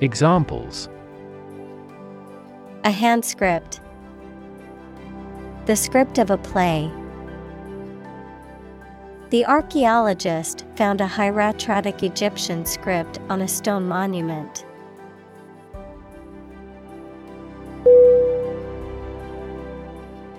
[0.00, 0.88] Examples
[2.84, 3.82] A hand script
[5.66, 6.90] The script of a play.
[9.30, 14.64] The archaeologist found a hieratic Egyptian script on a stone monument.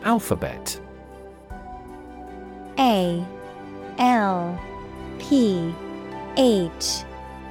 [0.04, 0.78] Alphabet.
[2.78, 3.26] A
[3.98, 4.60] L
[5.20, 5.74] P
[6.36, 7.04] H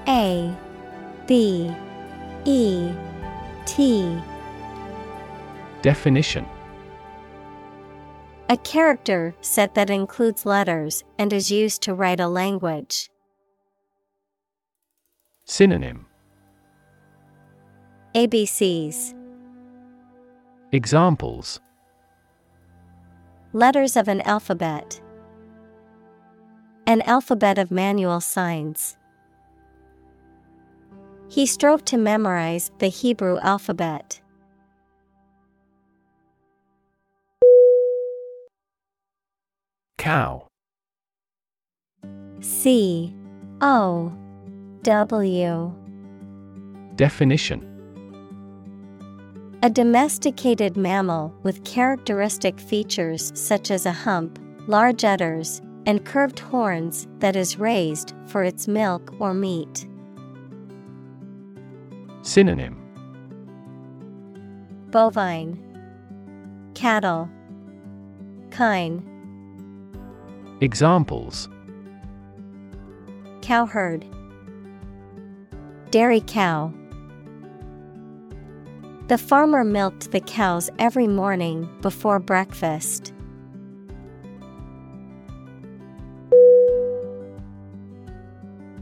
[0.06, 0.54] A
[1.26, 1.74] B
[2.44, 2.92] E
[3.64, 4.20] T.
[5.80, 6.46] Definition
[8.50, 13.08] A character set that includes letters and is used to write a language.
[15.44, 16.06] Synonym
[18.16, 19.14] ABCs
[20.72, 21.60] Examples
[23.52, 25.00] Letters of an alphabet.
[26.88, 28.96] An alphabet of manual signs.
[31.28, 34.19] He strove to memorize the Hebrew alphabet.
[40.00, 40.46] Cow.
[42.40, 43.14] C
[43.60, 44.10] O
[44.82, 45.74] W.
[46.96, 47.60] Definition.
[49.62, 57.06] A domesticated mammal with characteristic features such as a hump, large udders, and curved horns
[57.18, 59.86] that is raised for its milk or meat.
[62.22, 62.78] Synonym.
[64.90, 65.58] Bovine,
[66.72, 67.28] Cattle,
[68.50, 69.09] Kine,
[70.62, 71.48] Examples
[73.40, 74.04] Cowherd,
[75.90, 76.72] Dairy cow.
[79.08, 83.14] The farmer milked the cows every morning before breakfast.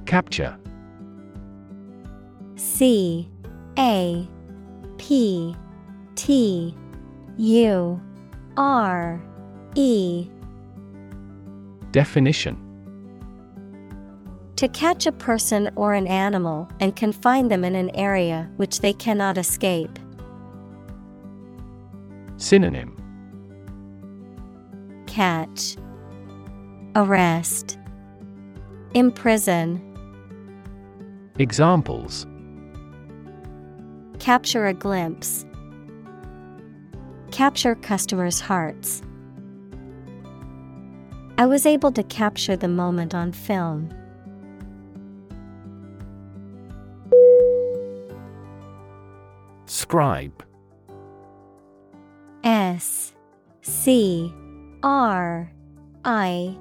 [0.04, 0.58] Capture
[2.56, 3.30] C
[3.78, 4.28] A
[4.96, 5.54] P
[6.16, 6.74] T
[7.36, 8.00] U
[8.56, 9.22] R
[9.76, 10.28] E
[11.92, 12.56] Definition
[14.56, 18.92] To catch a person or an animal and confine them in an area which they
[18.92, 19.98] cannot escape.
[22.36, 22.94] Synonym
[25.06, 25.76] Catch,
[26.94, 27.78] Arrest,
[28.94, 29.82] Imprison.
[31.38, 32.26] Examples
[34.18, 35.46] Capture a glimpse.
[37.30, 39.02] Capture customers' hearts.
[41.38, 43.94] I was able to capture the moment on film.
[49.66, 50.44] Scribe
[52.42, 53.14] S
[53.62, 54.34] C
[54.82, 55.52] R
[56.04, 56.58] I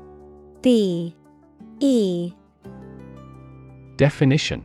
[0.62, 1.16] B
[1.80, 2.34] E
[3.96, 4.64] Definition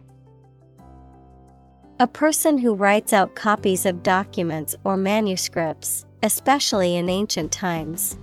[2.01, 8.19] A person who writes out copies of documents or manuscripts, especially in ancient times.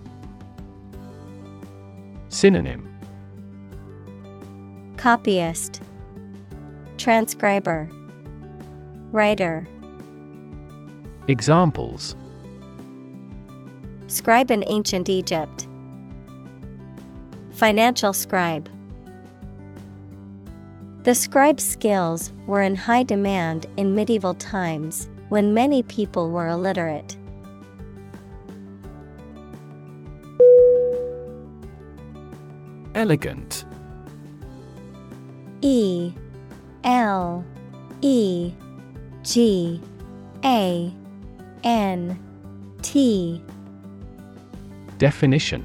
[2.30, 2.88] Synonym
[4.98, 5.82] Copyist
[6.98, 7.90] Transcriber
[9.12, 9.68] Writer
[11.28, 12.16] Examples
[14.06, 15.68] Scribe in ancient Egypt.
[17.52, 18.70] Financial scribe.
[21.04, 27.18] The scribe's skills were in high demand in medieval times when many people were illiterate.
[33.00, 33.64] Elegant.
[35.62, 36.12] E
[36.84, 37.46] L
[38.02, 38.52] E
[39.24, 39.82] G
[40.44, 40.94] A
[41.64, 42.20] N
[42.82, 43.42] T.
[44.98, 45.64] Definition.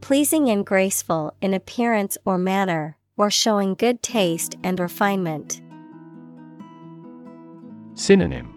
[0.00, 5.62] Pleasing and graceful in appearance or manner, or showing good taste and refinement.
[7.94, 8.52] Synonym.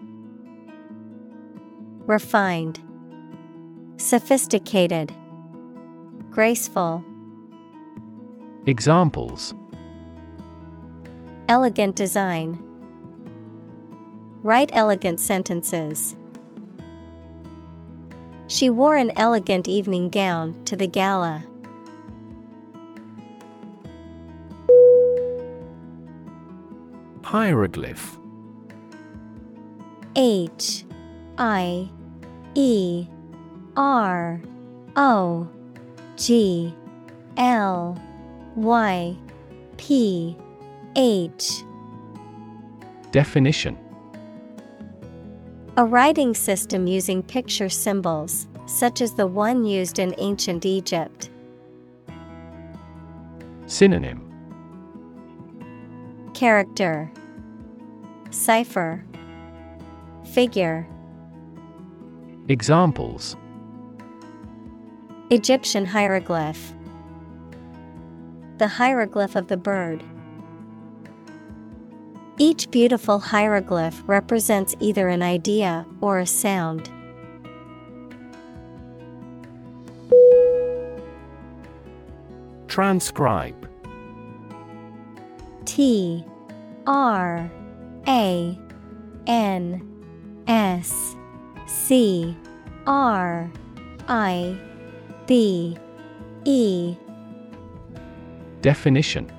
[2.08, 2.80] Refined,
[3.98, 5.14] Sophisticated,
[6.32, 7.04] Graceful,
[8.64, 9.52] Examples
[11.46, 12.58] Elegant design.
[14.42, 16.16] Write elegant sentences.
[18.46, 21.44] She wore an elegant evening gown to the gala.
[27.24, 28.16] Hieroglyph
[30.16, 30.86] H
[31.36, 31.90] I
[32.54, 33.06] E
[33.76, 34.40] R
[34.96, 35.48] O
[36.22, 36.72] G
[37.36, 38.00] L
[38.54, 39.16] Y
[39.76, 40.36] P
[40.94, 41.64] H.
[43.10, 43.76] Definition.
[45.76, 51.28] A writing system using picture symbols, such as the one used in ancient Egypt.
[53.66, 54.22] Synonym.
[56.34, 57.10] Character.
[58.30, 59.04] Cipher.
[60.32, 60.86] Figure.
[62.48, 63.34] Examples
[65.32, 66.74] Egyptian hieroglyph
[68.58, 70.04] The hieroglyph of the bird.
[72.36, 76.90] Each beautiful hieroglyph represents either an idea or a sound.
[82.68, 83.66] Transcribe
[85.64, 86.26] T
[86.86, 87.50] R
[88.06, 88.58] A
[89.26, 91.16] N S
[91.66, 92.36] C
[92.86, 93.50] R
[94.08, 94.58] I
[95.32, 95.78] B
[96.44, 96.94] E.
[98.60, 99.32] Definition.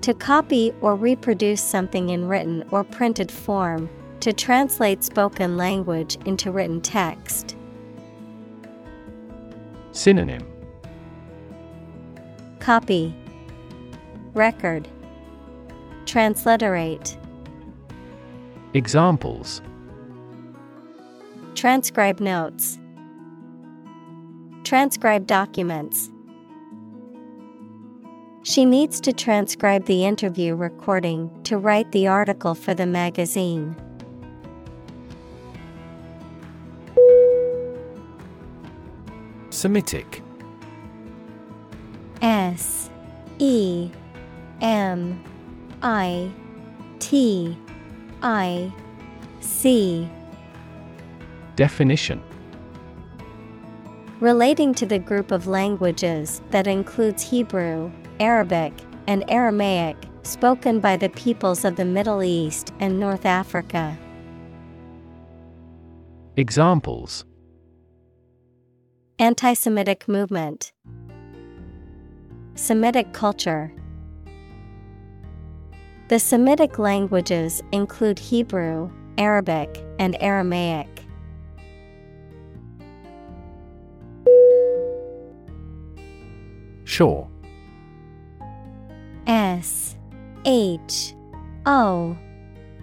[0.00, 3.90] To copy or reproduce something in written or printed form,
[4.20, 7.54] to translate spoken language into written text.
[9.92, 10.46] Synonym.
[12.60, 13.14] Copy.
[14.32, 14.88] Record.
[16.06, 17.18] Transliterate.
[18.72, 19.60] Examples.
[21.54, 22.78] Transcribe notes
[24.68, 26.10] Transcribe documents.
[28.42, 33.74] She needs to transcribe the interview recording to write the article for the magazine.
[39.48, 40.22] Semitic.
[42.20, 42.90] S
[43.38, 43.90] E
[44.60, 45.24] M
[45.80, 46.30] I
[46.98, 47.56] T
[48.20, 48.70] I
[49.40, 50.10] C.
[51.56, 52.22] Definition
[54.20, 58.72] Relating to the group of languages that includes Hebrew, Arabic,
[59.06, 63.96] and Aramaic spoken by the peoples of the Middle East and North Africa.
[66.36, 67.24] Examples
[69.20, 70.72] Anti Semitic movement,
[72.56, 73.72] Semitic culture.
[76.08, 80.97] The Semitic languages include Hebrew, Arabic, and Aramaic.
[86.88, 87.28] Shore
[89.26, 89.94] S
[90.46, 91.14] H
[91.66, 92.16] O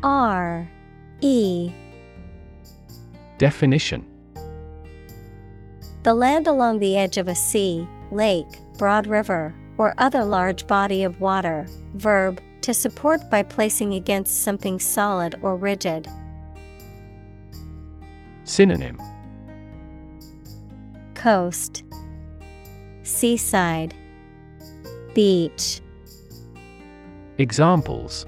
[0.03, 0.69] R
[1.22, 1.72] E
[3.40, 4.06] Definition
[6.03, 8.45] The land along the edge of a sea, lake,
[8.77, 11.65] broad river, or other large body of water.
[11.95, 16.07] Verb, to support by placing against something solid or rigid.
[18.44, 19.02] Synonym
[21.15, 21.84] Coast,
[23.06, 23.94] Seaside,
[25.14, 25.80] Beach.
[27.38, 28.26] Examples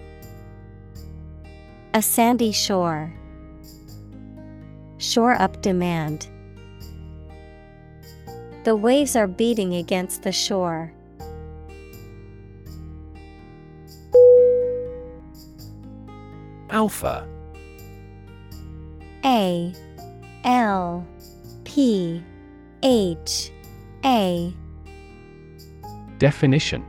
[1.96, 3.12] A sandy shore.
[5.00, 6.28] Shore up demand.
[8.66, 10.94] The waves are beating against the shore.
[16.70, 17.28] Alpha
[19.26, 19.74] A
[20.44, 21.08] L
[21.64, 22.24] P
[22.84, 23.52] H
[24.06, 24.54] A
[26.20, 26.86] Definition.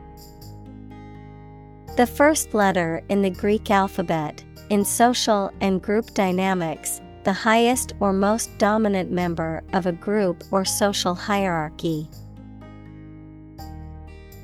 [1.97, 8.13] The first letter in the Greek alphabet, in social and group dynamics, the highest or
[8.13, 12.07] most dominant member of a group or social hierarchy.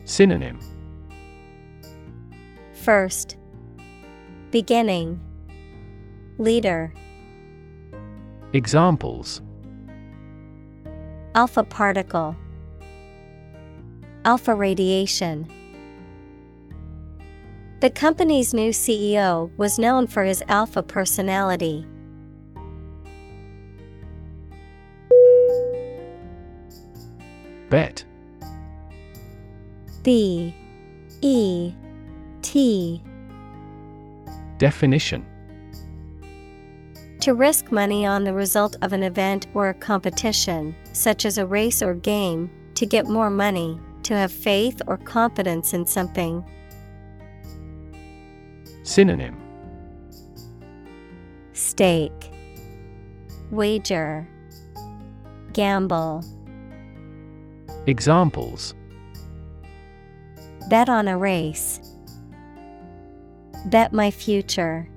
[0.03, 0.60] Synonym.
[2.74, 3.38] First,
[4.52, 5.20] Beginning,
[6.38, 6.94] Leader,
[8.53, 9.41] Examples.
[11.34, 12.36] Alpha particle,
[14.26, 15.47] Alpha radiation.
[17.80, 21.85] The company's new CEO was known for his alpha personality.
[27.69, 28.03] Bet.
[30.02, 30.56] B.
[31.22, 31.72] E.
[32.41, 33.03] T.
[34.57, 35.23] Definition.
[37.19, 41.45] To risk money on the result of an event or a competition, such as a
[41.45, 46.44] race or game, to get more money, to have faith or confidence in something.
[48.84, 49.36] Synonym
[51.53, 52.32] Stake,
[53.49, 54.27] Wager,
[55.53, 56.23] Gamble.
[57.88, 58.73] Examples
[60.69, 61.80] Bet on a race.
[63.65, 64.88] Bet my future.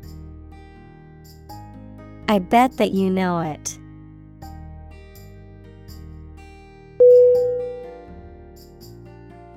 [2.28, 3.77] I bet that you know it.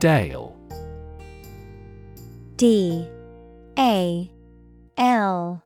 [0.01, 0.57] Dale.
[2.55, 3.07] D
[3.77, 4.31] A
[4.97, 5.63] L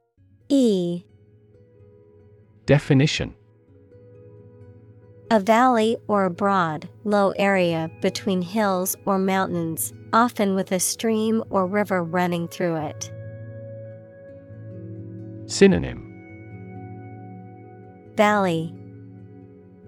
[0.49, 1.03] E.
[2.66, 3.34] Definition.
[5.32, 11.41] A valley or a broad, low area between hills or mountains, often with a stream
[11.49, 13.10] or river running through it.
[15.45, 16.02] Synonym.
[18.18, 18.76] Valley,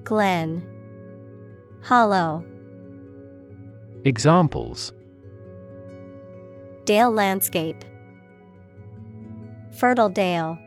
[0.06, 0.66] Glen,
[1.82, 2.46] Hollow.
[4.06, 4.94] Examples.
[6.86, 7.84] Dale landscape.
[9.78, 10.58] Fertile dale.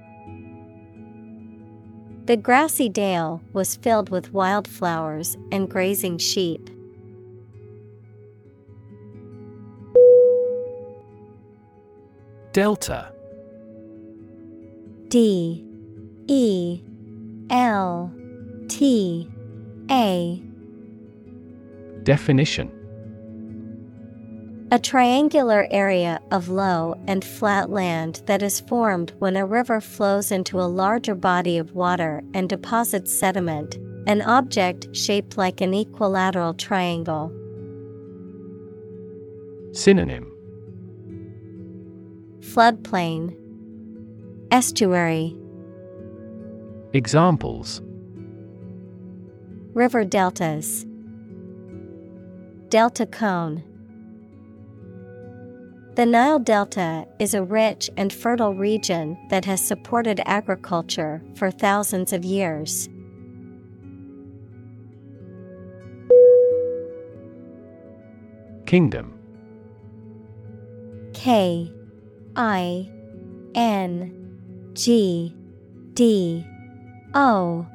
[2.27, 6.69] The grassy dale was filled with wildflowers and grazing sheep.
[12.53, 13.13] Delta.
[15.09, 15.65] D.
[16.27, 16.83] E.
[17.51, 18.13] L.
[18.69, 19.29] T.
[19.91, 20.43] A.
[22.05, 22.80] Definition
[24.73, 30.31] A triangular area of low and flat land that is formed when a river flows
[30.31, 36.55] into a larger body of water and deposits sediment, an object shaped like an equilateral
[36.55, 37.33] triangle.
[39.73, 40.31] Synonym.
[42.39, 43.37] Floodplain,
[44.53, 45.37] Estuary,
[46.93, 47.83] Examples.
[49.75, 50.87] River deltas,
[52.69, 53.65] Delta cone.
[56.01, 62.15] The Nile Delta is a rich and fertile region that has supported agriculture for thousands
[62.15, 62.89] of years.
[68.65, 69.13] Kingdom
[71.13, 71.71] K
[72.35, 72.91] I
[73.55, 75.37] N G
[75.93, 76.47] D
[77.13, 77.67] O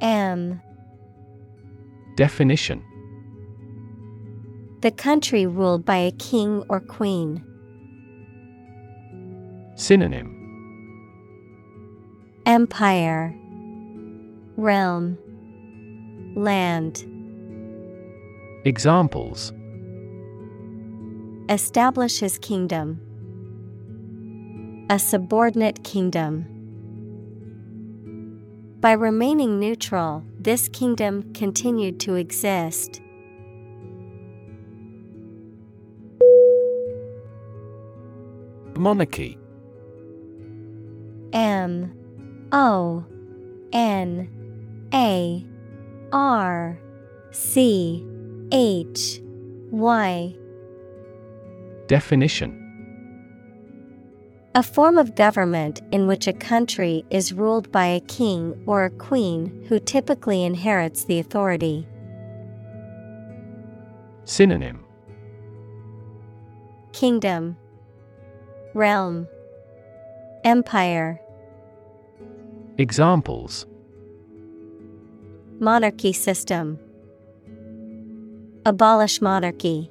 [0.00, 0.62] M
[2.14, 2.84] Definition
[4.82, 7.44] The country ruled by a king or queen.
[9.78, 10.32] Synonym
[12.46, 13.34] Empire
[14.56, 15.18] Realm
[16.34, 17.04] Land
[18.64, 19.52] Examples
[21.50, 23.02] Establish his kingdom.
[24.88, 26.46] A subordinate kingdom.
[28.80, 33.02] By remaining neutral, this kingdom continued to exist.
[38.74, 39.38] Monarchy
[41.32, 41.92] M
[42.52, 43.04] O
[43.72, 44.28] N
[44.92, 45.46] A
[46.12, 46.78] R
[47.30, 48.06] C
[48.52, 49.20] H
[49.70, 50.34] Y.
[51.88, 52.62] Definition.
[54.54, 58.90] A form of government in which a country is ruled by a king or a
[58.90, 61.86] queen who typically inherits the authority.
[64.24, 64.82] Synonym.
[66.92, 67.58] Kingdom.
[68.72, 69.28] Realm
[70.46, 71.20] Empire.
[72.78, 73.66] Examples.
[75.58, 76.78] Monarchy system.
[78.64, 79.90] Abolish monarchy.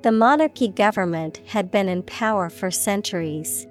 [0.00, 3.66] The monarchy government had been in power for centuries.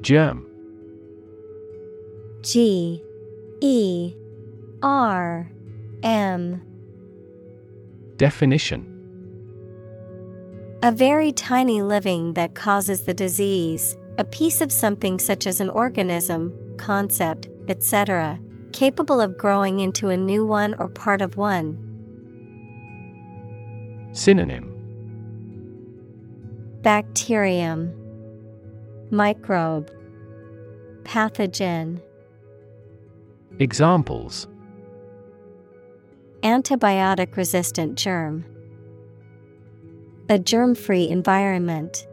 [0.00, 0.44] Germ
[2.42, 3.00] G
[3.60, 4.12] E
[4.82, 5.48] R
[6.02, 6.71] M
[8.16, 8.86] Definition
[10.82, 15.70] A very tiny living that causes the disease, a piece of something such as an
[15.70, 18.38] organism, concept, etc.,
[18.72, 21.78] capable of growing into a new one or part of one.
[24.12, 24.68] Synonym
[26.82, 27.94] Bacterium,
[29.10, 29.90] Microbe,
[31.04, 32.00] Pathogen.
[33.58, 34.48] Examples
[36.42, 38.44] Antibiotic resistant germ.
[40.28, 42.04] A germ free environment.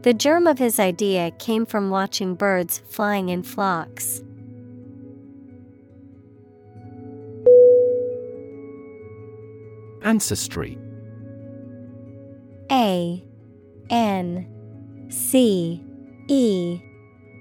[0.00, 4.22] The germ of his idea came from watching birds flying in flocks.
[10.02, 10.78] Ancestry
[12.72, 13.22] A
[13.90, 15.84] N C
[16.28, 16.80] E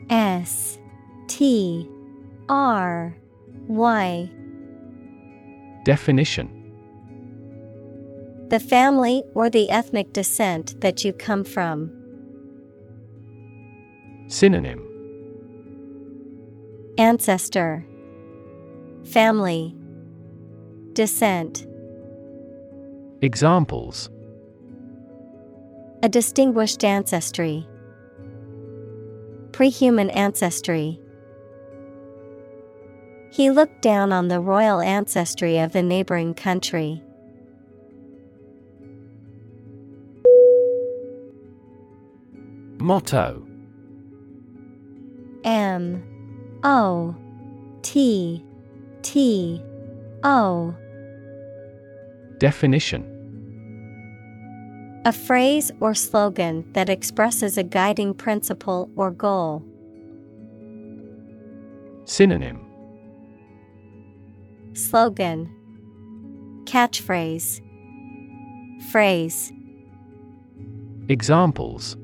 [0.09, 0.77] S
[1.27, 1.89] T
[2.49, 3.15] R
[3.67, 4.29] Y
[5.87, 6.49] Definition
[8.49, 11.89] The family or the ethnic descent that you come from.
[14.27, 14.85] Synonym
[16.97, 17.85] Ancestor
[19.05, 19.73] Family
[20.91, 21.65] Descent
[23.21, 24.09] Examples
[26.03, 27.65] A distinguished ancestry.
[29.51, 30.99] Prehuman ancestry.
[33.37, 37.03] He looked down on the royal ancestry of the neighboring country.
[42.79, 43.47] Motto.
[45.43, 46.03] M.
[46.63, 47.15] O.
[47.83, 48.43] T.
[49.03, 49.61] T.
[50.23, 50.75] O.
[52.39, 53.03] Definition.
[55.05, 59.63] A phrase or slogan that expresses a guiding principle or goal.
[62.05, 62.66] Synonym
[64.77, 65.49] Slogan.
[66.65, 67.61] Catchphrase.
[68.91, 69.51] Phrase.
[71.09, 71.97] Examples.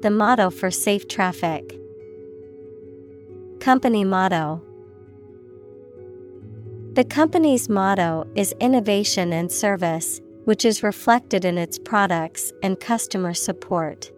[0.00, 1.78] The motto for safe traffic.
[3.60, 4.62] Company motto.
[6.94, 13.34] The company's motto is innovation and service, which is reflected in its products and customer
[13.34, 14.10] support.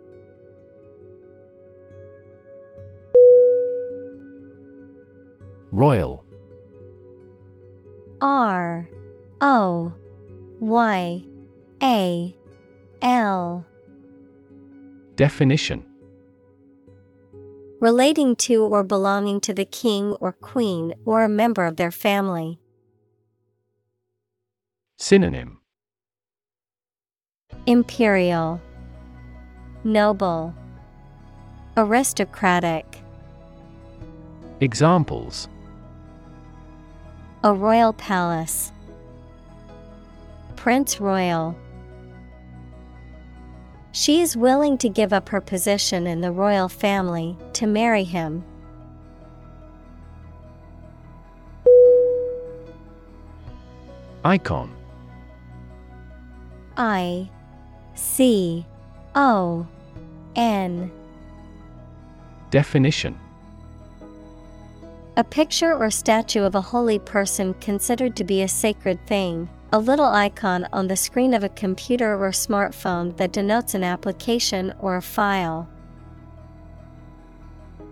[5.72, 6.24] Royal
[8.20, 8.88] R
[9.40, 9.92] O
[10.60, 11.24] Y
[11.82, 12.36] A
[13.00, 13.66] L.
[15.16, 15.84] Definition.
[17.80, 22.60] Relating to or belonging to the king or queen or a member of their family.
[24.98, 25.60] Synonym.
[27.64, 28.60] Imperial.
[29.82, 30.54] Noble.
[31.78, 33.02] Aristocratic.
[34.60, 35.48] Examples
[37.42, 38.70] A royal palace.
[40.56, 41.56] Prince Royal.
[43.92, 48.44] She is willing to give up her position in the royal family to marry him.
[54.22, 54.70] Icon.
[56.76, 57.30] I
[57.94, 58.66] C
[59.14, 59.66] O
[60.36, 60.92] N.
[62.50, 63.18] Definition
[65.20, 69.78] A picture or statue of a holy person considered to be a sacred thing, a
[69.78, 74.96] little icon on the screen of a computer or smartphone that denotes an application or
[74.96, 75.68] a file.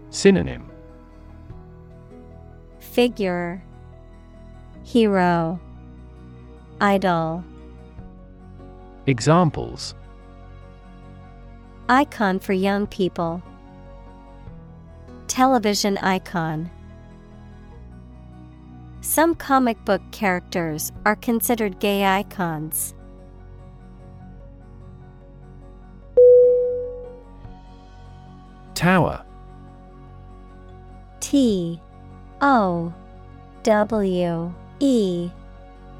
[0.08, 0.70] Synonym
[2.78, 3.62] Figure
[4.82, 5.60] Hero
[6.80, 7.44] Idol
[9.06, 9.94] Examples
[11.90, 13.42] Icon for young people.
[15.26, 16.70] Television icon.
[19.08, 22.92] Some comic book characters are considered gay icons.
[28.74, 29.24] Tower
[31.20, 31.80] T
[32.42, 32.92] O
[33.62, 35.30] W E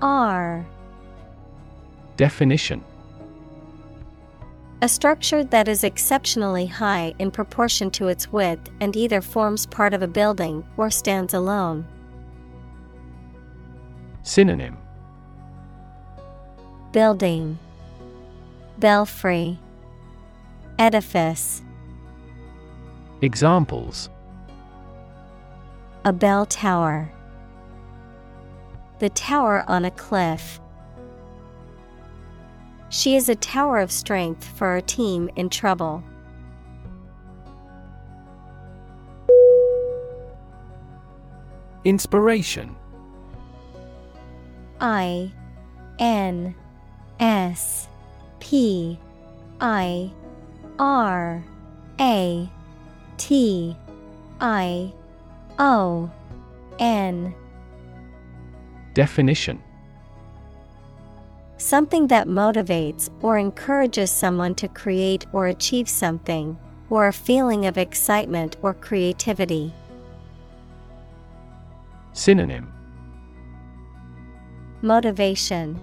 [0.02, 0.66] R
[2.18, 2.84] Definition
[4.80, 9.92] a structure that is exceptionally high in proportion to its width and either forms part
[9.92, 11.84] of a building or stands alone.
[14.28, 14.76] Synonym
[16.92, 17.58] Building,
[18.76, 19.58] Belfry,
[20.78, 21.62] Edifice.
[23.22, 24.10] Examples
[26.04, 27.10] A bell tower.
[28.98, 30.60] The tower on a cliff.
[32.90, 36.04] She is a tower of strength for our team in trouble.
[41.86, 42.76] Inspiration
[44.80, 45.32] I
[45.98, 46.54] N
[47.18, 47.88] S
[48.40, 48.98] P
[49.60, 50.12] I
[50.78, 51.44] R
[52.00, 52.48] A
[53.16, 53.76] T
[54.40, 54.92] I
[55.58, 56.10] O
[56.78, 57.34] N
[58.94, 59.62] Definition
[61.56, 66.56] Something that motivates or encourages someone to create or achieve something,
[66.88, 69.72] or a feeling of excitement or creativity.
[72.12, 72.72] Synonym
[74.82, 75.80] Motivation,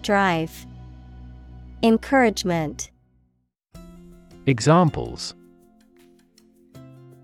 [0.00, 0.66] Drive,
[1.82, 2.90] Encouragement.
[4.46, 5.34] Examples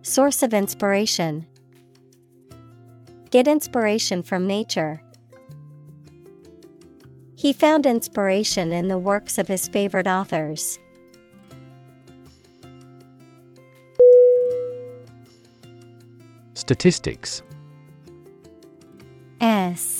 [0.02, 1.46] Source of inspiration.
[3.30, 5.00] Get inspiration from nature.
[7.36, 10.78] He found inspiration in the works of his favorite authors.
[16.52, 17.42] Statistics
[19.40, 19.99] S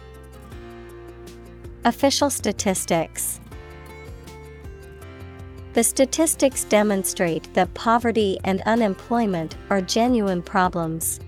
[1.83, 3.39] Official statistics.
[5.73, 11.19] The statistics demonstrate that poverty and unemployment are genuine problems.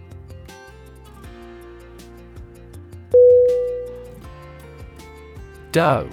[5.71, 6.07] Doe.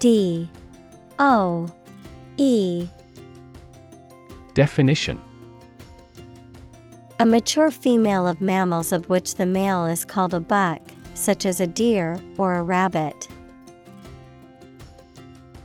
[0.00, 0.50] D.
[1.20, 1.68] O.
[2.36, 2.88] E.
[4.54, 5.20] Definition.
[7.20, 10.80] A mature female of mammals of which the male is called a buck,
[11.14, 13.28] such as a deer or a rabbit.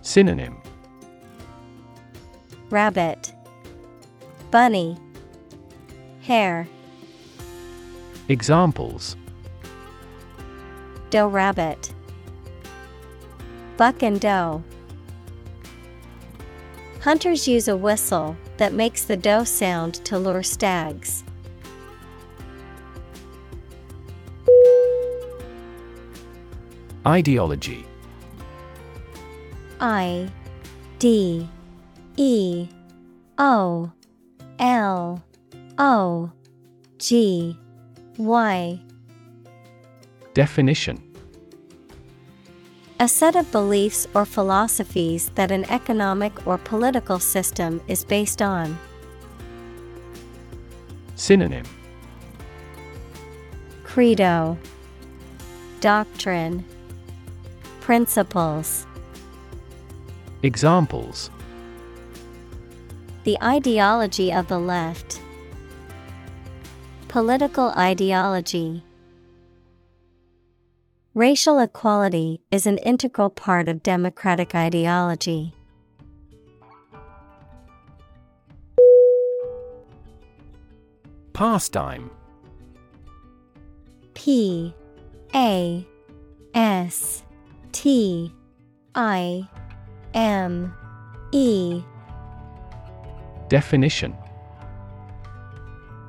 [0.01, 0.57] Synonym
[2.69, 3.33] Rabbit,
[4.51, 4.97] Bunny,
[6.21, 6.67] Hare,
[8.27, 9.15] Examples
[11.09, 11.93] Doe rabbit,
[13.77, 14.63] Buck and doe.
[17.01, 21.23] Hunters use a whistle that makes the doe sound to lure stags.
[27.07, 27.85] Ideology.
[29.79, 30.29] I
[30.99, 31.47] D
[32.17, 32.67] E
[33.37, 33.89] O
[34.59, 35.23] L
[35.77, 36.31] O
[36.97, 37.57] G
[38.17, 38.81] Y.
[40.33, 41.01] Definition.
[42.99, 48.77] A set of beliefs or philosophies that an economic or political system is based on.
[51.15, 51.63] Synonym.
[53.85, 54.57] Credo.
[55.79, 56.65] Doctrine
[57.89, 58.85] Principles
[60.43, 61.31] Examples
[63.23, 65.19] The ideology of the left.
[67.07, 68.83] Political ideology.
[71.15, 75.55] Racial equality is an integral part of democratic ideology.
[81.33, 82.11] Pastime
[84.13, 84.75] P
[85.33, 85.87] A
[86.53, 87.23] S
[87.71, 88.33] T
[88.95, 89.47] I
[90.13, 90.73] M
[91.31, 91.81] E.
[93.47, 94.15] Definition.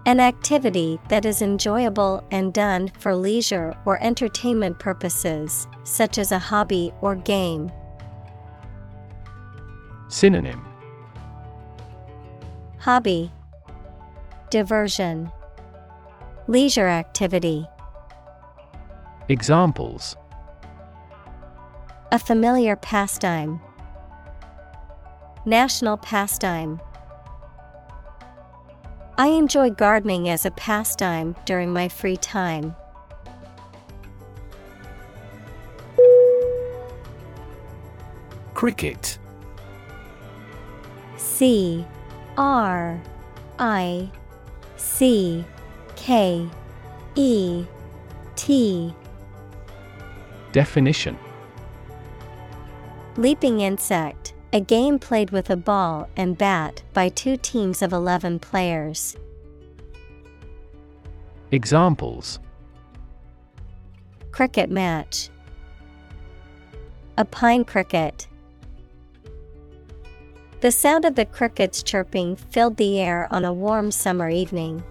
[0.06, 6.38] An activity that is enjoyable and done for leisure or entertainment purposes, such as a
[6.38, 7.70] hobby or game.
[10.08, 10.64] Synonym.
[12.78, 13.30] Hobby.
[14.48, 15.30] Diversion.
[16.48, 17.66] Leisure activity.
[19.28, 20.16] Examples
[22.12, 23.60] A familiar pastime.
[25.46, 26.80] National pastime.
[29.16, 32.74] I enjoy gardening as a pastime during my free time.
[38.54, 39.16] Cricket.
[41.16, 41.86] C
[42.36, 43.00] R
[43.60, 44.10] I
[44.76, 45.44] C
[45.94, 46.48] K
[47.14, 47.64] E
[48.34, 48.92] T.
[50.50, 51.16] Definition
[53.20, 58.38] Leaping insect, a game played with a ball and bat by two teams of 11
[58.38, 59.14] players.
[61.50, 62.38] Examples
[64.30, 65.28] Cricket match,
[67.18, 68.26] a pine cricket.
[70.62, 74.82] The sound of the crickets chirping filled the air on a warm summer evening.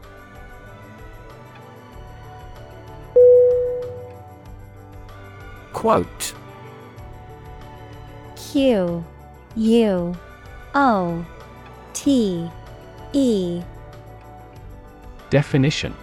[5.74, 6.36] Quote
[8.52, 9.06] Q
[9.58, 10.16] U
[10.74, 11.26] O
[11.94, 12.50] T
[13.14, 13.62] E.
[15.30, 15.94] Definition.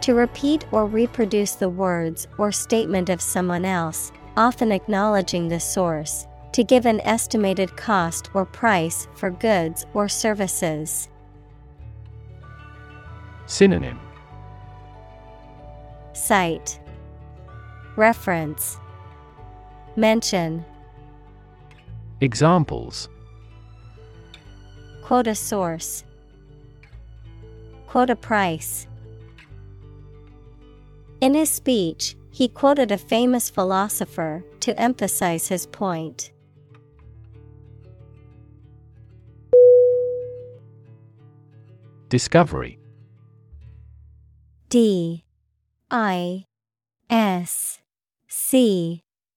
[0.00, 6.26] To repeat or reproduce the words or statement of someone else, often acknowledging the source,
[6.52, 11.10] to give an estimated cost or price for goods or services.
[13.44, 14.00] Synonym.
[16.14, 16.80] Cite
[17.96, 18.78] Reference
[19.96, 20.62] Mention
[22.20, 23.08] Examples
[25.02, 26.04] Quote a source.
[27.86, 28.86] Quote a price.
[31.20, 36.32] In his speech, he quoted a famous philosopher to emphasize his point.
[42.10, 42.78] Discovery
[44.68, 45.24] D
[45.90, 46.44] I
[47.08, 47.78] S
[48.28, 49.02] C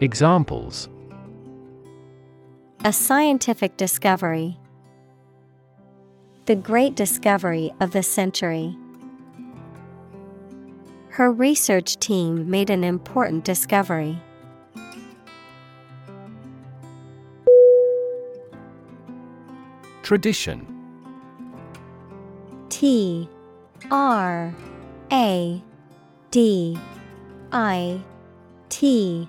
[0.00, 0.88] Examples
[2.84, 4.58] A scientific discovery.
[6.46, 8.76] The great discovery of the century.
[11.10, 14.20] Her research team made an important discovery.
[20.02, 20.66] Tradition
[22.68, 23.28] T
[23.92, 24.52] R
[25.12, 25.62] A
[26.32, 26.78] D
[27.52, 28.00] I
[28.68, 29.28] T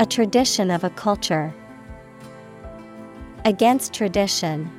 [0.00, 1.52] A tradition of a culture.
[3.44, 4.70] Against tradition.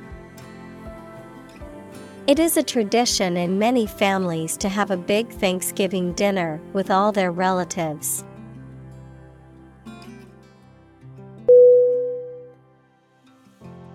[2.26, 7.12] It is a tradition in many families to have a big Thanksgiving dinner with all
[7.12, 8.24] their relatives.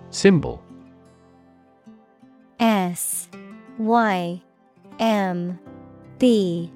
[0.08, 0.62] Symbol
[2.58, 3.28] S
[3.76, 4.40] Y
[4.98, 5.58] M
[6.18, 6.72] B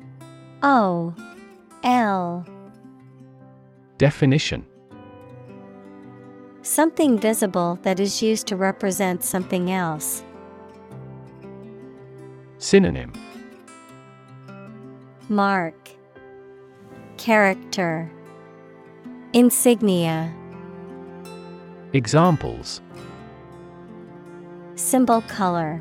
[0.63, 1.15] O
[1.83, 2.45] L
[4.03, 4.67] Definition.
[6.63, 10.25] Something visible that is used to represent something else.
[12.59, 13.13] Synonym.
[15.29, 15.77] Mark.
[17.17, 18.11] Character.
[19.33, 20.35] Insignia.
[21.93, 22.81] Examples.
[24.75, 25.81] Symbol color.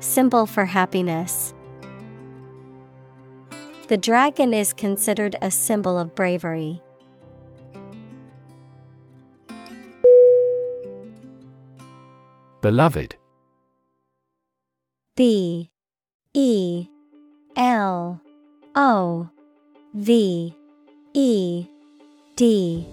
[0.00, 1.52] Symbol for happiness.
[3.92, 6.80] The dragon is considered a symbol of bravery.
[12.62, 13.16] Beloved.
[15.14, 15.70] B.
[16.32, 16.88] E.
[17.54, 18.22] L.
[18.74, 19.28] O.
[19.92, 20.56] V.
[21.12, 21.66] E.
[22.36, 22.86] D.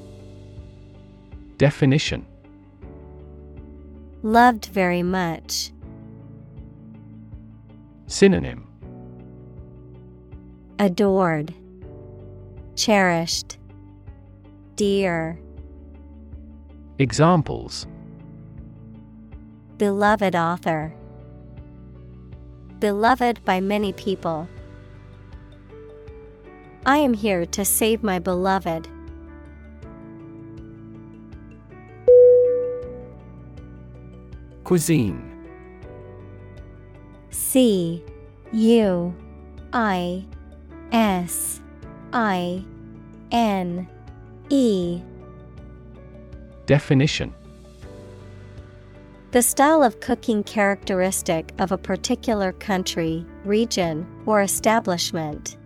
[1.58, 2.26] Definition.
[4.22, 5.72] Loved very much.
[8.08, 8.69] Synonym
[10.82, 11.54] Adored,
[12.78, 13.58] Cherished,
[14.78, 15.38] Dear.
[17.00, 17.86] Examples
[19.78, 20.94] Beloved author.
[22.80, 24.48] Beloved by many people.
[26.86, 28.88] I am here to save my beloved.
[34.64, 35.30] Cuisine
[37.32, 38.02] C
[38.54, 39.14] U
[39.74, 40.26] I
[40.92, 41.62] S
[42.14, 42.64] I
[43.32, 43.88] N
[44.50, 45.02] E.
[46.66, 47.34] Definition.
[49.32, 55.58] The style of cooking characteristic of a particular country, region, or establishment.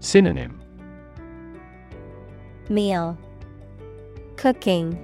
[0.00, 0.60] Synonym.
[2.68, 3.16] Meal.
[4.36, 4.98] Cooking.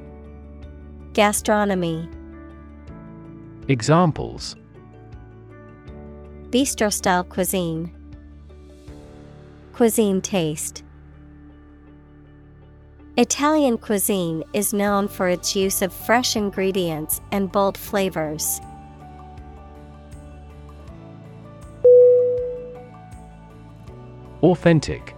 [1.12, 2.08] Gastronomy.
[3.68, 4.56] Examples
[6.54, 7.90] Bistro style cuisine.
[9.72, 10.84] Cuisine taste.
[13.16, 18.60] Italian cuisine is known for its use of fresh ingredients and bold flavors.
[24.40, 25.16] Authentic.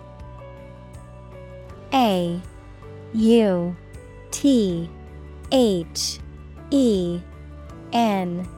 [1.93, 2.41] A
[3.13, 3.77] U
[4.31, 4.89] T
[5.53, 6.19] H
[6.71, 7.21] E
[7.93, 8.49] N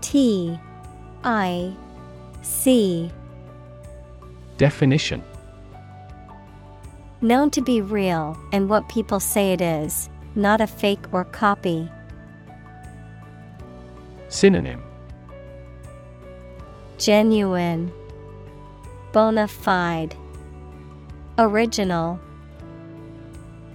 [0.00, 0.58] T
[1.22, 1.76] I
[2.46, 3.10] C
[4.56, 5.20] Definition
[7.20, 11.90] Known to be real and what people say it is, not a fake or copy.
[14.28, 14.80] Synonym
[16.98, 17.92] Genuine,
[19.12, 20.14] Bona fide,
[21.38, 22.20] Original.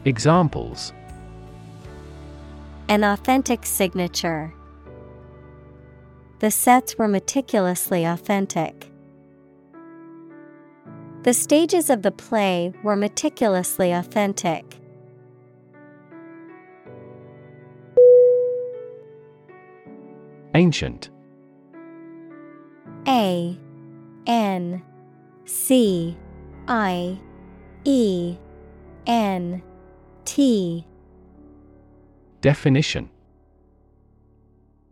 [0.06, 0.93] Examples
[2.88, 4.53] An authentic signature.
[6.41, 8.91] The sets were meticulously authentic.
[11.21, 14.65] The stages of the play were meticulously authentic.
[20.55, 21.11] Ancient
[23.07, 23.55] A
[24.25, 24.81] N
[25.45, 26.17] C
[26.67, 27.19] I
[27.83, 28.35] E
[29.05, 29.61] N
[30.25, 30.87] T
[32.41, 33.11] Definition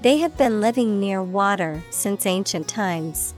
[0.00, 3.34] They have been living near water since ancient times.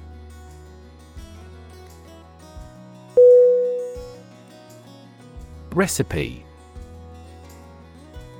[5.72, 6.44] Recipe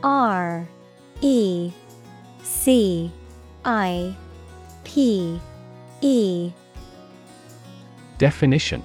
[0.02, 0.68] R
[1.20, 1.73] E
[2.42, 3.10] C
[3.65, 4.15] I
[4.84, 5.40] P
[6.00, 6.52] E
[8.18, 8.82] Definition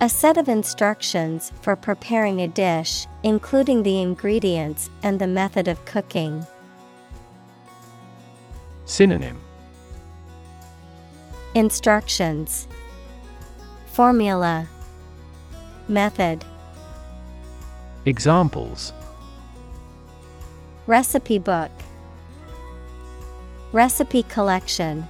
[0.00, 5.84] A set of instructions for preparing a dish, including the ingredients and the method of
[5.84, 6.46] cooking.
[8.86, 9.36] Synonym.
[11.54, 12.68] Instructions.
[13.86, 14.68] Formula.
[15.88, 16.44] Method.
[18.04, 18.92] Examples.
[20.86, 21.72] Recipe book.
[23.72, 25.04] Recipe collection.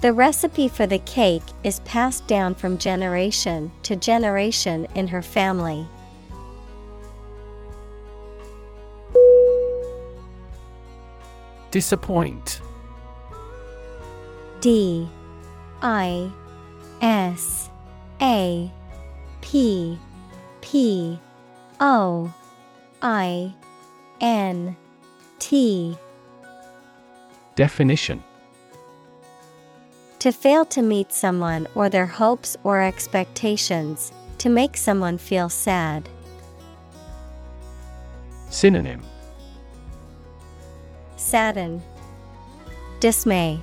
[0.00, 5.86] The recipe for the cake is passed down from generation to generation in her family.
[11.70, 12.60] Disappoint.
[14.60, 15.08] D
[15.82, 16.30] I
[17.00, 17.68] S
[18.20, 18.70] A
[19.40, 19.98] P
[20.60, 21.18] P
[21.80, 22.32] O
[23.02, 23.54] I
[24.20, 24.76] N
[25.38, 25.96] T.
[27.54, 28.22] Definition.
[30.20, 36.08] To fail to meet someone or their hopes or expectations, to make someone feel sad.
[38.50, 39.02] Synonym
[41.26, 41.82] Sadden,
[43.00, 43.58] Dismay,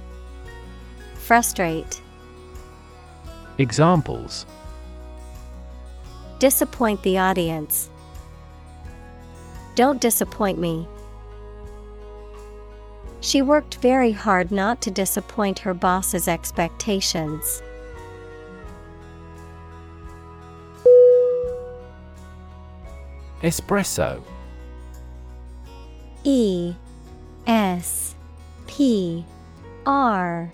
[1.15, 2.01] Frustrate,
[3.57, 4.45] Examples
[6.39, 7.89] Disappoint the audience.
[9.75, 10.85] Don't disappoint me.
[13.21, 17.63] She worked very hard not to disappoint her boss's expectations.
[23.41, 24.21] Espresso
[26.25, 26.75] E
[27.47, 28.15] S
[28.67, 29.25] P
[29.85, 30.53] R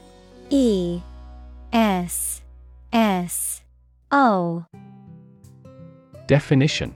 [0.50, 1.02] E
[1.72, 2.42] S
[2.92, 3.62] S
[4.12, 4.66] O
[6.28, 6.96] Definition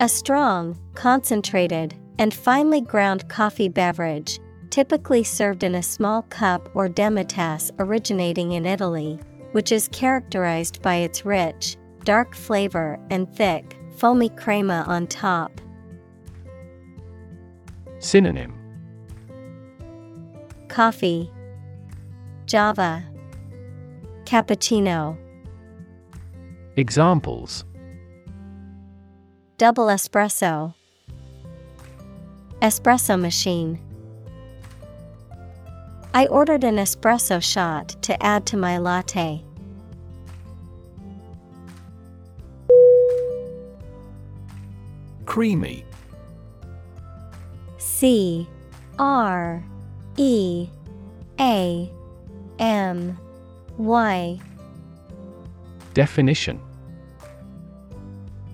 [0.00, 6.88] A strong, concentrated, and finely ground coffee beverage, typically served in a small cup or
[6.88, 9.18] demitasse originating in Italy,
[9.52, 15.60] which is characterized by its rich, dark flavor and thick, foamy crema on top.
[17.98, 18.52] Synonym
[20.68, 21.30] Coffee,
[22.46, 23.02] Java,
[24.24, 25.16] Cappuccino.
[26.76, 27.64] Examples
[29.58, 30.74] Double espresso.
[32.60, 33.80] Espresso machine.
[36.12, 39.42] I ordered an espresso shot to add to my latte.
[45.24, 45.84] Creamy
[47.98, 48.46] C
[48.98, 49.64] R
[50.18, 50.68] E
[51.40, 51.90] A
[52.58, 53.18] M
[53.78, 54.38] Y.
[55.94, 56.60] Definition.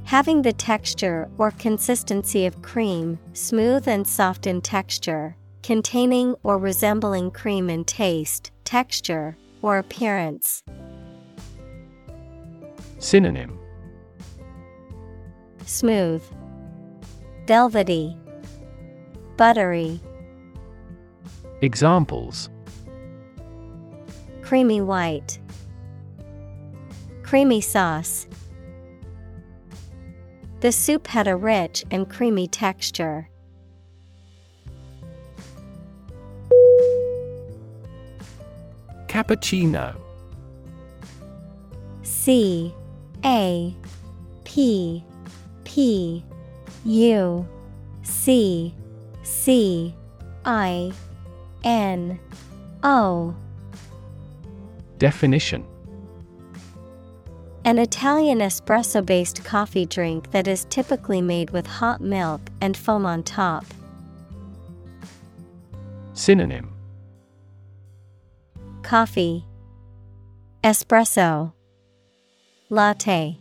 [0.05, 7.33] Having the texture or consistency of cream, smooth and soft in texture, containing or resembling
[7.33, 10.62] cream in taste, texture, or appearance.
[13.01, 13.59] Synonym.
[15.67, 16.23] Smooth,
[17.49, 18.17] Velvety,
[19.43, 19.99] Buttery,
[21.62, 22.49] Examples
[24.41, 25.41] Creamy white,
[27.25, 28.29] Creamy sauce.
[30.61, 33.29] The soup had a rich and creamy texture.
[39.09, 39.97] Cappuccino
[42.05, 42.73] C
[43.25, 43.75] A
[44.45, 45.05] P
[45.65, 46.25] P
[46.85, 47.49] U
[48.05, 48.73] C
[49.23, 49.94] C
[50.44, 50.92] I
[51.65, 52.18] N
[52.83, 53.34] O.
[54.99, 55.67] Definition.
[57.65, 63.07] An Italian espresso based coffee drink that is typically made with hot milk and foam
[63.07, 63.65] on top.
[66.12, 66.73] Synonym.
[68.83, 69.47] Coffee,
[70.65, 71.52] Espresso,
[72.68, 73.39] Latte,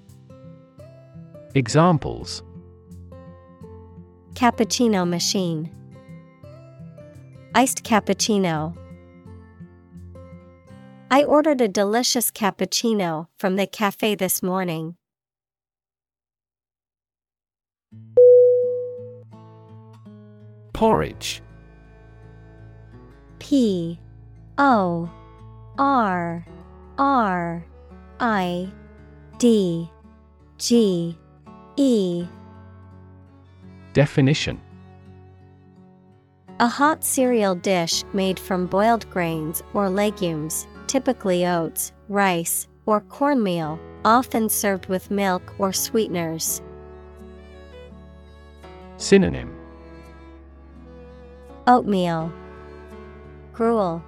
[1.55, 2.43] Examples
[4.41, 5.69] Cappuccino machine,
[7.53, 8.75] Iced cappuccino.
[11.11, 14.95] I ordered a delicious cappuccino from the cafe this morning.
[20.73, 21.43] Porridge
[23.37, 23.99] P
[24.57, 25.07] O
[25.77, 26.47] R
[26.97, 27.63] R
[28.19, 28.71] I
[29.37, 29.87] D
[30.57, 31.15] G
[31.77, 32.25] E
[33.93, 34.59] Definition.
[36.59, 43.79] A hot cereal dish made from boiled grains or legumes, typically oats, rice, or cornmeal,
[44.05, 46.61] often served with milk or sweeteners.
[48.97, 49.55] Synonym.
[51.67, 52.31] Oatmeal,
[53.53, 54.03] gruel,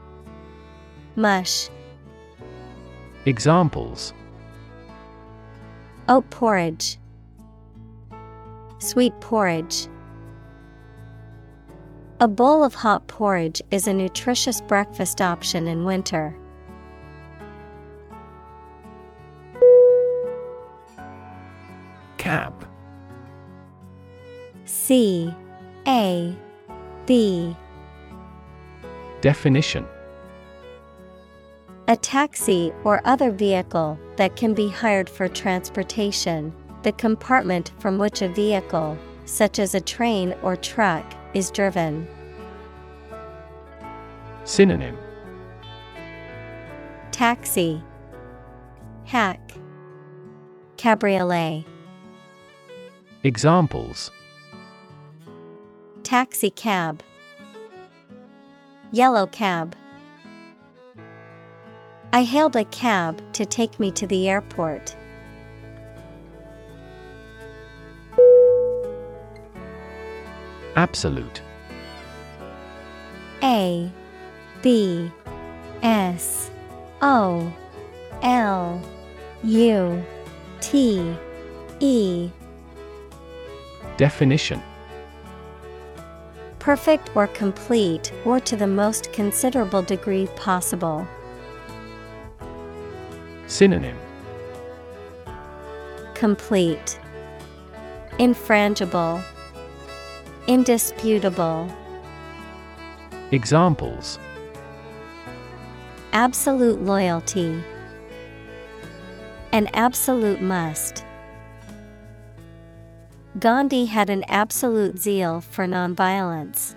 [1.15, 1.69] mush,
[3.25, 4.13] Examples.
[6.09, 6.97] Oat porridge,
[8.83, 9.87] sweet porridge.
[12.19, 16.35] A bowl of hot porridge is a nutritious breakfast option in winter.
[22.17, 22.65] Cab
[24.65, 25.33] C.
[25.87, 26.35] A.
[27.05, 27.55] B.
[29.21, 29.85] Definition.
[31.89, 36.53] A taxi or other vehicle that can be hired for transportation,
[36.83, 42.07] the compartment from which a vehicle, such as a train or truck, is driven.
[44.43, 44.97] Synonym
[47.11, 47.81] Taxi,
[49.05, 49.53] Hack,
[50.77, 51.65] Cabriolet.
[53.23, 54.11] Examples
[56.03, 57.01] Taxi cab,
[58.91, 59.75] Yellow cab.
[62.11, 64.95] I hailed a cab to take me to the airport.
[70.75, 71.41] Absolute.
[73.43, 73.91] A
[74.61, 75.11] B
[75.81, 76.49] S
[77.01, 77.53] O
[78.21, 78.81] L
[79.43, 80.05] U
[80.61, 81.15] T
[81.79, 82.29] E.
[83.97, 84.61] Definition.
[86.59, 91.05] Perfect or complete or to the most considerable degree possible.
[93.47, 93.97] Synonym.
[96.15, 96.97] Complete.
[98.13, 99.21] Infrangible
[100.47, 101.73] Indisputable
[103.31, 104.19] Examples
[106.11, 107.63] Absolute loyalty
[109.53, 111.05] An absolute must.
[113.39, 116.75] Gandhi had an absolute zeal for nonviolence.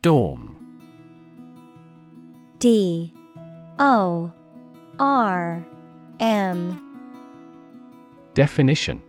[0.00, 0.56] Dorm.
[2.58, 3.12] D
[3.78, 4.32] O
[4.98, 5.66] R
[6.20, 6.91] M
[8.34, 9.02] Definition.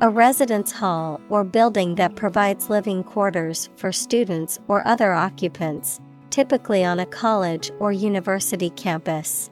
[0.00, 6.84] A residence hall or building that provides living quarters for students or other occupants, typically
[6.84, 9.50] on a college or university campus.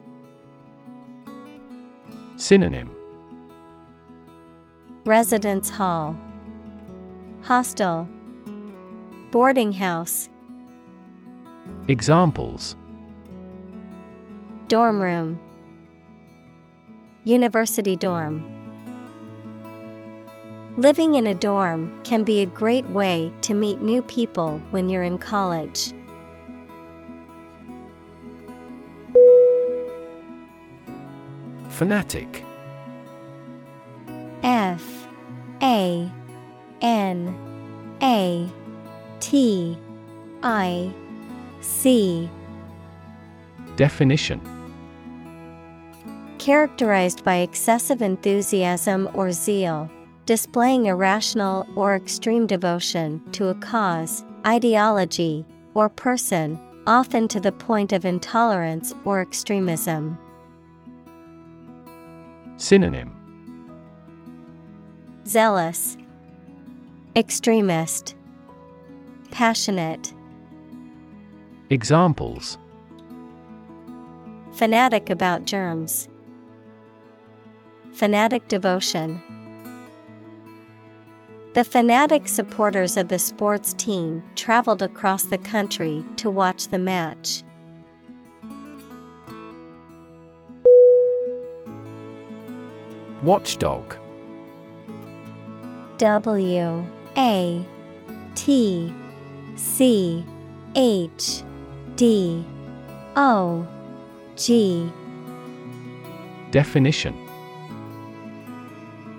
[2.37, 2.95] Synonym.
[5.05, 6.15] Residence hall,
[7.41, 8.07] Hostel,
[9.31, 10.29] Boarding house,
[11.87, 12.77] Examples.
[14.69, 15.39] Dorm room,
[17.25, 18.43] University dorm.
[20.75, 25.03] Living in a dorm can be a great way to meet new people when you're
[25.03, 25.93] in college.
[31.69, 32.43] Fanatic
[34.43, 35.07] F
[35.61, 36.11] A
[36.81, 37.35] N
[38.01, 38.49] A
[39.21, 39.77] T
[40.43, 40.93] I
[41.61, 42.29] C
[43.77, 44.41] Definition
[46.43, 49.89] Characterized by excessive enthusiasm or zeal,
[50.25, 57.93] displaying irrational or extreme devotion to a cause, ideology, or person, often to the point
[57.93, 60.17] of intolerance or extremism.
[62.57, 63.15] Synonym.
[65.25, 65.95] Zealous,
[67.15, 68.15] Extremist,
[69.31, 70.13] Passionate,
[71.69, 72.57] Examples.
[74.51, 76.09] Fanatic about germs,
[77.93, 79.21] Fanatic devotion.
[81.53, 87.43] The fanatic supporters of the sports team traveled across the country to watch the match.
[93.21, 93.95] Watchdog
[95.99, 97.65] W A
[98.33, 98.93] T
[99.55, 100.25] C
[100.75, 101.43] H
[101.95, 102.43] D
[103.15, 103.67] O
[104.35, 104.91] G
[106.49, 107.22] Definition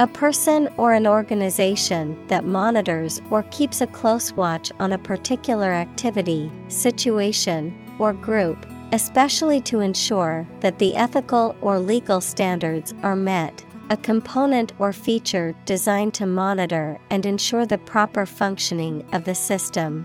[0.00, 5.72] A person or an organization that monitors or keeps a close watch on a particular
[5.72, 13.64] activity, situation, or group, especially to ensure that the ethical or legal standards are met.
[13.90, 20.04] A component or feature designed to monitor and ensure the proper functioning of the system.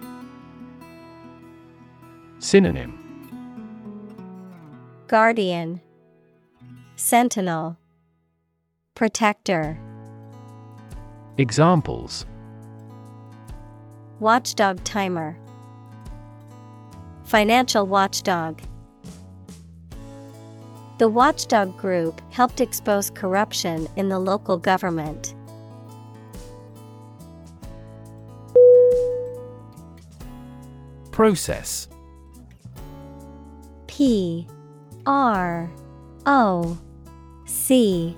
[2.38, 2.94] Synonym
[5.08, 5.82] Guardian,
[6.96, 7.79] Sentinel,
[9.00, 9.80] Protector.
[11.38, 12.26] Examples
[14.20, 15.38] Watchdog timer.
[17.24, 18.62] Financial watchdog.
[20.98, 25.34] The watchdog group helped expose corruption in the local government.
[31.12, 31.88] Process
[33.88, 34.46] P
[35.06, 35.72] R
[36.26, 36.78] O
[37.46, 38.18] C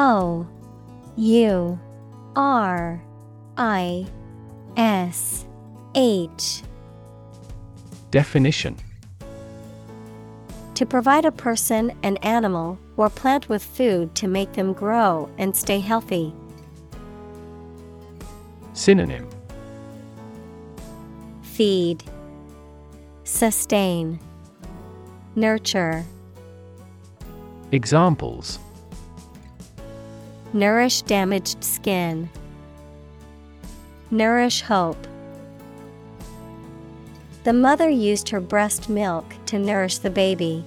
[0.00, 0.46] O
[1.16, 1.80] U
[2.36, 3.02] R
[3.56, 4.06] I
[4.76, 5.44] S
[5.96, 6.62] H.
[8.12, 8.76] Definition.
[10.76, 15.56] To provide a person, an animal, or plant with food to make them grow and
[15.56, 16.32] stay healthy.
[18.74, 19.28] Synonym.
[21.42, 22.04] Feed,
[23.24, 24.20] Sustain,
[25.34, 26.04] Nurture.
[27.72, 28.60] Examples
[30.52, 32.30] Nourish damaged skin.
[34.10, 35.06] Nourish hope.
[37.44, 40.64] The mother used her breast milk to nourish the baby.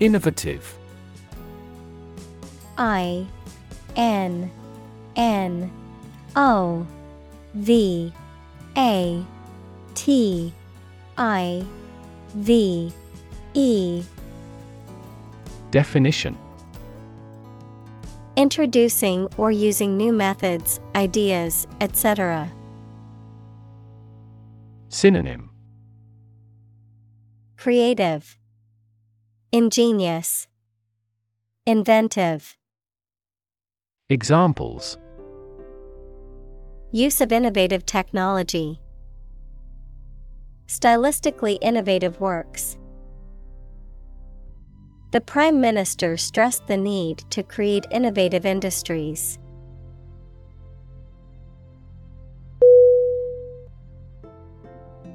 [0.00, 0.76] Innovative
[2.76, 3.26] I
[3.94, 4.50] N
[5.14, 5.70] N
[6.34, 6.86] O
[7.54, 8.12] V
[8.76, 9.24] A
[9.94, 10.52] T
[11.16, 11.64] I
[12.34, 12.92] V
[13.54, 14.04] E
[15.70, 16.36] Definition
[18.36, 22.50] Introducing or using new methods, ideas, etc.
[24.88, 25.50] Synonym
[27.58, 28.38] Creative,
[29.52, 30.48] Ingenious,
[31.66, 32.56] Inventive.
[34.08, 34.98] Examples
[36.90, 38.80] Use of innovative technology.
[40.66, 42.76] Stylistically innovative works.
[45.12, 49.38] The Prime Minister stressed the need to create innovative industries.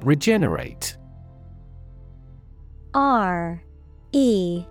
[0.01, 0.95] Regenerate.
[2.93, 3.63] R
[4.11, 4.65] E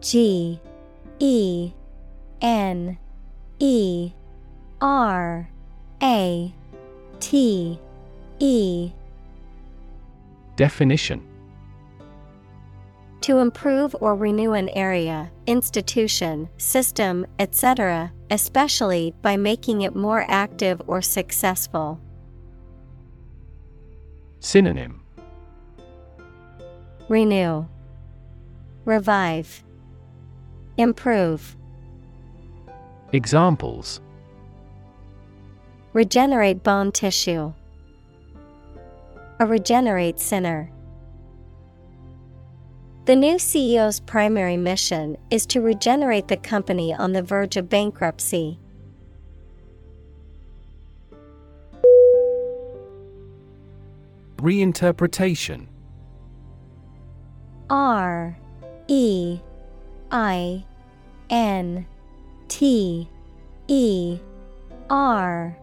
[0.00, 0.58] G
[1.18, 1.72] E
[2.40, 2.96] N
[3.58, 4.12] E
[4.80, 5.50] R
[6.02, 6.54] A
[7.20, 7.78] T
[8.38, 8.92] E.
[10.56, 11.33] Definition
[13.24, 20.82] To improve or renew an area, institution, system, etc., especially by making it more active
[20.86, 21.98] or successful.
[24.40, 25.00] Synonym
[27.08, 27.64] Renew,
[28.84, 29.64] Revive,
[30.76, 31.56] Improve.
[33.14, 34.02] Examples
[35.94, 37.54] Regenerate bone tissue.
[39.40, 40.70] A regenerate sinner.
[43.06, 48.58] The new CEO's primary mission is to regenerate the company on the verge of bankruptcy.
[54.38, 55.66] Reinterpretation
[57.68, 58.38] R
[58.88, 59.38] E
[60.10, 60.64] I
[61.28, 61.84] N
[62.48, 63.06] T
[63.68, 64.18] E
[64.88, 65.54] R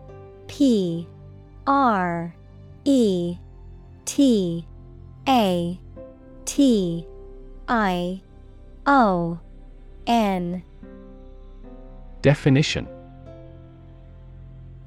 [0.45, 1.07] P
[1.65, 2.35] R
[2.85, 3.37] E
[4.05, 4.67] T
[5.27, 5.79] A
[6.45, 7.07] T
[7.71, 8.21] I
[8.85, 9.39] O
[10.05, 10.61] N.
[12.21, 12.85] Definition.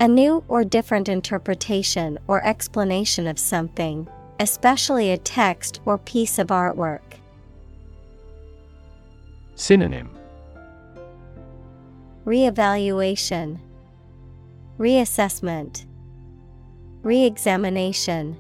[0.01, 4.07] A new or different interpretation or explanation of something,
[4.39, 7.01] especially a text or piece of artwork.
[9.55, 10.11] Synonym.
[12.27, 13.61] Reevaluation,
[14.79, 15.87] Reassessment,
[17.03, 18.37] Reexamination.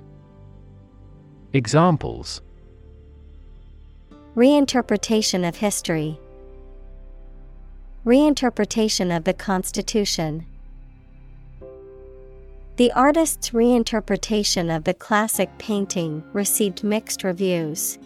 [1.55, 2.43] Examples
[4.35, 6.19] Reinterpretation of history.
[8.05, 10.45] Reinterpretation of the Constitution.
[12.75, 17.97] The artist's reinterpretation of the classic painting received mixed reviews.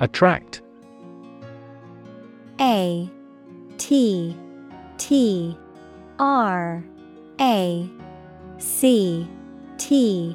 [0.00, 0.62] Attract
[2.58, 3.10] A
[3.76, 4.34] T
[4.96, 5.58] T
[6.18, 6.82] R
[7.38, 7.90] A
[8.56, 9.28] C
[9.76, 10.34] T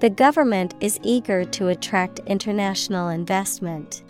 [0.00, 4.02] The government is eager to attract international investment.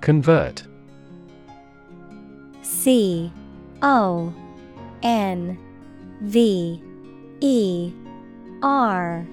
[0.00, 0.62] Convert
[2.62, 3.32] C
[3.82, 4.32] O
[5.02, 5.58] N
[6.20, 6.80] V
[7.40, 7.92] E
[8.62, 9.26] R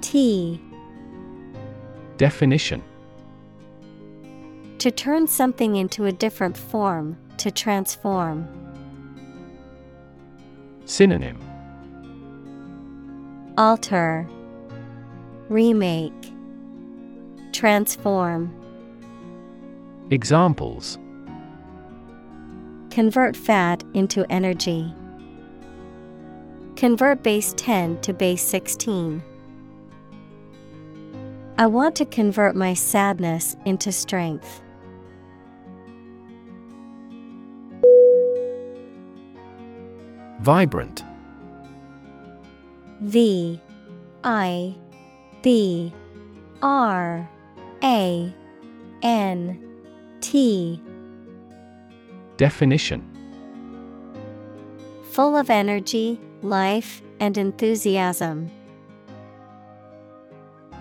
[0.00, 0.60] T
[2.16, 2.82] Definition
[4.80, 8.61] To turn something into a different form, to transform.
[10.92, 11.38] Synonym
[13.56, 14.28] Alter,
[15.48, 16.12] Remake,
[17.52, 18.52] Transform.
[20.10, 20.98] Examples
[22.90, 24.92] Convert fat into energy.
[26.76, 29.22] Convert base 10 to base 16.
[31.56, 34.60] I want to convert my sadness into strength.
[40.42, 41.04] Vibrant.
[43.02, 43.60] V
[44.24, 44.74] I
[45.40, 45.92] B
[46.60, 47.30] R
[47.84, 48.34] A
[49.04, 49.78] N
[50.20, 50.82] T.
[52.38, 53.08] Definition.
[55.12, 58.50] Full of energy, life, and enthusiasm.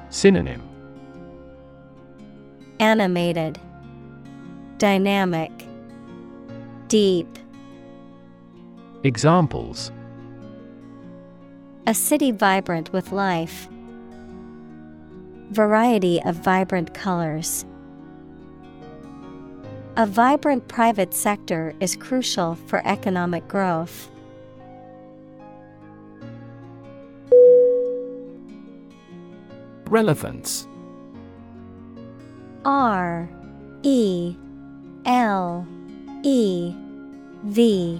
[0.09, 0.67] Synonym.
[2.80, 3.59] Animated,
[4.80, 5.51] Dynamic,
[6.88, 7.38] Deep.
[9.03, 9.91] Examples
[11.88, 13.67] A city vibrant with life.
[15.49, 17.65] Variety of vibrant colors.
[19.97, 24.07] A vibrant private sector is crucial for economic growth.
[29.88, 30.67] Relevance
[32.63, 33.27] R
[33.81, 34.35] E
[35.05, 35.67] L
[36.21, 36.75] E
[37.45, 37.99] V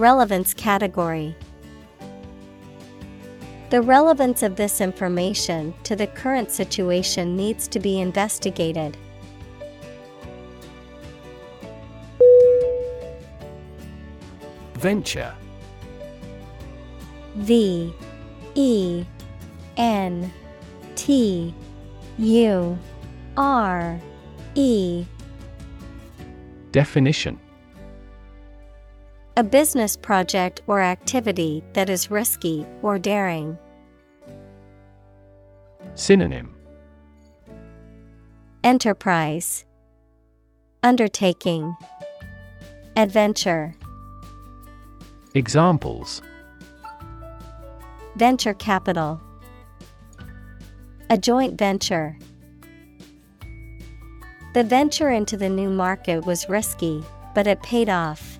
[0.00, 1.36] Relevance category.
[3.68, 8.96] The relevance of this information to the current situation needs to be investigated.
[14.72, 15.34] Venture
[17.34, 17.92] V
[18.54, 19.04] E
[19.76, 20.32] N
[20.96, 21.54] T
[22.16, 22.78] U
[23.36, 24.00] R
[24.54, 25.04] E
[26.72, 27.38] Definition
[29.40, 33.56] A business project or activity that is risky or daring.
[35.94, 36.54] Synonym
[38.62, 39.64] Enterprise
[40.82, 41.74] Undertaking
[42.98, 43.74] Adventure
[45.34, 46.20] Examples
[48.16, 49.22] Venture capital
[51.08, 52.18] A joint venture.
[54.52, 57.02] The venture into the new market was risky,
[57.34, 58.39] but it paid off.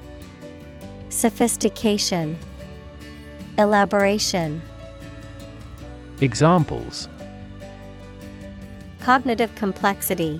[1.11, 2.39] Sophistication,
[3.57, 4.61] Elaboration,
[6.21, 7.09] Examples.
[9.01, 10.39] Cognitive complexity,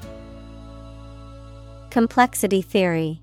[1.90, 3.22] Complexity theory.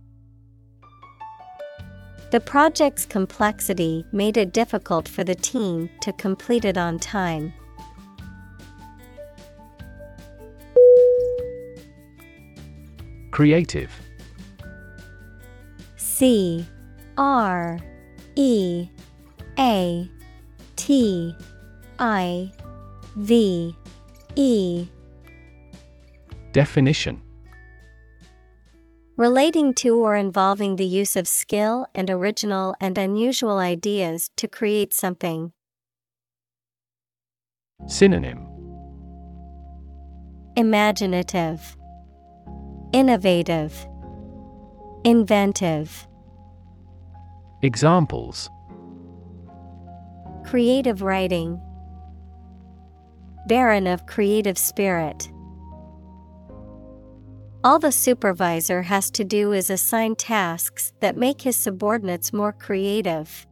[2.33, 7.55] The project's complexity made it difficult for the team to complete it on time.
[13.31, 13.91] Creative.
[15.97, 16.67] C
[17.19, 17.81] R
[18.37, 18.89] E
[19.59, 20.09] A
[20.77, 21.35] T
[21.99, 22.53] I
[23.17, 23.77] V
[24.37, 24.89] E.
[26.53, 27.21] Definition.
[29.17, 34.95] Relating to or involving the use of skill and original and unusual ideas to create
[34.95, 35.53] something.
[37.89, 38.47] Synonym.
[40.57, 41.77] Imaginative,
[42.93, 43.89] Innovative,
[45.05, 46.08] Inventive.
[47.63, 48.51] Examples
[50.47, 51.61] Creative writing,
[53.49, 55.29] Barren of creative spirit.
[57.65, 63.45] All the supervisor has to do is assign tasks that make his subordinates more creative.